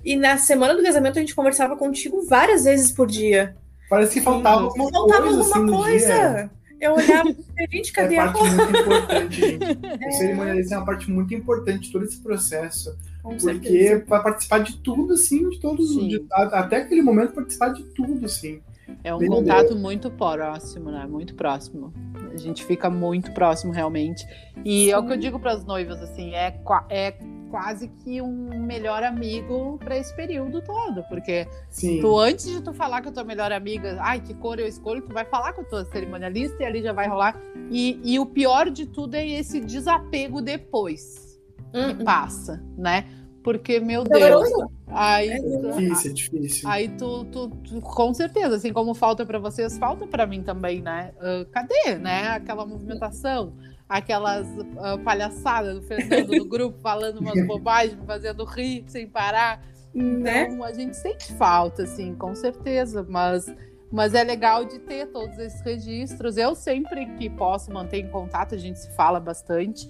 E 0.05 0.17
na 0.17 0.37
semana 0.37 0.75
do 0.75 0.83
casamento 0.83 1.19
a 1.19 1.21
gente 1.21 1.35
conversava 1.35 1.77
contigo 1.77 2.25
várias 2.27 2.65
vezes 2.65 2.93
por 2.93 3.07
dia. 3.07 3.57
Parece 3.89 4.15
que 4.15 4.21
faltava 4.21 4.63
alguma 4.63 4.91
Faltava 4.91 5.23
coisa, 5.23 5.39
alguma 5.39 5.57
assim, 5.57 5.65
no 5.65 5.77
coisa. 5.77 6.51
Eu 6.83 6.95
olhava 6.95 7.31
e 7.31 7.77
gente, 7.77 7.93
cadê 7.93 8.17
é 8.17 8.19
a 8.19 8.33
parte 8.33 8.51
muito 8.51 8.77
importante, 8.81 9.41
gente. 9.41 9.65
O 10.09 10.13
cerimonialista 10.13 10.75
é 10.75 10.79
uma 10.79 10.85
parte 10.85 11.11
muito 11.11 11.33
importante 11.33 11.87
de 11.87 11.93
todo 11.93 12.05
esse 12.05 12.19
processo. 12.19 12.97
Com 13.23 13.37
Porque 13.37 13.69
certeza. 13.69 14.05
vai 14.09 14.21
participar 14.21 14.59
de 14.59 14.77
tudo, 14.79 15.13
assim, 15.15 15.49
de 15.49 15.61
todos 15.61 15.91
Sim. 15.91 16.09
de- 16.09 16.27
até 16.33 16.79
aquele 16.79 17.03
momento 17.03 17.35
participar 17.35 17.69
de 17.69 17.85
tudo, 17.85 18.27
assim. 18.27 18.61
É 19.05 19.15
um 19.15 19.19
contato 19.27 19.77
muito 19.77 20.11
próximo, 20.11 20.91
né? 20.91 21.07
Muito 21.07 21.35
próximo. 21.35 21.93
A 22.33 22.37
gente 22.37 22.65
fica 22.65 22.89
muito 22.89 23.33
próximo, 23.33 23.73
realmente. 23.73 24.25
E 24.65 24.91
é 24.91 24.99
o 24.99 25.07
que 25.07 25.13
eu 25.13 25.17
digo 25.17 25.39
para 25.39 25.53
as 25.53 25.65
noivas, 25.65 26.01
assim, 26.01 26.35
é, 26.35 26.61
é 26.89 27.15
quase 27.51 27.89
que 27.89 28.23
um 28.23 28.65
melhor 28.65 29.03
amigo 29.03 29.79
para 29.79 29.99
esse 29.99 30.15
período 30.17 30.63
todo, 30.63 31.03
porque 31.11 31.47
Sim. 31.69 32.01
tu 32.01 32.19
antes 32.19 32.47
de 32.47 32.63
tu 32.63 32.73
falar 32.73 33.03
com 33.03 33.11
a 33.11 33.13
tua 33.13 33.25
melhor 33.25 33.53
amiga, 33.53 33.99
ai, 34.01 34.21
que 34.21 34.33
cor 34.33 34.59
eu 34.59 34.67
escolho, 34.67 35.03
tu 35.03 35.13
vai 35.13 35.27
falar 35.27 35.53
com 35.53 35.61
a 35.61 35.65
tua 35.65 35.85
cerimonialista 35.85 36.63
e 36.63 36.67
ali 36.67 36.83
já 36.83 36.95
vai 36.95 37.07
rolar. 37.07 37.39
E, 37.71 38.01
e 38.03 38.19
o 38.19 38.25
pior 38.25 38.71
de 38.71 38.87
tudo 38.87 39.17
é 39.17 39.29
esse 39.29 39.61
desapego 39.61 40.41
depois 40.41 41.39
que 41.73 42.05
passa, 42.05 42.63
né? 42.77 43.07
Porque, 43.43 43.81
meu 43.81 44.05
Deus, 44.05 44.51
eu- 44.51 44.71
aí, 44.89 45.31
É 45.31 45.39
Difícil, 45.41 46.11
é 46.11 46.15
difícil. 46.15 46.69
Aí 46.69 46.89
tu, 46.91 47.25
tu, 47.25 47.49
tu- 47.49 47.81
com 47.81 48.15
certeza, 48.15 48.57
assim 48.57 48.73
como 48.73 48.95
falta 48.95 49.27
pra 49.27 49.39
vocês, 49.39 49.77
falta 49.79 50.07
pra 50.07 50.27
mim 50.27 50.43
também, 50.43 50.81
né? 50.81 51.13
Ah, 51.21 51.45
cadê, 51.51 51.97
né? 51.99 52.29
Aquela 52.29 52.65
movimentação, 52.65 53.53
aquelas 53.89 54.47
ah, 54.79 54.97
palhaçadas 54.99 55.75
do 55.81 55.83
Fernando 55.83 56.37
no 56.37 56.45
grupo 56.45 56.79
falando 56.81 57.19
umas 57.19 57.35
bobagens, 57.47 57.99
fazendo 58.07 58.45
rir 58.45 58.85
sem 58.87 59.09
parar. 59.09 59.61
né? 59.93 60.45
Então, 60.45 60.63
a 60.65 60.73
gente 60.73 60.97
sente 60.97 61.33
falta, 61.35 61.83
assim, 61.83 62.15
com 62.15 62.35
certeza, 62.35 63.05
mas, 63.09 63.47
mas 63.91 64.15
é 64.15 64.23
legal 64.25 64.65
de 64.65 64.79
ter 64.79 65.07
todos 65.09 65.37
esses 65.39 65.61
registros. 65.63 66.37
Eu 66.37 66.55
sempre 66.55 67.07
que 67.17 67.29
posso 67.29 67.71
manter 67.73 67.99
em 67.99 68.09
contato, 68.09 68.55
a 68.55 68.59
gente 68.59 68.79
se 68.79 68.91
fala 68.95 69.19
bastante. 69.21 69.87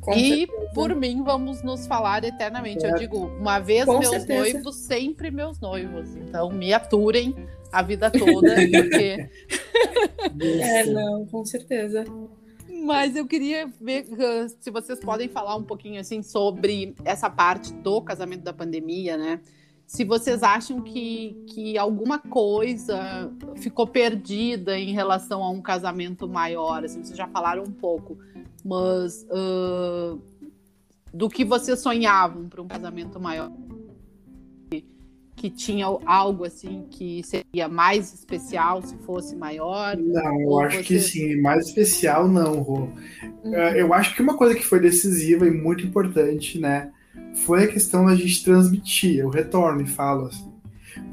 Com 0.00 0.12
e 0.12 0.46
certeza. 0.46 0.70
por 0.74 0.94
mim, 0.94 1.22
vamos 1.22 1.62
nos 1.62 1.86
falar 1.86 2.24
eternamente. 2.24 2.84
Eu 2.84 2.90
Certo. 2.90 3.00
digo, 3.00 3.26
uma 3.38 3.58
vez 3.58 3.84
Com 3.84 3.98
meus 3.98 4.08
certeza. 4.08 4.52
noivos, 4.52 4.76
sempre 4.76 5.30
meus 5.30 5.60
noivos. 5.60 6.16
Então, 6.16 6.50
me 6.50 6.72
aturem 6.72 7.34
a 7.70 7.82
vida 7.82 8.10
toda, 8.10 8.54
porque. 8.72 9.28
É, 10.60 10.84
não, 10.86 11.26
com 11.26 11.44
certeza. 11.44 12.04
Mas 12.82 13.14
eu 13.14 13.26
queria 13.26 13.70
ver 13.80 14.06
se 14.58 14.70
vocês 14.70 14.98
podem 15.00 15.28
falar 15.28 15.54
um 15.56 15.62
pouquinho 15.62 16.00
assim 16.00 16.22
sobre 16.22 16.94
essa 17.04 17.28
parte 17.28 17.72
do 17.74 18.00
casamento 18.00 18.42
da 18.42 18.52
pandemia, 18.52 19.16
né? 19.18 19.40
Se 19.86 20.04
vocês 20.04 20.42
acham 20.42 20.80
que, 20.80 21.36
que 21.48 21.76
alguma 21.76 22.18
coisa 22.18 23.30
ficou 23.56 23.86
perdida 23.88 24.78
em 24.78 24.92
relação 24.92 25.42
a 25.42 25.50
um 25.50 25.60
casamento 25.60 26.28
maior, 26.28 26.84
assim, 26.84 27.02
vocês 27.02 27.18
já 27.18 27.26
falaram 27.26 27.64
um 27.64 27.72
pouco, 27.72 28.16
mas 28.64 29.26
uh, 29.30 30.20
do 31.12 31.28
que 31.28 31.44
vocês 31.44 31.80
sonhavam 31.80 32.48
para 32.48 32.62
um 32.62 32.68
casamento 32.68 33.18
maior, 33.20 33.50
que 35.40 35.48
tinha 35.48 35.86
algo 36.04 36.44
assim 36.44 36.84
que 36.90 37.22
seria 37.22 37.66
mais 37.66 38.12
especial 38.12 38.82
se 38.82 38.94
fosse 38.98 39.34
maior? 39.34 39.96
Não, 39.96 40.40
eu 40.42 40.60
acho 40.60 40.82
que 40.82 40.98
sim. 41.00 41.40
Mais 41.40 41.66
especial, 41.66 42.28
não, 42.28 42.60
Rô. 42.60 42.88
É, 43.44 43.80
Eu 43.80 43.94
acho 43.94 44.14
que 44.14 44.20
uma 44.20 44.36
coisa 44.36 44.54
que 44.54 44.64
foi 44.64 44.80
decisiva 44.80 45.46
e 45.46 45.50
muito 45.50 45.86
importante, 45.86 46.58
né? 46.58 46.92
Foi 47.46 47.64
a 47.64 47.68
questão 47.68 48.04
da 48.04 48.14
gente 48.14 48.44
transmitir. 48.44 49.20
Eu 49.20 49.30
retorno 49.30 49.80
e 49.80 49.86
falo 49.86 50.26
assim. 50.26 50.49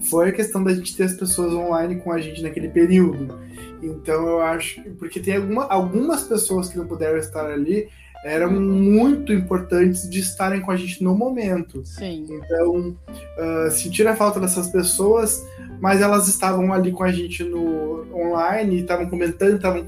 Foi 0.09 0.29
a 0.29 0.31
questão 0.31 0.63
da 0.63 0.73
gente 0.73 0.95
ter 0.95 1.03
as 1.03 1.13
pessoas 1.13 1.53
online 1.53 1.97
com 1.97 2.11
a 2.11 2.19
gente 2.19 2.41
naquele 2.41 2.69
período. 2.69 3.39
Então 3.81 4.27
eu 4.27 4.41
acho 4.41 4.81
que. 4.81 4.89
Porque 4.91 5.19
tem 5.19 5.35
alguma, 5.35 5.65
algumas 5.65 6.23
pessoas 6.23 6.69
que 6.69 6.77
não 6.77 6.87
puderam 6.87 7.17
estar 7.17 7.45
ali 7.45 7.87
eram 8.23 8.51
muito 8.51 9.31
importantes 9.31 10.09
de 10.09 10.19
estarem 10.19 10.61
com 10.61 10.71
a 10.71 10.75
gente 10.75 11.03
no 11.03 11.15
momento. 11.15 11.85
Sim. 11.85 12.25
Então, 12.29 12.97
uh, 13.37 13.71
sentir 13.71 14.07
a 14.07 14.15
falta 14.15 14.39
dessas 14.39 14.67
pessoas, 14.69 15.45
mas 15.79 16.01
elas 16.01 16.27
estavam 16.27 16.73
ali 16.73 16.91
com 16.91 17.03
a 17.03 17.11
gente 17.11 17.43
no 17.43 18.05
online, 18.13 18.81
estavam 18.81 19.07
comentando, 19.09 19.55
estavam 19.55 19.85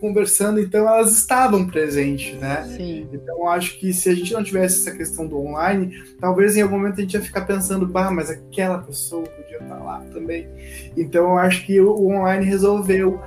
conversando, 0.00 0.60
então 0.60 0.88
elas 0.88 1.12
estavam 1.12 1.66
presentes, 1.66 2.38
né? 2.38 2.64
Sim. 2.76 3.08
Então, 3.12 3.38
eu 3.38 3.48
acho 3.48 3.78
que 3.78 3.92
se 3.92 4.08
a 4.08 4.14
gente 4.14 4.32
não 4.32 4.42
tivesse 4.42 4.80
essa 4.80 4.96
questão 4.96 5.26
do 5.26 5.38
online, 5.38 6.02
talvez 6.20 6.56
em 6.56 6.62
algum 6.62 6.76
momento 6.76 6.98
a 6.98 7.00
gente 7.00 7.14
ia 7.14 7.22
ficar 7.22 7.42
pensando, 7.42 7.86
bah, 7.86 8.10
mas 8.10 8.30
aquela 8.30 8.78
pessoa 8.78 9.22
podia 9.22 9.58
estar 9.58 9.78
lá 9.78 10.00
também. 10.12 10.48
Então, 10.96 11.30
eu 11.30 11.38
acho 11.38 11.64
que 11.64 11.80
o 11.80 12.08
online 12.08 12.44
resolveu 12.44 13.20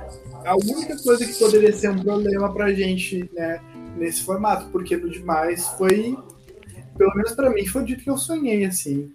a 0.44 0.54
única 0.56 0.96
coisa 1.02 1.26
que 1.26 1.38
poderia 1.38 1.72
ser 1.72 1.90
um 1.90 1.98
problema 1.98 2.52
pra 2.52 2.72
gente, 2.72 3.28
né, 3.34 3.60
nesse 3.96 4.22
formato, 4.22 4.68
porque 4.70 4.96
no 4.96 5.10
demais 5.10 5.66
foi, 5.70 6.16
pelo 6.96 7.14
menos 7.14 7.32
pra 7.32 7.50
mim, 7.50 7.66
foi 7.66 7.82
o 7.82 7.84
dia 7.84 7.96
que 7.96 8.08
eu 8.08 8.16
sonhei, 8.16 8.64
assim. 8.64 9.12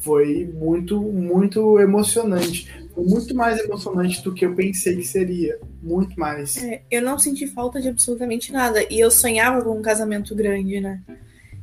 Foi 0.00 0.50
muito, 0.54 1.00
muito 1.00 1.78
emocionante. 1.78 2.68
Foi 2.94 3.04
muito 3.04 3.34
mais 3.34 3.60
emocionante 3.60 4.22
do 4.22 4.34
que 4.34 4.44
eu 4.44 4.54
pensei 4.54 4.96
que 4.96 5.06
seria. 5.06 5.58
Muito 5.82 6.18
mais. 6.18 6.56
É, 6.56 6.82
eu 6.90 7.02
não 7.02 7.18
senti 7.18 7.46
falta 7.46 7.80
de 7.80 7.88
absolutamente 7.88 8.52
nada. 8.52 8.84
E 8.90 8.98
eu 8.98 9.10
sonhava 9.10 9.62
com 9.62 9.78
um 9.78 9.82
casamento 9.82 10.34
grande, 10.34 10.80
né? 10.80 11.00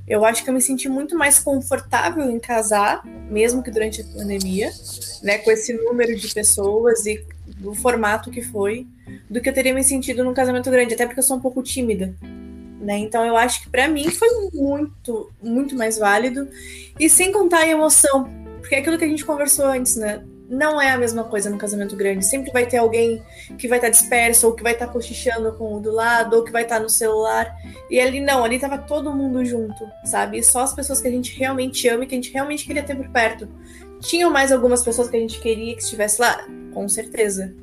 Eu 0.08 0.24
acho 0.24 0.44
que 0.44 0.50
eu 0.50 0.54
me 0.54 0.62
senti 0.62 0.88
muito 0.88 1.18
mais 1.18 1.38
confortável 1.38 2.30
em 2.30 2.40
casar, 2.40 3.04
mesmo 3.30 3.62
que 3.62 3.70
durante 3.70 4.02
a 4.02 4.06
pandemia, 4.06 4.72
né? 5.22 5.40
Com 5.40 5.52
esse 5.52 5.74
número 5.74 6.16
de 6.16 6.34
pessoas 6.34 7.06
e 7.06 7.26
do 7.58 7.74
formato 7.74 8.32
que 8.32 8.42
foi, 8.42 8.88
do 9.30 9.42
que 9.42 9.50
eu 9.50 9.54
teria 9.54 9.74
me 9.74 9.84
sentido 9.84 10.24
num 10.24 10.34
casamento 10.34 10.70
grande, 10.70 10.94
até 10.94 11.06
porque 11.06 11.20
eu 11.20 11.24
sou 11.24 11.38
um 11.38 11.42
pouco 11.42 11.62
tímida. 11.62 12.16
Né? 12.88 13.00
Então 13.00 13.26
eu 13.26 13.36
acho 13.36 13.64
que 13.64 13.70
pra 13.70 13.90
mim 13.90 14.10
foi 14.10 14.30
muito, 14.54 15.30
muito 15.44 15.76
mais 15.76 15.98
válido. 15.98 16.48
E 16.98 17.10
sem 17.10 17.34
contar 17.34 17.64
a 17.64 17.68
emoção, 17.68 18.30
porque 18.62 18.76
é 18.76 18.80
aquilo 18.80 18.98
que 18.98 19.04
a 19.04 19.08
gente 19.10 19.26
conversou 19.26 19.66
antes, 19.66 19.98
né? 19.98 20.24
Não 20.50 20.82
é 20.82 20.92
a 20.92 20.98
mesma 20.98 21.26
coisa 21.26 21.50
no 21.50 21.58
casamento 21.58 21.98
grande. 21.98 22.26
Sempre 22.26 22.50
vai 22.50 22.66
ter 22.66 22.78
alguém 22.78 23.22
que 23.58 23.68
vai 23.68 23.80
estar 23.80 23.90
tá 23.90 23.92
disperso, 23.92 24.48
ou 24.48 24.54
que 24.54 24.64
vai 24.64 24.72
estar 24.72 24.88
tá 24.88 24.94
cochichando 24.94 25.52
com 25.58 25.76
o 25.76 25.82
do 25.82 25.92
lado, 25.92 26.38
ou 26.38 26.46
que 26.46 26.52
vai 26.54 26.64
estar 26.64 26.78
tá 26.78 26.82
no 26.82 26.90
celular. 26.90 27.54
E 27.90 28.00
ali 28.00 28.22
não, 28.22 28.42
ali 28.42 28.58
tava 28.58 28.78
todo 28.78 29.14
mundo 29.14 29.44
junto, 29.44 29.86
sabe? 30.06 30.38
E 30.38 30.44
só 30.44 30.62
as 30.62 30.74
pessoas 30.74 31.02
que 31.02 31.10
a 31.10 31.12
gente 31.12 31.38
realmente 31.38 31.90
ama 31.90 32.06
e 32.06 32.08
que 32.08 32.16
a 32.16 32.18
gente 32.18 32.32
realmente 32.32 32.66
queria 32.66 32.84
ter 32.84 32.96
por 32.96 33.10
perto. 33.10 33.50
Tinham 34.00 34.32
mais 34.32 34.50
algumas 34.50 34.82
pessoas 34.82 35.10
que 35.10 35.18
a 35.18 35.20
gente 35.20 35.42
queria 35.42 35.76
que 35.76 35.84
estivesse 35.84 36.22
lá? 36.22 36.48
Com 36.74 36.88
certeza. 36.88 37.54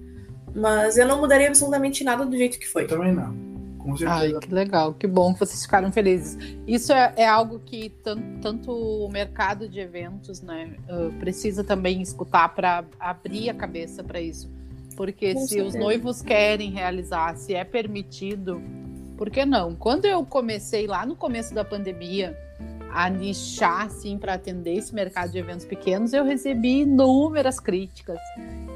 Mas 0.54 0.98
eu 0.98 1.08
não 1.08 1.18
mudaria 1.18 1.48
absolutamente 1.48 2.04
nada 2.04 2.26
do 2.26 2.36
jeito 2.36 2.58
que 2.58 2.68
foi. 2.68 2.82
Eu 2.82 2.88
também 2.88 3.14
não. 3.14 3.53
Com 3.84 3.96
certeza. 3.98 4.36
Ai, 4.36 4.40
que 4.40 4.52
legal, 4.52 4.94
que 4.94 5.06
bom 5.06 5.34
que 5.34 5.40
vocês 5.40 5.62
ficaram 5.62 5.92
felizes. 5.92 6.38
Isso 6.66 6.90
é, 6.90 7.12
é 7.18 7.28
algo 7.28 7.58
que 7.58 7.92
tanto 8.40 8.72
o 8.72 9.08
mercado 9.10 9.68
de 9.68 9.78
eventos 9.78 10.40
né, 10.40 10.74
uh, 10.88 11.12
precisa 11.18 11.62
também 11.62 12.00
escutar 12.00 12.48
para 12.54 12.82
abrir 12.98 13.50
a 13.50 13.54
cabeça 13.54 14.02
para 14.02 14.20
isso. 14.20 14.50
Porque 14.96 15.34
Com 15.34 15.40
se 15.40 15.48
certeza. 15.48 15.68
os 15.68 15.74
noivos 15.74 16.22
querem 16.22 16.70
realizar, 16.70 17.36
se 17.36 17.54
é 17.54 17.62
permitido, 17.62 18.62
por 19.18 19.28
que 19.28 19.44
não? 19.44 19.74
Quando 19.74 20.06
eu 20.06 20.24
comecei 20.24 20.86
lá 20.86 21.04
no 21.04 21.14
começo 21.14 21.54
da 21.54 21.64
pandemia 21.64 22.36
a 22.94 23.10
nichar 23.10 23.86
assim 23.86 24.16
para 24.16 24.34
atender 24.34 24.74
esse 24.76 24.94
mercado 24.94 25.32
de 25.32 25.38
eventos 25.38 25.66
pequenos, 25.66 26.12
eu 26.12 26.24
recebi 26.24 26.82
inúmeras 26.82 27.58
críticas 27.58 28.20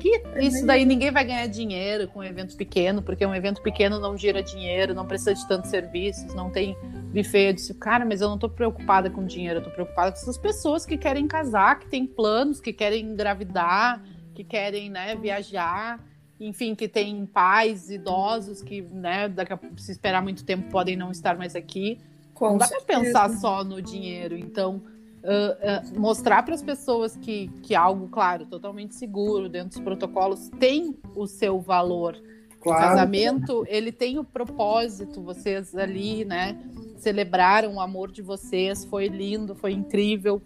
que 0.01 0.21
isso 0.41 0.67
daí 0.67 0.85
ninguém 0.85 1.13
vai 1.13 1.25
ganhar 1.25 1.47
dinheiro 1.47 2.09
com 2.09 2.19
um 2.19 2.25
evento 2.25 2.57
pequeno, 2.57 3.01
porque 3.01 3.25
um 3.25 3.33
evento 3.33 3.63
pequeno 3.63 4.01
não 4.01 4.17
gira 4.17 4.43
dinheiro, 4.43 4.93
não 4.93 5.07
precisa 5.07 5.35
de 5.35 5.47
tantos 5.47 5.71
serviços, 5.71 6.35
não 6.35 6.51
tem 6.51 6.77
buffet. 7.15 7.47
Eu 7.47 7.53
disse, 7.53 7.75
cara, 7.75 8.05
mas 8.05 8.21
eu 8.21 8.29
não 8.29 8.37
tô 8.37 8.49
preocupada 8.49 9.09
com 9.09 9.25
dinheiro, 9.25 9.61
eu 9.61 9.65
tô 9.65 9.71
preocupada 9.71 10.11
com 10.11 10.19
essas 10.19 10.37
pessoas 10.37 10.85
que 10.85 10.99
querem 10.99 11.29
casar, 11.29 11.79
que 11.79 11.87
têm 11.87 12.05
planos, 12.05 12.61
que 12.61 12.73
querem 12.73 13.05
engravidar, 13.05 14.03
que 14.35 14.43
querem, 14.43 14.91
né, 14.91 15.15
viajar, 15.15 16.05
enfim, 16.41 16.75
que 16.75 16.89
tem 16.89 17.25
pais 17.25 17.89
idosos 17.89 18.63
que, 18.63 18.83
né, 18.83 19.29
daqui 19.29 19.53
a, 19.53 19.61
se 19.77 19.93
esperar 19.93 20.23
muito 20.23 20.45
tempo 20.45 20.69
podem 20.71 20.97
não 20.97 21.13
estar 21.13 21.39
mais 21.39 21.55
aqui. 21.55 22.01
Com 22.39 22.51
não 22.51 22.59
dá 22.59 22.69
para 22.69 22.81
pensar 22.83 23.29
só 23.31 23.65
no 23.65 23.83
dinheiro, 23.83 24.39
então 24.39 24.77
uh, 25.25 25.97
uh, 25.97 26.01
mostrar 26.01 26.45
para 26.45 26.55
as 26.55 26.63
pessoas 26.63 27.17
que, 27.17 27.49
que 27.65 27.75
algo, 27.75 28.09
claro, 28.09 28.47
totalmente 28.47 28.95
seguro, 28.95 29.49
dentro 29.49 29.71
dos 29.71 29.81
protocolos, 29.81 30.49
tem 30.59 30.97
o 31.17 31.27
seu 31.27 31.61
valor. 31.61 32.17
Claro. 32.61 32.85
O 32.85 32.89
casamento, 32.89 33.65
ele 33.67 33.91
tem 33.91 34.21
o 34.21 34.25
propósito, 34.25 35.21
vocês 35.21 35.75
ali, 35.75 36.25
né, 36.25 36.57
celebraram 36.97 37.75
o 37.75 37.81
amor 37.81 38.13
de 38.13 38.23
vocês, 38.23 38.85
foi 38.85 39.09
lindo, 39.09 39.57
foi 39.57 39.73
incrível, 39.73 40.41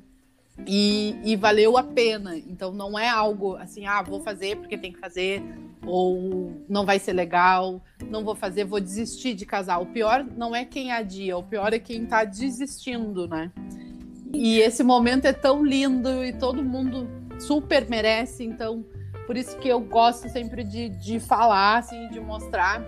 e, 0.66 1.16
e, 1.24 1.36
valeu 1.36 1.76
a 1.76 1.82
pena. 1.82 2.36
Então 2.36 2.72
não 2.72 2.98
é 2.98 3.08
algo 3.08 3.56
assim, 3.56 3.86
ah, 3.86 4.02
vou 4.02 4.20
fazer 4.20 4.56
porque 4.56 4.76
tem 4.76 4.92
que 4.92 4.98
fazer, 4.98 5.42
ou 5.86 6.52
não 6.68 6.84
vai 6.84 6.98
ser 6.98 7.12
legal, 7.12 7.82
não 8.08 8.24
vou 8.24 8.34
fazer, 8.34 8.64
vou 8.64 8.80
desistir 8.80 9.34
de 9.34 9.46
casar. 9.46 9.80
O 9.80 9.86
pior 9.86 10.24
não 10.36 10.54
é 10.54 10.64
quem 10.64 10.92
adia, 10.92 11.36
o 11.36 11.42
pior 11.42 11.72
é 11.72 11.78
quem 11.78 12.06
tá 12.06 12.24
desistindo, 12.24 13.26
né? 13.26 13.50
E 14.32 14.60
esse 14.60 14.82
momento 14.82 15.26
é 15.26 15.32
tão 15.32 15.64
lindo 15.64 16.24
e 16.24 16.32
todo 16.32 16.62
mundo 16.62 17.08
super 17.38 17.88
merece, 17.88 18.44
então 18.44 18.84
por 19.26 19.36
isso 19.36 19.58
que 19.58 19.68
eu 19.68 19.80
gosto 19.80 20.28
sempre 20.28 20.64
de, 20.64 20.88
de 20.88 21.20
falar, 21.20 21.78
assim, 21.78 22.08
de 22.08 22.20
mostrar 22.20 22.82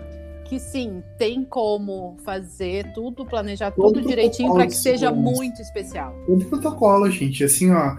que 0.45 0.59
sim, 0.59 1.03
tem 1.17 1.43
como 1.43 2.17
fazer 2.23 2.93
tudo, 2.93 3.25
planejar 3.25 3.71
Todo 3.71 3.95
tudo 3.95 4.07
direitinho 4.07 4.53
para 4.53 4.67
que 4.67 4.75
seja 4.75 5.11
muito 5.11 5.61
especial. 5.61 6.15
Todo 6.25 6.45
protocolo, 6.45 7.09
gente. 7.09 7.43
Assim, 7.43 7.71
ó, 7.71 7.97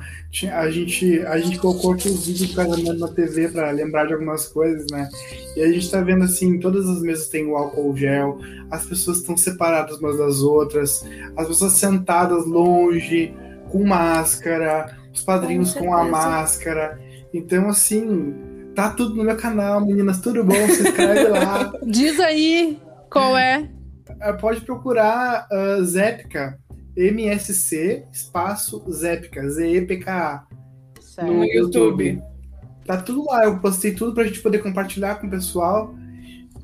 a 0.53 0.71
gente, 0.71 1.21
a 1.27 1.39
gente 1.39 1.59
colocou 1.59 1.93
aqui 1.93 2.09
os 2.09 2.27
vídeos 2.27 2.51
do 2.51 2.55
casamento 2.55 2.99
na 2.99 3.09
TV 3.09 3.49
para 3.49 3.71
lembrar 3.71 4.07
de 4.07 4.15
algumas 4.15 4.47
coisas, 4.49 4.87
né? 4.91 5.09
E 5.57 5.63
a 5.63 5.73
gente 5.73 5.91
tá 5.91 6.01
vendo 6.01 6.25
assim, 6.25 6.59
todas 6.61 6.89
as 6.89 7.03
mesas 7.03 7.29
têm 7.29 7.47
o 7.47 7.57
álcool 7.57 7.97
gel, 7.97 8.39
as 8.71 8.87
pessoas 8.87 9.19
estão 9.19 9.37
separadas 9.37 9.99
umas 9.99 10.17
das 10.17 10.41
outras, 10.41 11.05
as 11.37 11.49
pessoas 11.49 11.73
sentadas 11.73 12.47
longe, 12.47 13.35
com 13.71 13.85
máscara, 13.85 14.97
os 15.13 15.23
padrinhos 15.23 15.75
com, 15.75 15.87
com 15.87 15.95
a 15.95 16.05
máscara. 16.05 17.01
Então, 17.35 17.69
assim, 17.69 18.35
Tá 18.77 18.91
tudo 18.91 19.15
no 19.15 19.25
meu 19.25 19.37
canal, 19.39 19.81
meninas, 19.81 20.21
tudo 20.21 20.45
bom? 20.45 20.53
Se 20.69 20.83
inscreve 20.83 21.29
lá. 21.29 21.73
Diz 21.83 22.21
aí 22.21 22.79
qual 23.11 23.35
é. 23.35 23.71
é 24.21 24.33
pode 24.35 24.61
procurar 24.61 25.49
uh, 25.51 25.83
Zepka, 25.83 26.59
MSC, 26.95 28.05
espaço 28.13 28.85
Zepka, 28.93 29.49
Z-E-P-K-A. 29.49 30.45
No 31.23 31.43
YouTube. 31.47 32.23
Tá 32.85 32.99
tudo 32.99 33.25
lá, 33.25 33.47
eu 33.47 33.59
postei 33.61 33.95
tudo 33.95 34.13
pra 34.13 34.25
gente 34.25 34.41
poder 34.41 34.59
compartilhar 34.59 35.15
com 35.15 35.27
o 35.27 35.31
pessoal. 35.31 35.95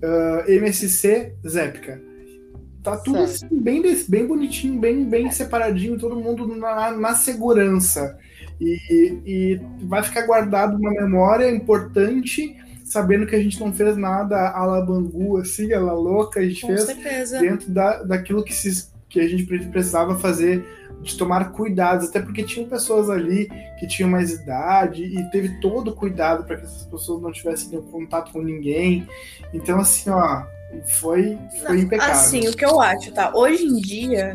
Uh, 0.03 0.51
MSC 0.51 1.35
Zepka. 1.49 1.99
Tá 2.83 2.99
tudo 2.99 3.21
assim, 3.21 3.47
bem, 3.51 3.83
bem 4.07 4.27
bonitinho, 4.27 4.79
bem, 4.79 5.03
bem 5.09 5.31
separadinho, 5.31 5.99
todo 5.99 6.21
mundo 6.21 6.47
na, 6.47 6.91
na 6.91 7.15
segurança. 7.15 8.19
E, 8.61 9.21
e 9.27 9.61
vai 9.87 10.03
ficar 10.03 10.27
guardado 10.27 10.77
uma 10.77 10.91
memória 10.91 11.51
importante, 11.51 12.57
sabendo 12.85 13.27
que 13.27 13.35
a 13.35 13.43
gente 13.43 13.59
não 13.59 13.73
fez 13.73 13.97
nada 13.97 14.51
a 14.51 14.65
la 14.65 14.81
Bangu, 14.81 15.39
assim, 15.39 15.73
a 15.73 15.81
la 15.81 15.95
louca, 15.95 16.41
a 16.41 16.43
gente 16.45 16.63
Com 16.63 16.69
fez 16.69 16.83
certeza. 16.83 17.41
dentro 17.41 17.71
da, 17.71 18.03
daquilo 18.03 18.45
que, 18.45 18.55
se, 18.55 18.89
que 19.09 19.21
a 19.21 19.29
gente 19.29 19.45
precisava 19.45 20.19
fazer 20.19 20.65
de 21.03 21.17
tomar 21.17 21.51
cuidados, 21.51 22.09
até 22.09 22.21
porque 22.21 22.45
tinham 22.45 22.69
pessoas 22.69 23.11
ali 23.11 23.51
que 23.79 23.87
tinham 23.87 24.09
mais 24.09 24.31
idade 24.31 25.03
e 25.05 25.31
teve 25.31 25.61
todo 25.61 25.89
o 25.89 25.95
cuidado 25.95 26.45
para 26.45 26.57
que 26.57 26.65
essas 26.65 26.85
pessoas 26.85 27.21
não 27.21 27.33
tivessem 27.33 27.81
contato 27.83 28.33
com 28.33 28.41
ninguém. 28.41 29.07
Então, 29.53 29.81
assim, 29.81 30.11
ó, 30.11 30.45
foi, 31.01 31.39
foi 31.67 31.81
impecável. 31.81 32.15
Assim, 32.15 32.49
o 32.49 32.53
que 32.53 32.65
eu 32.65 32.81
acho, 32.81 33.13
tá? 33.13 33.33
Hoje 33.35 33.65
em 33.65 33.77
dia, 33.77 34.35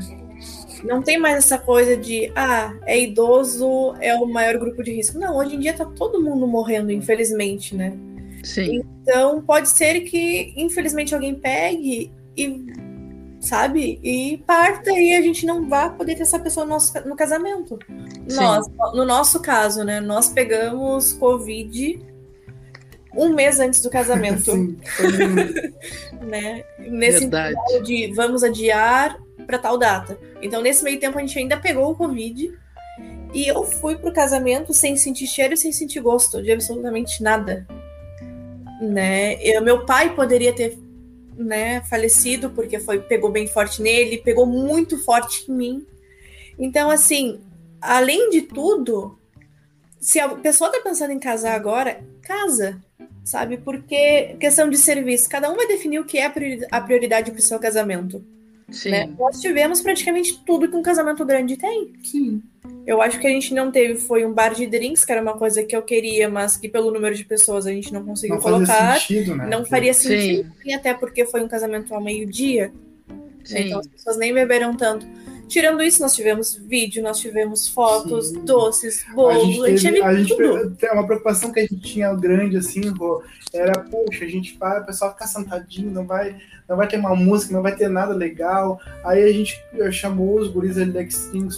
não 0.83 1.01
tem 1.01 1.17
mais 1.17 1.37
essa 1.37 1.57
coisa 1.57 1.95
de, 1.95 2.31
ah, 2.35 2.73
é 2.85 2.99
idoso, 2.99 3.93
é 3.99 4.15
o 4.15 4.25
maior 4.25 4.57
grupo 4.57 4.83
de 4.83 4.91
risco. 4.91 5.19
Não, 5.19 5.37
hoje 5.37 5.55
em 5.55 5.59
dia 5.59 5.73
tá 5.73 5.85
todo 5.85 6.21
mundo 6.21 6.47
morrendo, 6.47 6.91
infelizmente, 6.91 7.75
né? 7.75 7.93
Sim. 8.43 8.81
Então, 9.01 9.41
pode 9.41 9.69
ser 9.69 10.01
que, 10.01 10.53
infelizmente, 10.55 11.13
alguém 11.13 11.35
pegue 11.35 12.11
e, 12.35 12.65
sabe, 13.39 13.99
e 14.03 14.37
parta 14.45 14.91
e 14.91 15.15
a 15.15 15.21
gente 15.21 15.45
não 15.45 15.67
vá 15.67 15.89
poder 15.89 16.15
ter 16.15 16.21
essa 16.21 16.39
pessoa 16.39 16.65
no, 16.65 16.73
nosso, 16.73 16.93
no 17.07 17.15
casamento. 17.15 17.77
Sim. 18.27 18.35
Nós, 18.35 18.67
no 18.93 19.05
nosso 19.05 19.41
caso, 19.41 19.83
né, 19.83 19.99
nós 19.99 20.29
pegamos 20.29 21.13
Covid 21.13 21.99
um 23.15 23.33
mês 23.33 23.59
antes 23.59 23.81
do 23.81 23.89
casamento. 23.89 24.51
Sim, 24.51 24.77
né? 26.21 26.63
Nesse 26.79 27.21
Verdade. 27.21 27.55
de 27.83 28.13
vamos 28.13 28.43
adiar 28.43 29.17
para 29.47 29.57
tal 29.57 29.77
data. 29.77 30.19
Então, 30.41 30.61
nesse 30.61 30.83
meio 30.83 30.99
tempo, 30.99 31.17
a 31.17 31.21
gente 31.21 31.39
ainda 31.39 31.57
pegou 31.57 31.89
o 31.89 31.95
Covid. 31.95 32.53
E 33.33 33.47
eu 33.47 33.63
fui 33.63 33.95
pro 33.95 34.13
casamento 34.13 34.73
sem 34.73 34.95
sentir 34.97 35.27
cheiro 35.27 35.53
e 35.53 35.57
sem 35.57 35.71
sentir 35.71 36.01
gosto 36.01 36.41
de 36.41 36.51
absolutamente 36.51 37.23
nada. 37.23 37.65
Né? 38.81 39.41
Eu, 39.41 39.61
meu 39.61 39.85
pai 39.85 40.13
poderia 40.13 40.53
ter 40.53 40.77
né, 41.35 41.81
falecido, 41.81 42.49
porque 42.49 42.79
foi 42.79 42.99
pegou 42.99 43.31
bem 43.31 43.47
forte 43.47 43.81
nele, 43.81 44.17
pegou 44.17 44.45
muito 44.45 44.97
forte 45.03 45.49
em 45.49 45.53
mim. 45.53 45.87
Então, 46.59 46.89
assim, 46.89 47.39
além 47.79 48.29
de 48.29 48.41
tudo, 48.41 49.17
se 49.99 50.19
a 50.19 50.29
pessoa 50.29 50.71
tá 50.71 50.79
pensando 50.83 51.11
em 51.11 51.19
casar 51.19 51.55
agora, 51.55 52.01
casa, 52.21 52.81
sabe? 53.23 53.57
Porque 53.57 54.35
questão 54.39 54.69
de 54.69 54.77
serviço, 54.77 55.29
cada 55.29 55.51
um 55.51 55.55
vai 55.55 55.67
definir 55.67 55.99
o 55.99 56.05
que 56.05 56.17
é 56.17 56.25
a 56.71 56.81
prioridade 56.81 57.31
para 57.31 57.39
o 57.39 57.43
seu 57.43 57.59
casamento. 57.59 58.23
Sim. 58.69 58.91
Né? 58.91 59.09
Nós 59.17 59.39
tivemos 59.39 59.81
praticamente 59.81 60.41
tudo 60.45 60.67
que 60.69 60.75
um 60.75 60.81
casamento 60.81 61.23
grande 61.25 61.55
tem. 61.55 61.93
Sim. 62.03 62.41
Eu 62.85 63.01
acho 63.01 63.19
que 63.19 63.27
a 63.27 63.29
gente 63.29 63.53
não 63.53 63.71
teve 63.71 63.95
foi 63.95 64.25
um 64.25 64.33
bar 64.33 64.53
de 64.53 64.67
drinks, 64.67 65.05
que 65.05 65.11
era 65.11 65.21
uma 65.21 65.37
coisa 65.37 65.63
que 65.63 65.75
eu 65.75 65.81
queria, 65.81 66.29
mas 66.29 66.57
que 66.57 66.67
pelo 66.67 66.91
número 66.91 67.15
de 67.15 67.23
pessoas 67.23 67.65
a 67.65 67.71
gente 67.71 67.93
não 67.93 68.03
conseguiu 68.03 68.35
não 68.35 68.41
colocar. 68.41 68.99
Sentido, 68.99 69.35
né? 69.35 69.47
Não 69.47 69.65
faria 69.65 69.93
sentido, 69.93 70.51
Sim. 70.61 70.73
até 70.73 70.93
porque 70.93 71.25
foi 71.25 71.41
um 71.41 71.47
casamento 71.47 71.93
ao 71.93 72.01
meio-dia. 72.01 72.71
Então 73.49 73.79
as 73.79 73.87
pessoas 73.87 74.17
nem 74.17 74.33
beberam 74.33 74.75
tanto. 74.75 75.07
Tirando 75.47 75.81
isso, 75.81 76.01
nós 76.01 76.13
tivemos 76.13 76.55
vídeo, 76.55 77.01
nós 77.01 77.19
tivemos 77.19 77.67
fotos, 77.67 78.27
Sim. 78.27 78.45
doces, 78.45 79.05
bolo, 79.13 79.29
a 79.29 79.39
gente, 79.39 79.81
teve, 79.81 80.01
a 80.01 80.13
gente, 80.13 80.85
a 80.85 80.93
uma 80.93 81.05
preocupação 81.05 81.51
que 81.51 81.59
a 81.59 81.63
gente 81.63 81.79
tinha 81.79 82.13
grande 82.13 82.57
assim, 82.57 82.81
era, 83.53 83.79
poxa, 83.79 84.25
a 84.25 84.27
gente 84.27 84.57
vai, 84.57 84.81
o 84.81 84.85
pessoal 84.85 85.11
ficar 85.11 85.27
sentadinho, 85.27 85.89
não 85.89 86.05
vai, 86.05 86.35
não 86.67 86.75
vai 86.75 86.87
ter 86.87 86.97
uma 86.97 87.15
música, 87.15 87.53
não 87.53 87.61
vai 87.61 87.75
ter 87.75 87.89
nada 87.89 88.13
legal. 88.13 88.79
Aí 89.03 89.23
a 89.23 89.31
gente 89.31 89.59
chamou 89.91 90.39
os 90.39 90.49
guris 90.49 90.77
ali 90.77 90.91
da 90.91 91.01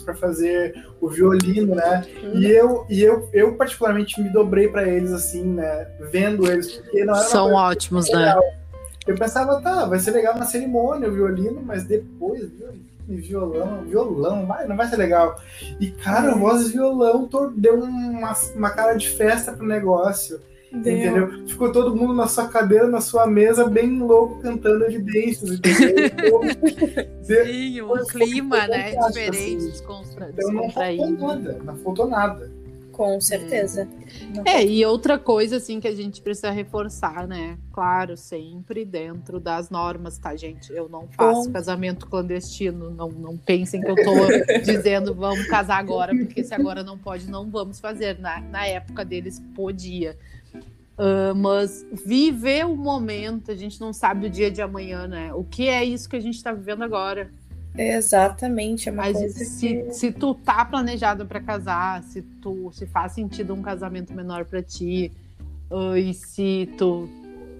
para 0.05 0.13
fazer 0.13 0.87
o 1.01 1.09
violino, 1.09 1.73
né? 1.75 2.05
Uhum. 2.21 2.39
E 2.39 2.45
eu, 2.51 2.85
e 2.89 3.01
eu, 3.01 3.27
eu 3.33 3.55
particularmente 3.55 4.21
me 4.21 4.29
dobrei 4.29 4.67
para 4.67 4.87
eles 4.87 5.11
assim, 5.11 5.43
né? 5.43 5.87
Vendo 6.11 6.49
eles, 6.49 6.73
porque 6.73 7.03
não 7.03 7.15
era 7.15 7.23
São 7.23 7.53
ótimos, 7.53 8.09
né? 8.11 8.35
Eu 9.07 9.15
pensava, 9.15 9.59
tá, 9.61 9.85
vai 9.85 9.99
ser 9.99 10.11
legal 10.11 10.37
na 10.37 10.45
cerimônia 10.45 11.09
o 11.09 11.13
violino, 11.13 11.61
mas 11.65 11.83
depois, 11.83 12.41
viu? 12.51 12.88
E 13.09 13.15
violão, 13.15 13.83
violão, 13.85 14.45
vai, 14.45 14.67
não 14.67 14.77
vai 14.77 14.87
ser 14.87 14.97
legal. 14.97 15.35
E, 15.79 15.89
cara, 15.91 16.35
voz 16.35 16.65
de 16.65 16.73
violão 16.73 17.27
deu 17.55 17.79
uma, 17.79 18.33
uma 18.55 18.69
cara 18.69 18.93
de 18.93 19.09
festa 19.09 19.51
pro 19.51 19.65
negócio. 19.65 20.39
Deu. 20.71 20.79
Entendeu? 20.79 21.47
Ficou 21.47 21.71
todo 21.71 21.95
mundo 21.95 22.13
na 22.13 22.27
sua 22.27 22.47
cadeira, 22.47 22.87
na 22.87 23.01
sua 23.01 23.25
mesa, 23.25 23.67
bem 23.67 23.97
louco, 23.97 24.39
cantando 24.39 24.85
evidências, 24.85 25.57
entendeu? 25.57 26.41
Sim, 27.23 27.81
um 27.81 28.05
clima, 28.05 28.67
né? 28.67 28.91
Diferente, 28.91 29.29
assim. 29.29 29.57
descontra... 29.57 30.29
Então 30.31 30.51
não 30.51 30.69
faltou 30.69 31.17
nada, 31.17 31.59
não 31.63 31.75
faltou 31.77 32.07
nada. 32.07 32.58
Com 32.99 33.21
certeza. 33.21 33.87
É. 34.45 34.57
é, 34.57 34.65
e 34.67 34.85
outra 34.85 35.17
coisa, 35.17 35.55
assim, 35.55 35.79
que 35.79 35.87
a 35.87 35.95
gente 35.95 36.21
precisa 36.21 36.51
reforçar, 36.51 37.25
né? 37.25 37.57
Claro, 37.71 38.17
sempre 38.17 38.83
dentro 38.83 39.39
das 39.39 39.69
normas, 39.69 40.17
tá, 40.17 40.35
gente? 40.35 40.69
Eu 40.73 40.89
não 40.89 41.07
faço 41.07 41.45
Bom. 41.45 41.53
casamento 41.53 42.05
clandestino. 42.07 42.89
Não, 42.89 43.07
não 43.07 43.37
pensem 43.37 43.79
que 43.79 43.89
eu 43.89 43.95
tô 43.95 44.11
dizendo 44.65 45.15
vamos 45.15 45.47
casar 45.47 45.77
agora, 45.77 46.13
porque 46.13 46.43
se 46.43 46.53
agora 46.53 46.83
não 46.83 46.97
pode, 46.97 47.31
não 47.31 47.49
vamos 47.49 47.79
fazer. 47.79 48.19
Na, 48.19 48.41
na 48.41 48.67
época 48.67 49.05
deles, 49.05 49.41
podia. 49.55 50.17
Uh, 50.97 51.33
mas 51.33 51.85
viver 52.05 52.65
o 52.65 52.75
momento, 52.75 53.49
a 53.49 53.55
gente 53.55 53.79
não 53.79 53.93
sabe 53.93 54.27
o 54.27 54.29
dia 54.29 54.51
de 54.51 54.61
amanhã, 54.61 55.07
né? 55.07 55.33
O 55.33 55.45
que 55.45 55.69
é 55.69 55.85
isso 55.85 56.09
que 56.09 56.17
a 56.17 56.21
gente 56.21 56.35
está 56.35 56.51
vivendo 56.51 56.83
agora? 56.83 57.31
Exatamente, 57.81 58.89
é 58.89 58.91
uma 58.91 59.03
Mas 59.03 59.17
coisa 59.17 59.45
se, 59.45 59.67
que... 59.67 59.93
se 59.93 60.11
tu 60.11 60.35
tá 60.35 60.65
planejado 60.65 61.25
para 61.25 61.39
casar, 61.39 62.03
se 62.03 62.21
tu 62.21 62.69
se 62.73 62.85
faz 62.85 63.13
sentido 63.13 63.53
um 63.53 63.61
casamento 63.61 64.13
menor 64.13 64.43
para 64.43 64.61
ti, 64.61 65.11
uh, 65.71 65.95
e 65.95 66.13
se 66.13 66.69
tu 66.77 67.07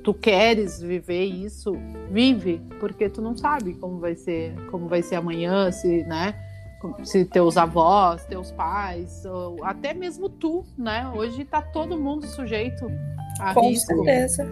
tu 0.03 0.13
queres 0.13 0.81
viver 0.81 1.25
isso, 1.25 1.73
vive, 2.09 2.61
porque 2.79 3.09
tu 3.09 3.21
não 3.21 3.35
sabe 3.35 3.73
como 3.75 3.99
vai 3.99 4.15
ser, 4.15 4.55
como 4.71 4.87
vai 4.87 5.01
ser 5.01 5.15
amanhã, 5.15 5.71
se, 5.71 6.03
né? 6.03 6.33
Se 7.03 7.25
teus 7.25 7.57
avós, 7.57 8.25
teus 8.25 8.51
pais, 8.51 9.25
ou 9.25 9.63
até 9.63 9.93
mesmo 9.93 10.29
tu, 10.29 10.65
né? 10.77 11.11
Hoje 11.13 11.43
tá 11.43 11.61
todo 11.61 11.99
mundo 11.99 12.25
sujeito 12.25 12.89
a 13.39 13.53
Com 13.53 13.69
risco. 13.69 13.93
certeza. 13.93 14.49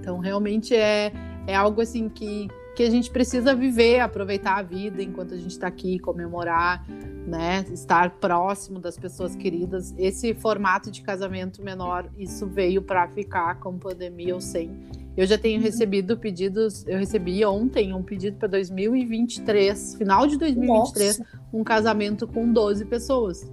Então 0.00 0.18
realmente 0.18 0.74
é 0.74 1.12
é 1.46 1.54
algo 1.54 1.80
assim 1.80 2.08
que 2.08 2.48
que 2.76 2.82
a 2.82 2.90
gente 2.90 3.10
precisa 3.10 3.54
viver, 3.54 4.00
aproveitar 4.00 4.58
a 4.58 4.62
vida 4.62 5.02
enquanto 5.02 5.32
a 5.32 5.36
gente 5.36 5.52
está 5.52 5.66
aqui, 5.66 5.98
comemorar, 5.98 6.86
né, 7.26 7.64
estar 7.72 8.10
próximo 8.10 8.78
das 8.78 8.98
pessoas 8.98 9.34
queridas. 9.34 9.94
Esse 9.96 10.34
formato 10.34 10.90
de 10.90 11.00
casamento 11.00 11.62
menor, 11.62 12.06
isso 12.18 12.46
veio 12.46 12.82
para 12.82 13.08
ficar 13.08 13.58
com 13.60 13.78
pandemia 13.78 14.34
ou 14.34 14.42
sem. 14.42 14.70
Eu 15.16 15.26
já 15.26 15.38
tenho 15.38 15.58
recebido 15.58 16.18
pedidos, 16.18 16.86
eu 16.86 16.98
recebi 16.98 17.42
ontem 17.46 17.94
um 17.94 18.02
pedido 18.02 18.36
para 18.36 18.48
2023, 18.48 19.94
final 19.94 20.26
de 20.26 20.36
2023, 20.36 21.18
Nossa. 21.18 21.40
um 21.50 21.64
casamento 21.64 22.28
com 22.28 22.52
12 22.52 22.84
pessoas. 22.84 23.50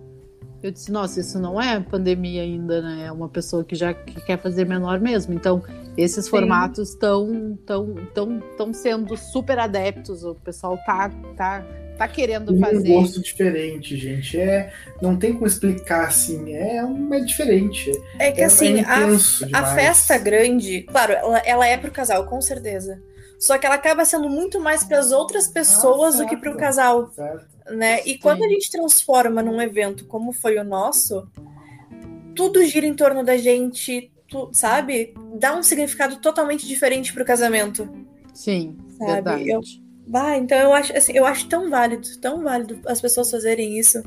Eu 0.64 0.72
disse, 0.72 0.90
nossa, 0.90 1.20
isso 1.20 1.38
não 1.38 1.62
é 1.62 1.78
pandemia 1.78 2.42
ainda, 2.42 2.82
né? 2.82 3.08
É 3.08 3.12
uma 3.12 3.28
pessoa 3.28 3.66
que 3.66 3.76
já 3.76 3.94
que 3.94 4.22
quer 4.22 4.40
fazer 4.40 4.66
menor 4.66 4.98
mesmo. 4.98 5.34
Então, 5.34 5.62
esses 5.98 6.24
Sim. 6.24 6.32
formatos 6.32 6.92
estão 6.92 7.60
tão, 7.66 7.96
tão, 8.14 8.40
tão 8.58 8.74
sendo 8.74 9.18
super 9.18 9.60
adeptos. 9.60 10.24
O 10.24 10.36
pessoal 10.36 10.78
tá, 10.86 11.12
tá, 11.36 11.66
tá 11.98 12.08
querendo 12.08 12.58
fazer. 12.58 12.92
Um 12.92 13.02
gosto 13.02 13.22
diferente, 13.22 13.98
gente. 13.98 14.40
É, 14.40 14.72
não 15.02 15.18
tem 15.18 15.34
como 15.34 15.46
explicar 15.46 16.08
assim. 16.08 16.54
É, 16.54 16.78
é 16.78 17.20
diferente. 17.20 17.92
É 18.18 18.32
que 18.32 18.40
é, 18.40 18.46
assim, 18.46 18.80
é 18.80 18.86
a, 18.86 19.60
a, 19.60 19.76
festa 19.76 20.18
grande, 20.18 20.84
claro, 20.84 21.12
ela, 21.12 21.40
ela 21.40 21.68
é 21.68 21.76
pro 21.76 21.92
casal, 21.92 22.26
com 22.26 22.40
certeza. 22.40 23.02
Só 23.44 23.58
que 23.58 23.66
ela 23.66 23.76
acaba 23.76 24.06
sendo 24.06 24.30
muito 24.30 24.58
mais 24.58 24.86
para 24.86 25.00
as 25.00 25.12
outras 25.12 25.50
pessoas 25.50 26.16
ah, 26.16 26.24
do 26.24 26.30
que 26.30 26.38
para 26.38 26.50
o 26.50 26.56
casal. 26.56 27.12
Certo. 27.12 27.46
Né? 27.72 28.00
E 28.06 28.12
Sim. 28.14 28.20
quando 28.20 28.42
a 28.42 28.48
gente 28.48 28.72
transforma 28.72 29.44
num 29.44 29.62
evento 29.62 30.06
como 30.06 30.32
foi 30.32 30.58
o 30.58 30.64
nosso, 30.64 31.28
tudo 32.34 32.64
gira 32.64 32.86
em 32.86 32.94
torno 32.94 33.22
da 33.22 33.36
gente, 33.36 34.10
tu, 34.30 34.50
sabe? 34.54 35.14
Dá 35.36 35.58
um 35.58 35.62
significado 35.62 36.22
totalmente 36.22 36.66
diferente 36.66 37.12
para 37.12 37.22
o 37.22 37.26
casamento. 37.26 37.90
Sim, 38.34 38.78
sabe? 38.98 39.12
verdade. 39.12 39.50
Eu, 39.50 39.60
bah, 40.08 40.38
então 40.38 40.58
eu 40.58 40.72
acho, 40.72 40.96
assim, 40.96 41.12
eu 41.12 41.26
acho 41.26 41.50
tão 41.50 41.70
válido, 41.70 42.08
tão 42.22 42.42
válido 42.42 42.80
as 42.86 43.02
pessoas 43.02 43.30
fazerem 43.30 43.78
isso. 43.78 44.02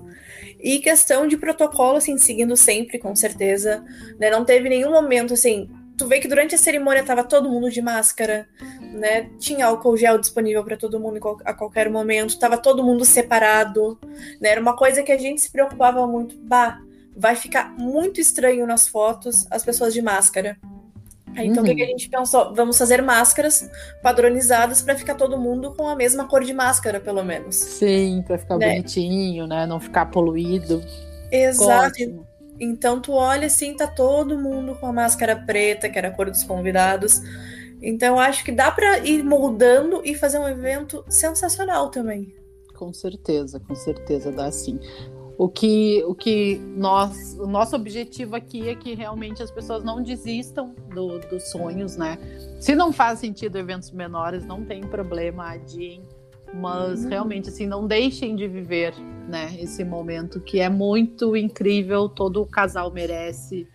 E 0.59 0.79
questão 0.79 1.29
de 1.29 1.37
protocolo, 1.37 1.99
assim, 1.99 2.17
seguindo 2.17 2.57
sempre, 2.57 2.99
com 2.99 3.15
certeza. 3.15 3.85
Né? 4.19 4.31
Não 4.31 4.47
teve 4.47 4.71
nenhum 4.71 4.93
momento, 4.93 5.35
assim, 5.35 5.69
tu 5.97 6.07
vê 6.07 6.21
que 6.21 6.29
durante 6.29 6.55
a 6.55 6.59
cerimônia 6.59 7.05
tava 7.05 7.25
todo 7.25 7.49
mundo 7.49 7.71
de 7.71 7.81
máscara, 7.81 8.49
né? 8.81 9.31
Tinha 9.39 9.67
álcool 9.67 9.97
gel 9.97 10.19
disponível 10.19 10.63
para 10.65 10.77
todo 10.77 11.01
mundo 11.01 11.21
a 11.45 11.55
qualquer 11.55 11.91
momento, 11.91 12.39
tava 12.39 12.59
todo 12.59 12.85
mundo 12.85 13.05
separado, 13.05 13.99
né? 14.41 14.51
Era 14.51 14.61
uma 14.61 14.77
coisa 14.77 15.03
que 15.03 15.13
a 15.13 15.19
gente 15.19 15.41
se 15.41 15.51
preocupava 15.51 16.07
muito. 16.07 16.37
Bah, 16.39 16.81
vai 17.17 17.35
ficar 17.35 17.75
muito 17.79 18.21
estranho 18.21 18.67
nas 18.67 18.87
fotos 18.87 19.47
as 19.51 19.65
pessoas 19.65 19.95
de 19.95 20.03
máscara. 20.03 20.59
Então, 21.39 21.63
uhum. 21.63 21.71
o 21.71 21.77
que, 21.77 21.83
a 21.83 21.87
gente 21.87 22.09
pensou? 22.09 22.55
Vamos 22.55 22.79
fazer 22.79 23.03
máscaras 23.03 23.69
padronizadas 24.03 24.81
para 24.81 24.97
ficar 24.97 25.15
todo 25.15 25.39
mundo 25.39 25.75
com 25.75 25.87
a 25.87 25.95
mesma 25.95 26.27
cor 26.27 26.43
de 26.43 26.55
máscara, 26.55 26.99
pelo 26.99 27.23
menos. 27.23 27.57
Sim, 27.57 28.25
para 28.27 28.39
ficar 28.39 28.57
né? 28.57 28.71
bonitinho, 28.71 29.47
né? 29.47 29.67
Não 29.67 29.79
ficar 29.79 30.07
poluído. 30.07 30.83
Exato. 31.31 31.89
Ótimo. 31.89 32.26
Então 32.59 33.01
tu 33.01 33.13
olha 33.13 33.47
assim, 33.47 33.75
tá 33.75 33.87
todo 33.87 34.39
mundo 34.39 34.75
com 34.75 34.87
a 34.87 34.93
máscara 34.93 35.37
preta, 35.37 35.89
que 35.89 35.99
era 35.99 36.09
a 36.09 36.11
cor 36.11 36.31
dos 36.31 36.43
convidados. 36.43 37.21
Então 37.83 38.19
acho 38.19 38.45
que 38.45 38.53
dá 38.53 38.71
para 38.71 38.99
ir 38.99 39.23
moldando 39.23 40.01
e 40.05 40.15
fazer 40.15 40.39
um 40.39 40.49
evento 40.49 41.05
sensacional 41.09 41.91
também. 41.91 42.35
Com 42.75 42.93
certeza, 42.93 43.61
com 43.61 43.75
certeza 43.75 44.33
dá 44.33 44.51
sim. 44.51 44.79
O 45.39 45.51
que, 45.51 46.03
o 46.07 46.15
que 46.15 46.57
nós, 46.77 47.39
o 47.39 47.47
nosso 47.47 47.77
objetivo 47.77 48.35
aqui 48.35 48.71
é 48.71 48.75
que 48.75 48.95
realmente 48.95 49.43
as 49.43 49.51
pessoas 49.51 49.85
não 49.85 50.03
desistam 50.03 50.75
do, 50.95 51.19
dos 51.19 51.51
sonhos, 51.51 51.95
né? 51.95 52.19
Se 52.59 52.75
não 52.75 52.91
faz 52.91 53.19
sentido 53.19 53.59
eventos 53.59 53.91
menores, 53.91 54.47
não 54.47 54.65
tem 54.65 54.81
problema, 54.81 55.53
adiem 55.53 56.03
mas 56.55 57.05
uhum. 57.05 57.11
realmente 57.11 57.49
assim 57.49 57.67
não 57.67 57.87
deixem 57.87 58.37
de 58.37 58.47
viver 58.49 58.95
né 59.27 59.57
esse 59.59 59.85
momento 59.85 60.41
que 60.41 60.61
é 60.61 60.69
muito 60.69 61.37
incrível 61.37 62.09
todo 62.09 62.47
casal 62.47 62.91
merece 62.93 63.67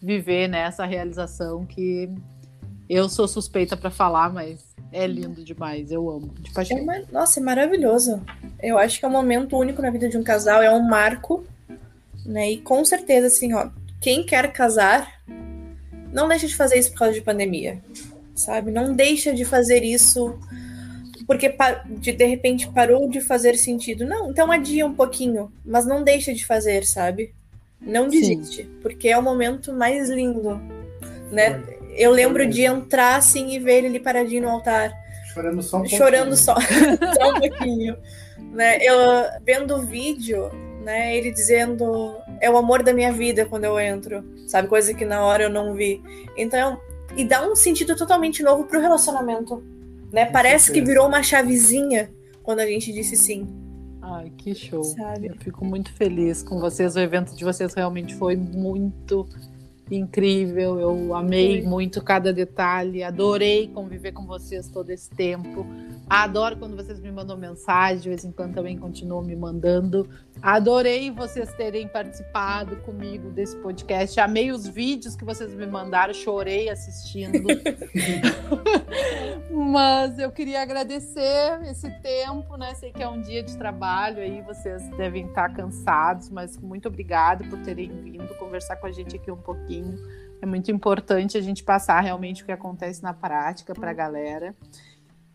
viver 0.00 0.48
nessa 0.48 0.84
né, 0.84 0.88
realização 0.88 1.64
que 1.64 2.10
eu 2.88 3.08
sou 3.08 3.28
suspeita 3.28 3.76
para 3.76 3.90
falar 3.90 4.32
mas 4.32 4.74
é 4.92 5.06
lindo 5.06 5.44
demais 5.44 5.90
eu 5.90 6.08
amo 6.08 6.32
de 6.40 6.52
paixão. 6.52 6.78
É, 6.90 7.04
nossa 7.12 7.40
é 7.40 7.42
maravilhoso 7.42 8.22
eu 8.62 8.78
acho 8.78 8.98
que 8.98 9.04
é 9.04 9.08
um 9.08 9.12
momento 9.12 9.56
único 9.56 9.82
na 9.82 9.90
vida 9.90 10.08
de 10.08 10.16
um 10.16 10.24
casal 10.24 10.62
é 10.62 10.70
um 10.70 10.86
marco 10.86 11.44
né 12.24 12.50
e 12.52 12.58
com 12.58 12.84
certeza 12.84 13.26
assim 13.26 13.52
ó 13.52 13.70
quem 14.00 14.24
quer 14.24 14.52
casar 14.52 15.22
não 16.12 16.28
deixa 16.28 16.46
de 16.46 16.56
fazer 16.56 16.78
isso 16.78 16.92
por 16.92 17.00
causa 17.00 17.14
de 17.14 17.20
pandemia 17.20 17.82
sabe 18.34 18.70
não 18.70 18.94
deixa 18.94 19.34
de 19.34 19.44
fazer 19.44 19.82
isso 19.82 20.38
porque 21.26 21.54
de, 21.86 22.12
de 22.12 22.24
repente 22.24 22.68
parou 22.68 23.08
de 23.08 23.20
fazer 23.20 23.56
sentido. 23.56 24.06
Não, 24.06 24.30
então 24.30 24.50
adia 24.50 24.86
um 24.86 24.94
pouquinho, 24.94 25.52
mas 25.64 25.86
não 25.86 26.04
deixa 26.04 26.32
de 26.32 26.46
fazer, 26.46 26.86
sabe? 26.86 27.34
Não 27.80 28.08
desiste, 28.08 28.62
Sim. 28.62 28.70
porque 28.80 29.08
é 29.08 29.18
o 29.18 29.22
momento 29.22 29.72
mais 29.72 30.08
lindo, 30.08 30.60
né? 31.30 31.62
Eu 31.96 32.10
lembro 32.10 32.46
de 32.46 32.62
entrar 32.62 33.16
assim 33.16 33.54
e 33.54 33.58
ver 33.58 33.78
ele 33.78 33.86
ali 33.88 34.00
paradinho 34.00 34.42
no 34.42 34.50
altar. 34.50 34.92
Chorando 35.32 35.62
só 35.62 35.76
um 35.76 35.80
pouquinho. 35.80 35.98
Chorando 35.98 36.36
só, 36.36 36.54
só 36.60 37.30
um 37.30 37.40
pouquinho. 37.40 37.96
Né? 38.52 38.78
Eu 38.82 38.96
vendo 39.44 39.76
o 39.76 39.82
vídeo, 39.82 40.50
né? 40.82 41.16
Ele 41.16 41.30
dizendo 41.30 42.16
é 42.40 42.50
o 42.50 42.56
amor 42.56 42.82
da 42.82 42.92
minha 42.92 43.12
vida 43.12 43.44
quando 43.46 43.64
eu 43.64 43.78
entro, 43.78 44.24
sabe? 44.46 44.68
Coisa 44.68 44.94
que 44.94 45.04
na 45.04 45.24
hora 45.24 45.44
eu 45.44 45.50
não 45.50 45.74
vi. 45.74 46.02
Então, 46.36 46.80
e 47.16 47.24
dá 47.24 47.46
um 47.46 47.54
sentido 47.54 47.96
totalmente 47.96 48.42
novo 48.42 48.64
pro 48.64 48.80
relacionamento. 48.80 49.62
Né? 50.16 50.24
Parece 50.24 50.72
que 50.72 50.80
virou 50.80 51.06
uma 51.06 51.22
chavezinha 51.22 52.10
quando 52.42 52.60
a 52.60 52.66
gente 52.66 52.90
disse 52.90 53.14
sim. 53.18 53.46
Ai, 54.00 54.32
que 54.34 54.54
show. 54.54 54.82
Sabe? 54.82 55.26
Eu 55.26 55.34
fico 55.36 55.62
muito 55.62 55.92
feliz 55.92 56.42
com 56.42 56.58
vocês. 56.58 56.96
O 56.96 57.00
evento 57.00 57.36
de 57.36 57.44
vocês 57.44 57.74
realmente 57.74 58.14
foi 58.14 58.34
muito 58.34 59.28
incrível. 59.90 60.80
Eu 60.80 61.14
amei 61.14 61.62
muito 61.62 62.02
cada 62.02 62.32
detalhe. 62.32 63.02
Adorei 63.02 63.68
conviver 63.68 64.12
com 64.12 64.24
vocês 64.24 64.68
todo 64.68 64.88
esse 64.88 65.10
tempo. 65.10 65.66
Adoro 66.08 66.56
quando 66.56 66.76
vocês 66.76 67.00
me 67.00 67.10
mandam 67.10 67.36
mensagem, 67.36 67.98
de 67.98 68.08
vez 68.08 68.24
em 68.24 68.30
quando 68.30 68.54
também 68.54 68.78
continuam 68.78 69.22
me 69.22 69.34
mandando. 69.34 70.08
Adorei 70.40 71.10
vocês 71.10 71.52
terem 71.54 71.88
participado 71.88 72.76
comigo 72.76 73.30
desse 73.30 73.56
podcast. 73.56 74.20
Amei 74.20 74.52
os 74.52 74.68
vídeos 74.68 75.16
que 75.16 75.24
vocês 75.24 75.52
me 75.52 75.66
mandaram, 75.66 76.14
chorei 76.14 76.68
assistindo. 76.68 77.42
Mas 79.50 80.18
eu 80.18 80.30
queria 80.30 80.62
agradecer 80.62 81.60
esse 81.64 81.90
tempo, 82.00 82.56
né? 82.56 82.74
Sei 82.74 82.92
que 82.92 83.02
é 83.02 83.08
um 83.08 83.20
dia 83.20 83.42
de 83.42 83.56
trabalho 83.56 84.18
aí, 84.18 84.42
vocês 84.42 84.88
devem 84.90 85.26
estar 85.26 85.52
cansados, 85.54 86.30
mas 86.30 86.56
muito 86.58 86.88
obrigada 86.88 87.44
por 87.44 87.58
terem 87.62 87.88
vindo 88.02 88.34
conversar 88.36 88.76
com 88.76 88.86
a 88.86 88.92
gente 88.92 89.16
aqui 89.16 89.30
um 89.30 89.36
pouquinho. 89.36 89.98
É 90.40 90.46
muito 90.46 90.70
importante 90.70 91.38
a 91.38 91.40
gente 91.40 91.64
passar 91.64 92.00
realmente 92.00 92.42
o 92.42 92.46
que 92.46 92.52
acontece 92.52 93.02
na 93.02 93.14
prática 93.14 93.74
para 93.74 93.90
a 93.90 93.94
galera. 93.94 94.54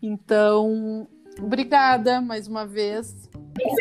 Então, 0.02 1.06
Obrigada 1.40 2.20
mais 2.20 2.46
uma 2.46 2.66
vez. 2.66 3.28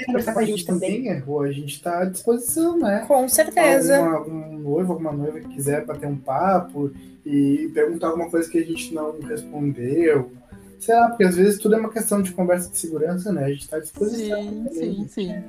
Conversar 0.06 0.34
com 0.34 0.40
a 0.40 0.46
gente 0.46 0.66
também, 0.66 1.08
Erro? 1.08 1.42
A 1.42 1.52
gente 1.52 1.76
está 1.76 2.02
à 2.02 2.06
disposição, 2.06 2.78
né? 2.78 3.04
Com 3.08 3.28
certeza. 3.28 3.98
Alguma, 3.98 4.18
algum 4.18 4.58
noivo, 4.60 4.94
alguma 4.94 5.12
noiva 5.12 5.40
que 5.40 5.48
quiser 5.50 5.86
bater 5.86 6.08
um 6.08 6.18
papo 6.18 6.92
e 7.26 7.70
perguntar 7.74 8.08
alguma 8.08 8.30
coisa 8.30 8.50
que 8.50 8.58
a 8.58 8.64
gente 8.64 8.94
não 8.94 9.20
respondeu. 9.20 10.32
Sei 10.80 10.96
lá, 10.96 11.10
porque 11.10 11.24
às 11.24 11.36
vezes 11.36 11.60
tudo 11.60 11.76
é 11.76 11.78
uma 11.78 11.92
questão 11.92 12.22
de 12.22 12.32
conversa 12.32 12.70
de 12.70 12.78
segurança, 12.78 13.32
né? 13.32 13.46
A 13.46 13.50
gente 13.50 13.62
está 13.62 13.78
à 13.78 13.80
disposição. 13.80 14.42
Sim, 14.42 14.68
sim, 14.72 15.08
sim. 15.08 15.44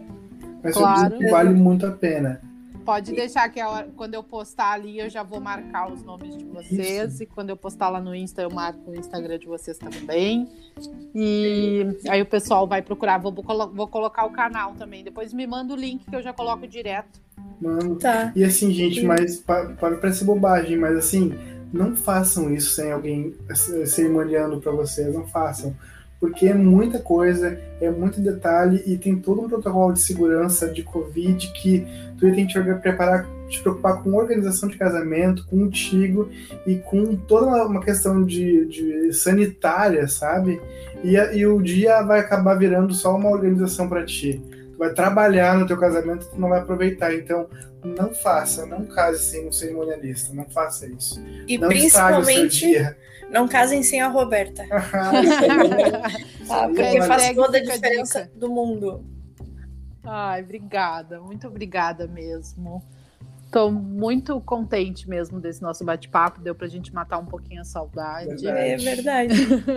Mas 0.62 0.74
Claro. 0.76 1.16
que 1.16 1.26
vale 1.28 1.50
muito 1.50 1.86
a 1.86 1.90
pena. 1.90 2.40
Pode 2.85 3.12
deixar 3.12 3.49
que 3.49 3.61
quando 3.97 4.14
eu 4.14 4.22
postar 4.22 4.72
ali, 4.72 4.99
eu 4.99 5.09
já 5.09 5.22
vou 5.22 5.41
marcar 5.41 5.93
os 5.93 6.03
nomes 6.03 6.37
de 6.37 6.45
vocês. 6.45 7.20
E 7.20 7.26
quando 7.26 7.51
eu 7.51 7.57
postar 7.57 7.89
lá 7.89 8.01
no 8.01 8.14
Insta, 8.14 8.43
eu 8.43 8.51
marco 8.51 8.91
o 8.91 8.95
Instagram 8.95 9.39
de 9.39 9.47
vocês 9.47 9.78
também. 9.78 10.49
E 11.14 11.87
aí 12.09 12.20
o 12.22 12.26
pessoal 12.26 12.66
vai 12.66 12.83
procurar. 12.83 13.18
Vou, 13.18 13.33
vou 13.72 13.87
colocar 13.89 14.24
o 14.24 14.30
canal 14.30 14.74
também. 14.74 15.05
Depois 15.05 15.33
me 15.33 15.47
manda 15.47 15.74
o 15.74 15.76
link 15.76 16.05
que 16.09 16.14
eu 16.16 16.22
já 16.22 16.33
coloco 16.33 16.66
direto. 16.66 17.20
Mano, 17.61 17.97
Tá. 17.97 18.33
E 18.35 18.45
assim, 18.45 18.70
gente, 18.72 19.05
mas 19.05 19.37
pa- 19.37 19.66
pode 19.78 20.01
parecer 20.01 20.24
bobagem, 20.24 20.76
mas 20.76 20.97
assim, 20.97 21.33
não 21.72 21.95
façam 21.95 22.53
isso 22.53 22.70
sem 22.74 22.91
alguém 22.91 23.35
cerimoniando 23.87 24.61
para 24.61 24.72
vocês, 24.72 25.14
não 25.14 25.26
façam. 25.26 25.74
Porque 26.18 26.47
é 26.47 26.55
muita 26.55 27.01
coisa, 27.01 27.61
é 27.80 27.91
muito 27.91 28.20
detalhe 28.20 28.80
e 28.87 28.97
tem 28.97 29.16
todo 29.18 29.41
um 29.41 29.49
protocolo 29.49 29.93
de 29.93 30.01
segurança 30.01 30.68
de 30.68 30.83
Covid 30.85 31.53
que 31.53 31.85
tu 32.22 32.32
tem 32.32 32.46
que 32.46 32.60
preparar, 32.74 33.26
te 33.48 33.60
preocupar 33.60 34.00
com 34.00 34.14
organização 34.14 34.68
de 34.68 34.78
casamento, 34.78 35.44
contigo 35.46 36.30
e 36.64 36.76
com 36.76 37.16
toda 37.16 37.66
uma- 37.66 37.82
questão 37.82 38.24
de, 38.24 38.64
de 38.66 39.12
sanitária, 39.12 40.06
sabe? 40.06 40.60
E, 41.02 41.16
e 41.16 41.44
o 41.44 41.60
dia 41.60 42.00
vai 42.02 42.20
acabar 42.20 42.54
virando 42.54 42.94
só 42.94 43.16
uma 43.16 43.28
organização 43.28 43.88
para 43.88 44.04
ti. 44.04 44.40
Tu 44.72 44.78
vai 44.78 44.92
trabalhar 44.92 45.58
no 45.58 45.66
teu 45.66 45.76
casamento, 45.76 46.28
tu 46.28 46.40
não 46.40 46.48
vai 46.48 46.60
aproveitar. 46.60 47.12
Então, 47.12 47.48
não 47.84 48.14
faça, 48.14 48.64
não 48.66 48.84
case 48.86 49.24
sem 49.24 49.48
um 49.48 49.50
cerimonialista, 49.50 50.32
não 50.32 50.44
faça 50.44 50.86
isso. 50.86 51.20
E 51.48 51.58
não 51.58 51.68
principalmente, 51.68 52.94
não 53.30 53.48
casem 53.48 53.82
sem 53.82 54.00
a 54.00 54.06
Roberta. 54.06 54.64
Tá? 54.68 55.10
Porque 56.72 57.02
faz 57.02 57.34
toda 57.34 57.58
a 57.58 57.60
diferença 57.60 58.30
do 58.36 58.48
mundo. 58.48 59.11
Ai, 60.05 60.42
obrigada. 60.42 61.20
Muito 61.20 61.46
obrigada 61.46 62.07
mesmo. 62.07 62.82
Tô 63.50 63.70
muito 63.70 64.40
contente 64.40 65.07
mesmo 65.09 65.38
desse 65.38 65.61
nosso 65.61 65.84
bate-papo. 65.84 66.40
Deu 66.40 66.55
pra 66.55 66.66
gente 66.68 66.92
matar 66.94 67.18
um 67.18 67.26
pouquinho 67.26 67.61
a 67.61 67.64
saudade. 67.64 68.28
Verdade. 68.28 68.48
É 68.70 68.76
verdade. 68.78 69.34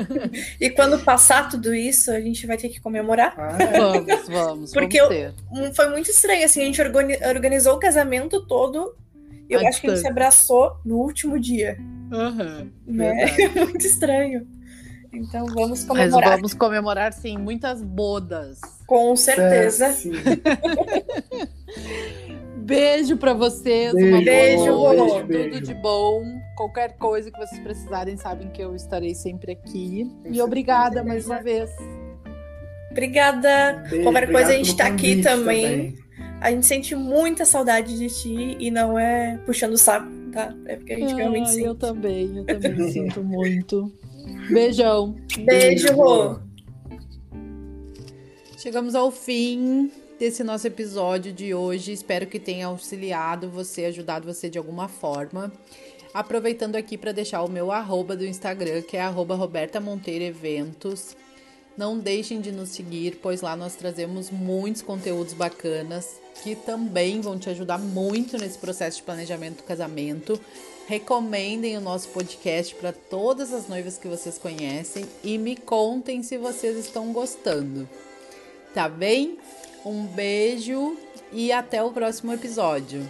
e 0.61 0.69
quando 0.69 0.97
passar 1.03 1.49
tudo 1.49 1.76
isso, 1.76 2.09
a 2.09 2.21
gente 2.21 2.47
vai 2.47 2.55
ter 2.57 2.69
que 2.69 2.80
comemorar. 2.80 3.34
Ah, 3.38 3.57
é. 3.61 3.78
Vamos, 3.78 4.28
vamos. 4.30 4.71
Porque 4.71 4.99
vamos 5.51 5.76
Foi 5.76 5.89
muito 5.89 6.09
estranho, 6.09 6.45
assim, 6.45 6.61
a 6.61 6.65
gente 6.65 6.82
organi- 6.82 7.19
organizou 7.28 7.76
o 7.76 7.80
casamento 7.80 8.45
todo. 8.47 8.95
E 9.49 9.53
eu 9.53 9.67
acho 9.67 9.82
que 9.82 9.88
a 9.88 9.89
gente 9.91 10.01
se 10.01 10.07
abraçou 10.07 10.78
no 10.86 10.95
último 10.95 11.38
dia. 11.38 11.78
Aham, 12.13 12.71
Né? 12.88 13.26
verdade. 13.36 13.59
muito 13.59 13.86
estranho. 13.86 14.47
Então 15.16 15.45
vamos 15.47 15.80
Mas 15.80 15.86
comemorar. 15.86 16.30
vamos 16.36 16.53
comemorar, 16.53 17.13
sim, 17.13 17.38
muitas 17.38 17.82
bodas. 17.82 18.59
Com 18.86 19.16
certeza. 19.16 19.86
É. 19.88 19.95
Beijo 22.57 23.18
pra 23.18 23.34
vocês. 23.34 23.93
Beijo, 23.93 24.07
uma 24.09 24.22
boa 24.22 24.24
Beijo, 24.26 24.66
noite, 24.66 25.11
Rô. 25.11 25.20
Tudo 25.20 25.28
Beijo. 25.28 25.61
de 25.61 25.74
bom. 25.76 26.24
Qualquer 26.57 26.97
coisa 26.97 27.30
que 27.32 27.38
vocês 27.38 27.61
precisarem, 27.61 28.18
sabem 28.18 28.49
que 28.49 28.61
eu 28.61 28.76
estarei 28.76 29.13
sempre 29.13 29.51
aqui. 29.51 30.01
E 30.01 30.24
certeza. 30.24 30.43
obrigada 30.43 31.03
mais 31.03 31.26
uma 31.26 31.41
vez. 31.41 31.70
Obrigada. 32.91 33.84
Beijo, 33.89 34.03
Qualquer 34.03 34.32
coisa, 34.32 34.49
a 34.49 34.53
gente 34.53 34.76
pelo 34.76 34.78
tá 34.78 34.86
aqui 34.88 35.07
convite 35.09 35.24
também. 35.24 35.95
A 36.41 36.51
gente 36.51 36.66
sente 36.66 36.95
muita 36.95 37.45
saudade 37.45 37.97
de 37.97 38.07
ti 38.07 38.57
e 38.59 38.72
não 38.72 38.97
é 38.97 39.38
puxando 39.45 39.74
o 39.74 39.78
saco, 39.78 40.07
tá? 40.32 40.53
É 40.66 40.76
porque 40.76 40.93
a 40.93 40.97
gente 40.99 41.13
realmente 41.13 41.47
Ai, 41.47 41.53
sente. 41.53 41.66
eu 41.66 41.76
também, 41.76 42.38
eu 42.38 42.45
também 42.45 42.89
sinto 42.91 43.24
muito. 43.24 43.91
Beijão. 44.49 45.15
Beijo, 45.39 45.93
Rô. 45.93 46.39
Chegamos 48.57 48.95
ao 48.95 49.11
fim 49.11 49.91
desse 50.19 50.43
nosso 50.43 50.65
episódio 50.65 51.32
de 51.32 51.53
hoje. 51.53 51.91
Espero 51.91 52.28
que 52.28 52.39
tenha 52.39 52.67
auxiliado 52.67 53.49
você, 53.49 53.86
ajudado 53.86 54.26
você 54.26 54.49
de 54.49 54.57
alguma 54.57 54.88
forma. 54.88 55.51
Aproveitando 56.13 56.76
aqui 56.76 56.97
para 56.97 57.11
deixar 57.11 57.43
o 57.43 57.49
meu 57.49 57.71
arroba 57.71 58.15
do 58.15 58.26
Instagram, 58.26 58.82
que 58.82 58.97
é 58.97 59.01
arroba 59.01 59.36
Roberta 59.36 59.80
Monteiro 59.80 60.23
Eventos. 60.23 61.15
Não 61.78 61.99
deixem 61.99 62.39
de 62.39 62.53
nos 62.53 62.69
seguir, 62.69 63.19
pois 63.21 63.41
lá 63.41 63.55
nós 63.55 63.76
trazemos 63.76 64.32
muitos 64.32 64.82
conteúdos 64.82 65.34
bacanas 65.34 66.21
que 66.41 66.55
também 66.55 67.19
vão 67.19 67.38
te 67.38 67.49
ajudar 67.49 67.78
muito 67.78 68.38
nesse 68.38 68.57
processo 68.57 68.97
de 68.97 69.03
planejamento 69.03 69.57
do 69.57 69.63
casamento. 69.63 70.39
Recomendem 70.88 71.77
o 71.77 71.81
nosso 71.81 72.09
podcast 72.09 72.75
para 72.75 72.93
todas 72.93 73.51
as 73.51 73.67
noivas 73.67 73.97
que 73.97 74.07
vocês 74.07 74.38
conhecem 74.38 75.05
e 75.23 75.38
me 75.38 75.55
contem 75.55 76.21
se 76.21 76.38
vocês 76.38 76.77
estão 76.77 77.11
gostando. 77.11 77.89
Tá 78.73 78.88
bem? 78.88 79.39
Um 79.83 80.05
beijo 80.05 80.95
e 81.31 81.51
até 81.51 81.81
o 81.83 81.91
próximo 81.91 82.33
episódio. 82.33 83.09